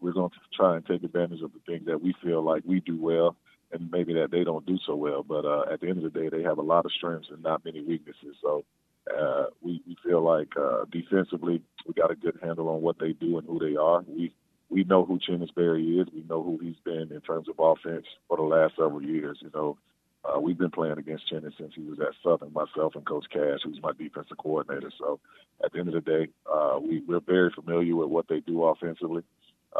we're 0.00 0.12
going 0.12 0.30
to 0.30 0.36
try 0.54 0.76
and 0.76 0.84
take 0.84 1.02
advantage 1.02 1.40
of 1.40 1.52
the 1.52 1.60
things 1.66 1.86
that 1.86 2.02
we 2.02 2.14
feel 2.22 2.42
like 2.42 2.62
we 2.66 2.80
do 2.80 3.00
well 3.00 3.36
and 3.72 3.90
maybe 3.90 4.14
that 4.14 4.30
they 4.30 4.44
don't 4.44 4.66
do 4.66 4.78
so 4.86 4.94
well. 4.96 5.22
But 5.22 5.44
uh, 5.44 5.64
at 5.72 5.80
the 5.80 5.88
end 5.88 6.04
of 6.04 6.12
the 6.12 6.20
day, 6.20 6.28
they 6.28 6.42
have 6.42 6.58
a 6.58 6.62
lot 6.62 6.84
of 6.84 6.92
strengths 6.92 7.28
and 7.30 7.42
not 7.42 7.64
many 7.64 7.82
weaknesses. 7.82 8.36
So 8.42 8.64
Uh, 9.10 9.46
we, 9.64 9.82
we 9.86 9.96
feel 10.04 10.22
like 10.22 10.52
uh, 10.56 10.84
defensively 10.92 11.56
we 11.86 11.92
got 11.94 12.10
a 12.12 12.22
good 12.24 12.38
handle 12.42 12.68
on 12.68 12.82
what 12.82 12.98
they 12.98 13.12
do 13.14 13.38
and 13.38 13.46
who 13.48 13.58
they 13.58 13.74
are. 13.74 14.04
We 14.06 14.24
we 14.68 14.84
know 14.84 15.04
who 15.04 15.18
Chennis 15.18 15.54
Berry 15.54 15.84
is. 15.98 16.06
We 16.14 16.22
know 16.30 16.42
who 16.46 16.58
he's 16.64 16.80
been 16.84 17.08
in 17.10 17.22
terms 17.22 17.48
of 17.48 17.56
offense 17.58 18.06
for 18.28 18.36
the 18.36 18.44
last 18.56 18.72
several 18.76 19.02
years. 19.02 19.38
You 19.40 19.50
know, 19.56 19.78
uh, 20.26 20.38
we've 20.38 20.58
been 20.58 20.76
playing 20.78 20.98
against 20.98 21.28
Chennis 21.28 21.56
since 21.58 21.72
he 21.74 21.82
was 21.82 21.98
at 21.98 22.14
Southern. 22.22 22.52
Myself 22.52 22.94
and 22.94 23.06
Coach 23.06 23.26
Cash, 23.32 23.60
who's 23.64 23.82
my 23.82 23.92
defensive 23.98 24.38
coordinator. 24.44 24.92
So 25.02 25.18
at 25.64 25.72
the 25.72 25.78
end 25.80 25.88
of 25.88 25.96
the 25.98 26.08
day, 26.16 26.24
uh, 26.54 26.78
we, 26.86 27.02
we're 27.08 27.26
very 27.36 27.50
familiar 27.50 27.96
with 27.96 28.10
what 28.10 28.28
they 28.28 28.40
do 28.40 28.56
offensively, 28.64 29.24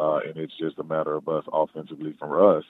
uh, 0.01 0.19
and 0.27 0.35
it's 0.43 0.59
just 0.59 0.79
a 0.79 0.85
matter 0.95 1.15
of 1.15 1.29
us 1.29 1.45
offensively 1.53 2.15
for 2.19 2.57
us 2.57 2.65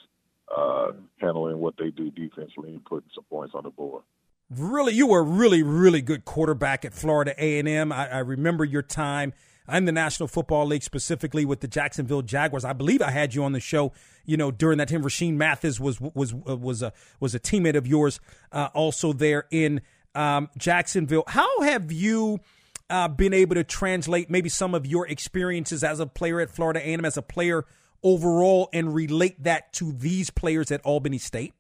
uh, 0.55 0.89
handling 1.19 1.59
what 1.59 1.75
they 1.79 1.91
do 1.91 2.11
defensively 2.11 2.71
and 2.71 2.85
putting 2.85 3.09
some 3.15 3.25
points 3.25 3.55
on 3.55 3.65
the 3.65 3.71
board. 3.71 4.03
Really, 4.51 4.95
you 4.95 5.07
were 5.07 5.21
a 5.21 5.23
really, 5.23 5.63
really 5.63 6.03
good 6.03 6.25
quarterback 6.25 6.85
at 6.85 6.93
Florida 6.93 7.35
A&M. 7.39 7.93
I, 7.93 8.09
I 8.09 8.19
remember 8.19 8.65
your 8.65 8.83
time 8.83 9.33
in 9.71 9.85
the 9.85 9.93
National 9.93 10.27
Football 10.27 10.67
League, 10.67 10.83
specifically 10.83 11.45
with 11.45 11.61
the 11.61 11.69
Jacksonville 11.69 12.23
Jaguars. 12.23 12.65
I 12.65 12.73
believe 12.73 13.01
I 13.01 13.13
had 13.13 13.33
you 13.33 13.45
on 13.45 13.53
the 13.53 13.61
show, 13.61 13.93
you 14.25 14.37
know, 14.37 14.51
during 14.51 14.79
that 14.79 14.89
time. 14.89 15.05
Rashean 15.05 15.35
Mathis 15.35 15.79
was 15.79 16.01
was 16.01 16.35
was 16.35 16.83
a 16.83 16.93
was 17.21 17.35
a 17.35 17.39
teammate 17.41 17.77
of 17.77 17.87
yours, 17.87 18.19
uh, 18.51 18.71
also 18.75 19.13
there 19.13 19.47
in 19.53 19.83
um, 20.17 20.49
Jacksonville. 20.59 21.25
How 21.27 21.61
have 21.63 21.93
you? 21.93 22.41
Uh, 22.89 23.07
been 23.07 23.33
able 23.33 23.55
to 23.55 23.63
translate 23.63 24.29
maybe 24.29 24.49
some 24.49 24.75
of 24.75 24.85
your 24.85 25.07
experiences 25.07 25.85
as 25.85 26.01
a 26.01 26.07
player 26.07 26.41
at 26.41 26.51
Florida 26.51 26.81
A&M, 26.81 27.05
as 27.05 27.17
a 27.17 27.23
player 27.23 27.65
overall, 28.03 28.69
and 28.73 28.95
relate 28.95 29.43
that 29.43 29.73
to 29.75 29.93
these 29.93 30.31
players 30.31 30.71
at 30.71 30.81
Albany 30.83 31.19
State? 31.19 31.55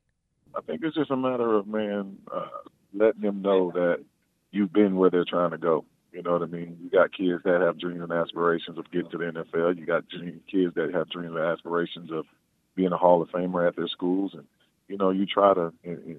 I 0.55 0.61
think 0.62 0.82
it's 0.82 0.97
just 0.97 1.11
a 1.11 1.16
matter 1.16 1.55
of 1.55 1.66
man 1.66 2.18
uh, 2.32 2.47
letting 2.93 3.22
them 3.22 3.43
know 3.43 3.70
that 3.72 4.05
you've 4.51 4.72
been 4.72 4.97
where 4.97 5.11
they're 5.11 5.24
trying 5.24 5.51
to 5.51 5.59
go. 5.59 5.84
You 6.12 6.22
know 6.22 6.32
what 6.32 6.43
I 6.43 6.47
mean? 6.47 6.76
You 6.82 6.91
got 6.91 7.12
kids 7.12 7.43
that 7.45 7.61
have 7.61 7.78
dreams 7.78 8.03
and 8.03 8.12
aspirations 8.12 8.78
of 8.78 8.91
getting 8.91 9.11
to 9.11 9.18
the 9.18 9.24
NFL. 9.24 9.78
You 9.78 9.86
got 9.86 10.05
kids 10.11 10.74
that 10.74 10.91
have 10.93 11.09
dreams 11.09 11.36
and 11.36 11.45
aspirations 11.45 12.11
of 12.11 12.26
being 12.74 12.93
a 12.93 12.97
Hall 12.97 13.22
of 13.22 13.28
Famer 13.30 13.66
at 13.66 13.76
their 13.76 13.88
schools, 13.88 14.32
and 14.34 14.45
you 14.88 14.97
know 14.97 15.11
you 15.11 15.26
try 15.26 15.55
to 15.55 15.72
uh, 15.86 15.91
uh, 15.91 16.14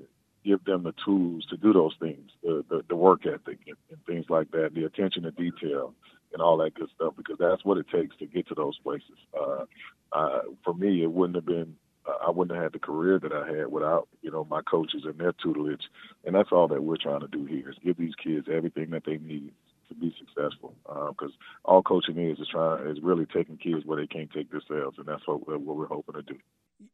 give 0.46 0.64
them 0.64 0.84
the 0.84 0.94
tools 1.04 1.46
to 1.50 1.58
do 1.58 1.74
those 1.74 1.96
things, 2.00 2.32
the 2.42 2.64
the, 2.70 2.84
the 2.88 2.96
work 2.96 3.26
ethic 3.26 3.60
and, 3.68 3.76
and 3.90 4.06
things 4.06 4.26
like 4.30 4.52
that, 4.52 4.74
the 4.74 4.86
attention 4.86 5.24
to 5.24 5.32
detail, 5.32 5.94
and 6.34 6.42
all 6.42 6.58
that 6.58 6.74
good 6.74 6.90
stuff, 6.96 7.14
because 7.18 7.38
that's 7.40 7.64
what 7.66 7.78
it 7.78 7.88
takes 7.90 8.16
to 8.18 8.26
get 8.26 8.48
to 8.48 8.56
those 8.56 8.78
places. 8.80 9.18
Uh, 9.40 9.66
uh, 10.12 10.42
for 10.64 10.74
me, 10.74 11.04
it 11.04 11.12
wouldn't 11.12 11.36
have 11.36 11.46
been 11.46 11.76
I 12.06 12.32
wouldn't 12.32 12.56
have 12.56 12.64
had 12.64 12.74
the 12.74 12.80
career 12.80 13.20
that 13.20 13.32
I 13.32 13.48
had 13.48 13.68
without, 13.68 14.08
you 14.22 14.32
know, 14.32 14.46
my 14.50 14.62
coaches 14.62 15.04
and 15.06 15.18
their 15.20 15.34
tutelage. 15.34 15.84
And 16.26 16.36
that's 16.36 16.52
all 16.52 16.68
that 16.70 16.84
we're 16.84 16.98
trying 16.98 17.22
to 17.22 17.28
do 17.28 17.46
here 17.46 17.70
is 17.70 17.76
give 17.84 17.98
these 17.98 18.16
kids 18.16 18.48
everything 18.52 18.90
that 18.92 19.04
they 19.06 19.18
need 19.18 19.52
to 19.90 19.96
be 19.96 20.14
successful. 20.18 20.74
Because 20.86 21.32
uh, 21.32 21.70
all 21.70 21.84
coaching 21.84 22.18
is 22.18 22.40
is 22.40 22.48
trying 22.52 22.88
is 22.88 22.98
really 23.04 23.26
taking 23.26 23.58
kids 23.58 23.86
where 23.86 24.00
they 24.00 24.08
can't 24.08 24.32
take 24.32 24.50
themselves, 24.52 24.98
and 24.98 25.06
that's 25.06 25.26
what 25.28 25.48
we're, 25.48 25.58
what 25.58 25.78
we're 25.78 25.88
hoping 25.88 26.16
to 26.16 26.24
do. 26.24 26.38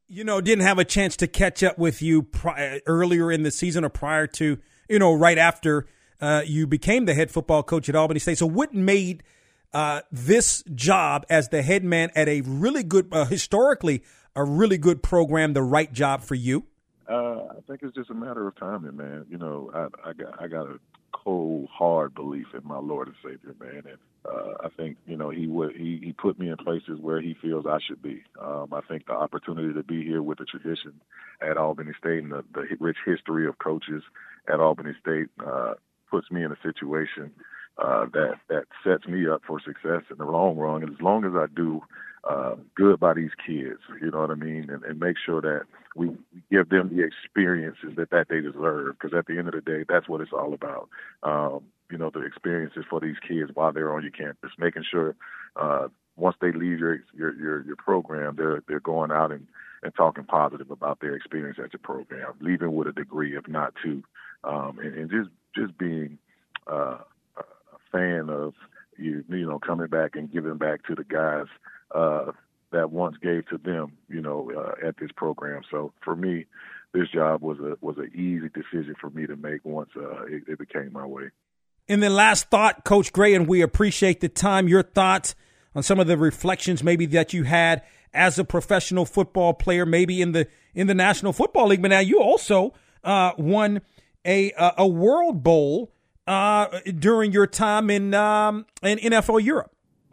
You 0.07 0.25
know, 0.25 0.41
didn't 0.41 0.65
have 0.65 0.79
a 0.79 0.85
chance 0.85 1.15
to 1.17 1.27
catch 1.27 1.63
up 1.63 1.77
with 1.77 2.01
you 2.01 2.23
pri- 2.23 2.81
earlier 2.85 3.31
in 3.31 3.43
the 3.43 3.51
season 3.51 3.85
or 3.85 3.89
prior 3.89 4.27
to, 4.27 4.57
you 4.89 4.99
know, 4.99 5.13
right 5.13 5.37
after 5.37 5.87
uh, 6.21 6.43
you 6.45 6.67
became 6.67 7.05
the 7.05 7.13
head 7.13 7.31
football 7.31 7.63
coach 7.63 7.89
at 7.89 7.95
Albany 7.95 8.19
State. 8.19 8.37
So, 8.37 8.45
what 8.45 8.73
made 8.73 9.23
uh, 9.73 10.01
this 10.11 10.63
job 10.73 11.25
as 11.29 11.49
the 11.49 11.61
head 11.61 11.83
man 11.83 12.11
at 12.15 12.27
a 12.27 12.41
really 12.41 12.83
good, 12.83 13.07
uh, 13.11 13.25
historically 13.25 14.03
a 14.35 14.43
really 14.43 14.77
good 14.77 15.03
program 15.03 15.53
the 15.53 15.63
right 15.63 15.91
job 15.91 16.21
for 16.21 16.35
you? 16.35 16.65
Uh, 17.09 17.43
I 17.51 17.61
think 17.67 17.81
it's 17.83 17.95
just 17.95 18.09
a 18.09 18.13
matter 18.13 18.47
of 18.47 18.55
timing, 18.57 18.97
man. 18.97 19.25
You 19.29 19.37
know, 19.37 19.71
I, 19.73 20.09
I 20.09 20.13
got 20.13 20.41
I 20.41 20.47
got 20.47 20.67
a 20.67 20.79
cold, 21.13 21.69
hard 21.71 22.13
belief 22.13 22.47
in 22.53 22.67
my 22.67 22.79
Lord 22.79 23.07
and 23.07 23.15
Savior, 23.23 23.55
man, 23.59 23.83
and 23.85 23.97
uh, 24.25 24.53
I 24.63 24.69
think 24.75 24.97
you 25.05 25.15
know 25.15 25.29
he 25.29 25.47
would 25.47 25.75
he 25.75 25.99
he 26.03 26.11
put 26.13 26.37
me 26.37 26.49
in 26.49 26.57
places 26.57 26.99
where 26.99 27.21
he 27.21 27.35
feels 27.41 27.65
I 27.65 27.79
should 27.85 28.01
be. 28.01 28.23
Um, 28.41 28.73
I 28.73 28.81
think 28.81 29.05
the 29.05 29.13
opportunity 29.13 29.73
to 29.73 29.83
be 29.83 30.03
here 30.03 30.21
with 30.21 30.39
the 30.39 30.45
tradition 30.45 30.99
at 31.41 31.57
Albany 31.57 31.93
State 31.97 32.23
and 32.23 32.31
the, 32.31 32.43
the 32.53 32.65
rich 32.79 32.97
history 33.05 33.47
of 33.47 33.57
coaches 33.59 34.03
at 34.51 34.59
Albany 34.59 34.93
State 35.01 35.27
uh, 35.45 35.75
puts 36.09 36.31
me 36.31 36.43
in 36.43 36.51
a 36.51 36.57
situation 36.63 37.31
uh, 37.77 38.05
that 38.13 38.35
that 38.49 38.65
sets 38.83 39.07
me 39.07 39.27
up 39.27 39.41
for 39.45 39.59
success 39.59 40.03
in 40.09 40.17
the 40.17 40.25
long 40.25 40.57
run. 40.57 40.83
And 40.83 40.91
as 40.91 41.01
long 41.01 41.25
as 41.25 41.33
I 41.35 41.45
do 41.55 41.81
uh, 42.23 42.55
good 42.75 42.99
by 42.99 43.13
these 43.13 43.31
kids, 43.45 43.79
you 44.01 44.11
know 44.11 44.21
what 44.21 44.31
I 44.31 44.35
mean, 44.35 44.69
and, 44.69 44.83
and 44.83 44.99
make 44.99 45.17
sure 45.23 45.41
that 45.41 45.63
we, 45.95 46.11
give 46.51 46.69
them 46.69 46.95
the 46.95 47.03
experiences 47.03 47.95
that 47.97 48.09
that 48.09 48.27
they 48.29 48.41
deserve. 48.41 48.97
Because 48.99 49.17
at 49.17 49.25
the 49.27 49.37
end 49.37 49.47
of 49.47 49.53
the 49.53 49.61
day, 49.61 49.85
that's 49.87 50.09
what 50.09 50.21
it's 50.21 50.33
all 50.33 50.53
about. 50.53 50.89
Um, 51.23 51.63
you 51.91 51.97
know, 51.97 52.09
the 52.09 52.25
experiences 52.25 52.83
for 52.89 52.99
these 52.99 53.15
kids 53.27 53.51
while 53.53 53.71
they're 53.71 53.93
on 53.93 54.01
your 54.03 54.11
campus, 54.11 54.51
making 54.57 54.83
sure 54.89 55.15
uh, 55.55 55.87
once 56.15 56.35
they 56.41 56.51
leave 56.51 56.79
your 56.79 56.99
your 57.13 57.33
your, 57.35 57.65
your 57.65 57.75
program, 57.75 58.35
they're 58.35 58.63
they're 58.67 58.79
going 58.79 59.11
out 59.11 59.31
and 59.31 59.47
and 59.83 59.93
talking 59.95 60.23
positive 60.23 60.71
about 60.71 60.99
their 60.99 61.15
experience 61.15 61.59
at 61.63 61.71
your 61.71 61.79
program, 61.83 62.33
leaving 62.41 62.73
with 62.73 62.87
a 62.87 62.91
degree, 62.91 63.37
if 63.37 63.47
not 63.47 63.73
two, 63.83 64.03
um, 64.43 64.79
and, 64.79 64.95
and 64.95 65.09
just 65.11 65.29
just 65.57 65.77
being 65.77 66.17
uh, 66.71 66.99
a 67.37 67.43
fan 67.91 68.29
of 68.29 68.53
you 68.97 69.23
you 69.29 69.47
know 69.47 69.59
coming 69.59 69.87
back 69.87 70.15
and 70.15 70.31
giving 70.31 70.57
back 70.57 70.85
to 70.85 70.95
the 70.95 71.03
guys 71.03 71.47
uh, 71.93 72.31
that 72.71 72.91
once 72.91 73.15
gave 73.21 73.47
to 73.47 73.57
them, 73.57 73.93
you 74.09 74.21
know, 74.21 74.51
uh, 74.55 74.87
at 74.87 74.97
this 74.97 75.11
program. 75.15 75.61
So 75.71 75.93
for 76.03 76.15
me, 76.15 76.45
this 76.93 77.09
job 77.09 77.41
was 77.41 77.59
a 77.59 77.77
was 77.81 77.97
an 77.97 78.11
easy 78.13 78.49
decision 78.49 78.95
for 78.99 79.09
me 79.09 79.27
to 79.27 79.35
make 79.35 79.63
once 79.63 79.89
uh, 79.95 80.25
it, 80.25 80.43
it 80.47 80.59
became 80.59 80.91
my 80.93 81.05
way. 81.05 81.29
And 81.89 82.03
then 82.03 82.13
last 82.13 82.49
thought, 82.49 82.83
Coach 82.83 83.13
Gray, 83.13 83.33
and 83.33 83.47
we 83.47 83.61
appreciate 83.61 84.19
the 84.19 84.29
time. 84.29 84.67
Your 84.67 84.83
thoughts 84.83 85.35
on 85.75 85.83
some 85.83 85.99
of 85.99 86.07
the 86.07 86.17
reflections 86.17 86.83
maybe 86.83 87.05
that 87.07 87.33
you 87.33 87.43
had 87.43 87.83
as 88.13 88.39
a 88.39 88.43
professional 88.43 89.05
football 89.05 89.53
player, 89.53 89.85
maybe 89.85 90.21
in 90.21 90.31
the 90.31 90.47
in 90.73 90.87
the 90.87 90.95
National 90.95 91.33
Football 91.33 91.67
League. 91.67 91.81
But 91.81 91.89
now 91.89 91.99
you 91.99 92.19
also 92.19 92.73
uh, 93.03 93.31
won 93.37 93.81
a 94.27 94.51
a 94.77 94.87
World 94.87 95.43
Bowl 95.43 95.91
uh, 96.27 96.67
during 96.99 97.31
your 97.31 97.47
time 97.47 97.89
in 97.89 98.13
um, 98.13 98.65
in 98.83 98.99
NFL 98.99 99.43
Europe. 99.43 99.71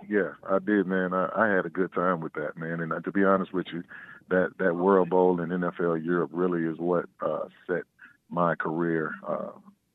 Yeah, 0.09 0.33
I 0.49 0.59
did, 0.59 0.87
man. 0.87 1.12
I, 1.12 1.29
I 1.35 1.49
had 1.49 1.67
a 1.67 1.71
good 1.71 1.93
time 1.93 2.21
with 2.21 2.35
that, 2.35 2.57
man. 2.57 2.81
And 2.81 2.93
uh, 2.93 3.01
to 3.01 3.11
be 3.11 3.25
honest 3.25 3.53
with 3.53 3.67
you, 3.73 3.83
that 4.31 4.53
that 4.59 4.77
World 4.77 5.11
Bowl 5.11 5.41
in 5.41 5.49
NFL 5.51 6.05
Europe 6.05 6.31
really 6.33 6.65
is 6.65 6.79
what 6.79 7.07
uh, 7.21 7.47
set 7.67 7.83
my 8.31 8.55
career 8.55 9.12
uh, 9.27 9.51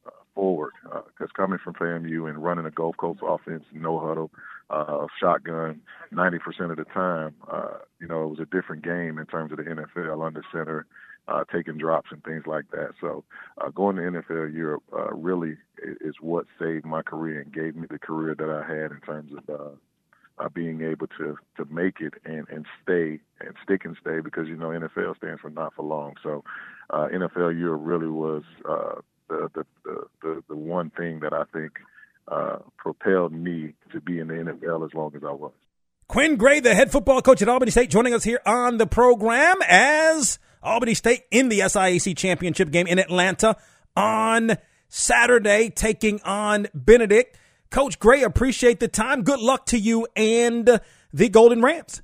uh 0.05 0.09
forward. 0.35 0.73
Because 0.83 1.29
uh, 1.29 1.35
coming 1.35 1.59
from 1.63 1.73
FAMU 1.75 2.29
and 2.29 2.43
running 2.43 2.65
a 2.65 2.71
Gulf 2.71 2.97
Coast 2.97 3.19
offense, 3.23 3.63
no 3.73 3.99
huddle, 3.99 4.31
uh, 4.69 5.07
shotgun, 5.19 5.81
90% 6.13 6.71
of 6.71 6.77
the 6.77 6.85
time, 6.85 7.35
uh, 7.51 7.79
you 7.99 8.07
know, 8.07 8.23
it 8.23 8.29
was 8.29 8.39
a 8.39 8.45
different 8.45 8.83
game 8.83 9.17
in 9.17 9.25
terms 9.25 9.51
of 9.51 9.57
the 9.57 9.63
NFL 9.63 10.25
under 10.25 10.43
center, 10.51 10.85
uh, 11.29 11.43
taking 11.53 11.77
drops 11.77 12.09
and 12.11 12.23
things 12.23 12.43
like 12.45 12.69
that. 12.71 12.91
So 12.99 13.23
uh, 13.59 13.69
going 13.69 13.97
to 13.97 14.01
NFL 14.01 14.53
Europe 14.53 14.83
uh, 14.91 15.13
really 15.13 15.57
is 16.01 16.15
what 16.21 16.45
saved 16.59 16.85
my 16.85 17.01
career 17.01 17.41
and 17.41 17.53
gave 17.53 17.75
me 17.75 17.87
the 17.89 17.99
career 17.99 18.35
that 18.35 18.49
I 18.49 18.67
had 18.67 18.91
in 18.91 18.99
terms 19.01 19.31
of 19.37 19.49
uh, 19.49 20.43
uh, 20.43 20.49
being 20.49 20.81
able 20.81 21.07
to 21.19 21.37
to 21.57 21.65
make 21.71 21.99
it 21.99 22.13
and 22.25 22.47
and 22.49 22.65
stay 22.81 23.19
and 23.41 23.55
stick 23.63 23.85
and 23.85 23.95
stay 24.01 24.21
because 24.21 24.47
you 24.47 24.55
know 24.55 24.69
NFL 24.69 25.17
stands 25.17 25.41
for 25.41 25.49
not 25.49 25.73
for 25.75 25.83
long. 25.83 26.15
So 26.23 26.43
uh, 26.89 27.07
NFL 27.13 27.59
Europe 27.59 27.81
really 27.83 28.07
was 28.07 28.43
uh, 28.67 29.01
the, 29.27 29.49
the, 29.53 29.65
the 29.83 30.03
the 30.21 30.43
the 30.49 30.55
one 30.55 30.89
thing 30.91 31.19
that 31.19 31.33
I 31.33 31.43
think 31.53 31.73
uh, 32.27 32.57
propelled 32.77 33.33
me 33.33 33.73
to 33.91 34.01
be 34.01 34.19
in 34.19 34.27
the 34.27 34.33
NFL 34.33 34.85
as 34.85 34.93
long 34.93 35.13
as 35.15 35.23
I 35.23 35.31
was. 35.31 35.51
Quinn 36.07 36.37
Gray, 36.37 36.59
the 36.59 36.73
head 36.73 36.91
football 36.91 37.21
coach 37.21 37.41
at 37.43 37.49
Albany 37.49 37.69
State, 37.69 37.91
joining 37.91 38.15
us 38.15 38.23
here 38.23 38.39
on 38.43 38.77
the 38.77 38.87
program 38.87 39.57
as 39.67 40.39
Albany 40.61 40.93
State 40.93 41.23
in 41.31 41.49
the 41.49 41.59
SIAC 41.59 42.15
championship 42.17 42.71
game 42.71 42.87
in 42.87 42.99
Atlanta 42.99 43.57
on 43.95 44.57
Saturday, 44.87 45.69
taking 45.69 46.21
on 46.23 46.67
Benedict. 46.73 47.37
Coach 47.69 47.99
Gray, 47.99 48.23
appreciate 48.23 48.79
the 48.79 48.87
time. 48.87 49.23
Good 49.23 49.39
luck 49.39 49.65
to 49.67 49.77
you 49.77 50.07
and 50.15 50.79
the 51.13 51.29
Golden 51.29 51.61
Rams. 51.61 52.01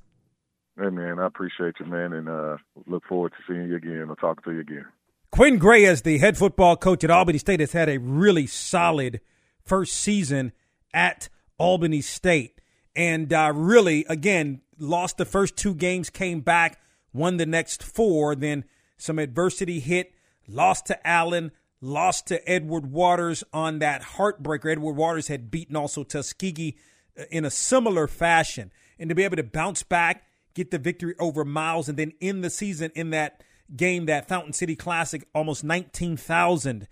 Hey, 0.78 0.90
man, 0.90 1.18
I 1.18 1.26
appreciate 1.26 1.74
you, 1.80 1.86
man, 1.86 2.12
and 2.12 2.28
uh, 2.28 2.58
look 2.86 3.04
forward 3.08 3.32
to 3.32 3.38
seeing 3.52 3.68
you 3.68 3.76
again 3.76 4.06
or 4.08 4.16
talking 4.16 4.44
to 4.44 4.52
you 4.52 4.60
again. 4.60 4.84
Quinn 5.32 5.58
Gray, 5.58 5.84
as 5.86 6.02
the 6.02 6.18
head 6.18 6.38
football 6.38 6.76
coach 6.76 7.02
at 7.02 7.10
Albany 7.10 7.38
State, 7.38 7.60
has 7.60 7.72
had 7.72 7.88
a 7.88 7.98
really 7.98 8.46
solid 8.46 9.20
first 9.64 9.94
season 9.94 10.52
at 10.94 11.28
Albany 11.58 12.00
State. 12.00 12.60
And 12.94 13.32
uh, 13.32 13.52
really, 13.54 14.06
again, 14.08 14.60
lost 14.78 15.18
the 15.18 15.24
first 15.24 15.56
two 15.56 15.74
games, 15.74 16.10
came 16.10 16.40
back, 16.40 16.78
won 17.16 17.36
the 17.36 17.46
next 17.46 17.82
four. 17.82 18.34
Then 18.34 18.64
some 18.96 19.18
adversity 19.18 19.80
hit, 19.80 20.12
lost 20.46 20.86
to 20.86 21.06
Allen, 21.06 21.52
lost 21.80 22.26
to 22.28 22.48
Edward 22.48 22.90
Waters 22.90 23.44
on 23.52 23.78
that 23.80 24.02
heartbreaker. 24.02 24.70
Edward 24.70 24.94
Waters 24.94 25.28
had 25.28 25.50
beaten 25.50 25.76
also 25.76 26.04
Tuskegee 26.04 26.76
uh, 27.18 27.24
in 27.30 27.44
a 27.44 27.50
similar 27.50 28.06
fashion. 28.06 28.72
And 28.98 29.08
to 29.08 29.14
be 29.14 29.24
able 29.24 29.36
to 29.36 29.42
bounce 29.42 29.82
back, 29.82 30.24
get 30.54 30.70
the 30.70 30.78
victory 30.78 31.14
over 31.18 31.44
Miles, 31.44 31.88
and 31.88 31.98
then 31.98 32.12
end 32.20 32.42
the 32.42 32.50
season 32.50 32.90
in 32.94 33.10
that 33.10 33.42
game, 33.74 34.06
that 34.06 34.28
Fountain 34.28 34.52
City 34.52 34.76
Classic, 34.76 35.26
almost 35.34 35.64
19,000 35.64 36.88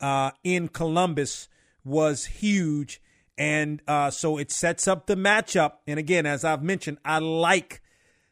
uh, 0.00 0.30
in 0.44 0.68
Columbus 0.68 1.48
was 1.84 2.26
huge. 2.26 3.00
And 3.36 3.82
uh, 3.86 4.10
so 4.10 4.38
it 4.38 4.50
sets 4.50 4.86
up 4.88 5.06
the 5.06 5.16
matchup. 5.16 5.74
And 5.86 5.98
again, 5.98 6.26
as 6.26 6.44
I've 6.44 6.62
mentioned, 6.62 6.98
I 7.04 7.18
like 7.18 7.82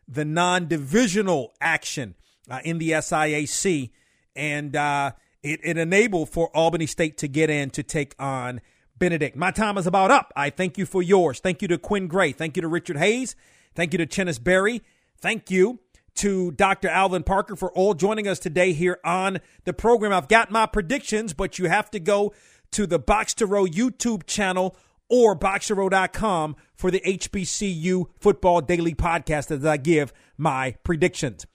the 0.08 0.24
non 0.24 0.68
divisional 0.68 1.54
action 1.60 2.14
uh, 2.50 2.60
in 2.64 2.78
the 2.78 2.90
SIAC. 2.90 3.90
And 4.34 4.76
uh, 4.76 5.12
it, 5.42 5.60
it 5.62 5.78
enabled 5.78 6.30
for 6.30 6.54
Albany 6.54 6.86
State 6.86 7.18
to 7.18 7.28
get 7.28 7.50
in 7.50 7.70
to 7.70 7.82
take 7.82 8.14
on 8.18 8.60
Benedict. 8.98 9.36
My 9.36 9.50
time 9.50 9.78
is 9.78 9.86
about 9.86 10.10
up. 10.10 10.32
I 10.36 10.50
thank 10.50 10.78
you 10.78 10.86
for 10.86 11.02
yours. 11.02 11.40
Thank 11.40 11.62
you 11.62 11.68
to 11.68 11.78
Quinn 11.78 12.06
Gray. 12.06 12.32
Thank 12.32 12.56
you 12.56 12.62
to 12.62 12.68
Richard 12.68 12.96
Hayes. 12.96 13.36
Thank 13.74 13.92
you 13.92 13.98
to 13.98 14.06
Chennis 14.06 14.42
Berry. 14.42 14.82
Thank 15.20 15.50
you 15.50 15.80
to 16.16 16.50
Dr. 16.52 16.88
Alvin 16.88 17.22
Parker 17.22 17.56
for 17.56 17.70
all 17.72 17.92
joining 17.92 18.26
us 18.26 18.38
today 18.38 18.72
here 18.72 18.98
on 19.04 19.38
the 19.64 19.74
program. 19.74 20.12
I've 20.12 20.28
got 20.28 20.50
my 20.50 20.66
predictions, 20.66 21.34
but 21.34 21.58
you 21.58 21.68
have 21.68 21.90
to 21.90 22.00
go 22.00 22.32
to 22.72 22.86
the 22.86 22.98
Box 22.98 23.34
to 23.34 23.46
Row 23.46 23.66
YouTube 23.66 24.26
channel 24.26 24.76
or 25.08 25.38
boxtorow.com 25.38 26.56
for 26.74 26.90
the 26.90 27.00
HBCU 27.00 28.06
Football 28.18 28.60
Daily 28.60 28.94
Podcast 28.94 29.50
as 29.50 29.64
I 29.64 29.76
give 29.76 30.12
my 30.36 30.76
predictions. 30.82 31.46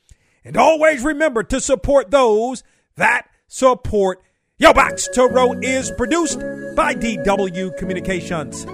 And 0.43 0.58
always 0.58 1.04
remember 1.04 1.43
to 1.43 1.62
support 1.62 2.12
those 2.12 2.64
that 2.95 3.28
support 3.47 4.24
Yo 4.58 4.74
Box 4.74 5.08
to 5.14 5.26
Row 5.26 5.54
is 5.54 5.91
produced 5.91 6.39
by 6.76 6.93
DW 6.95 7.78
Communications. 7.78 8.66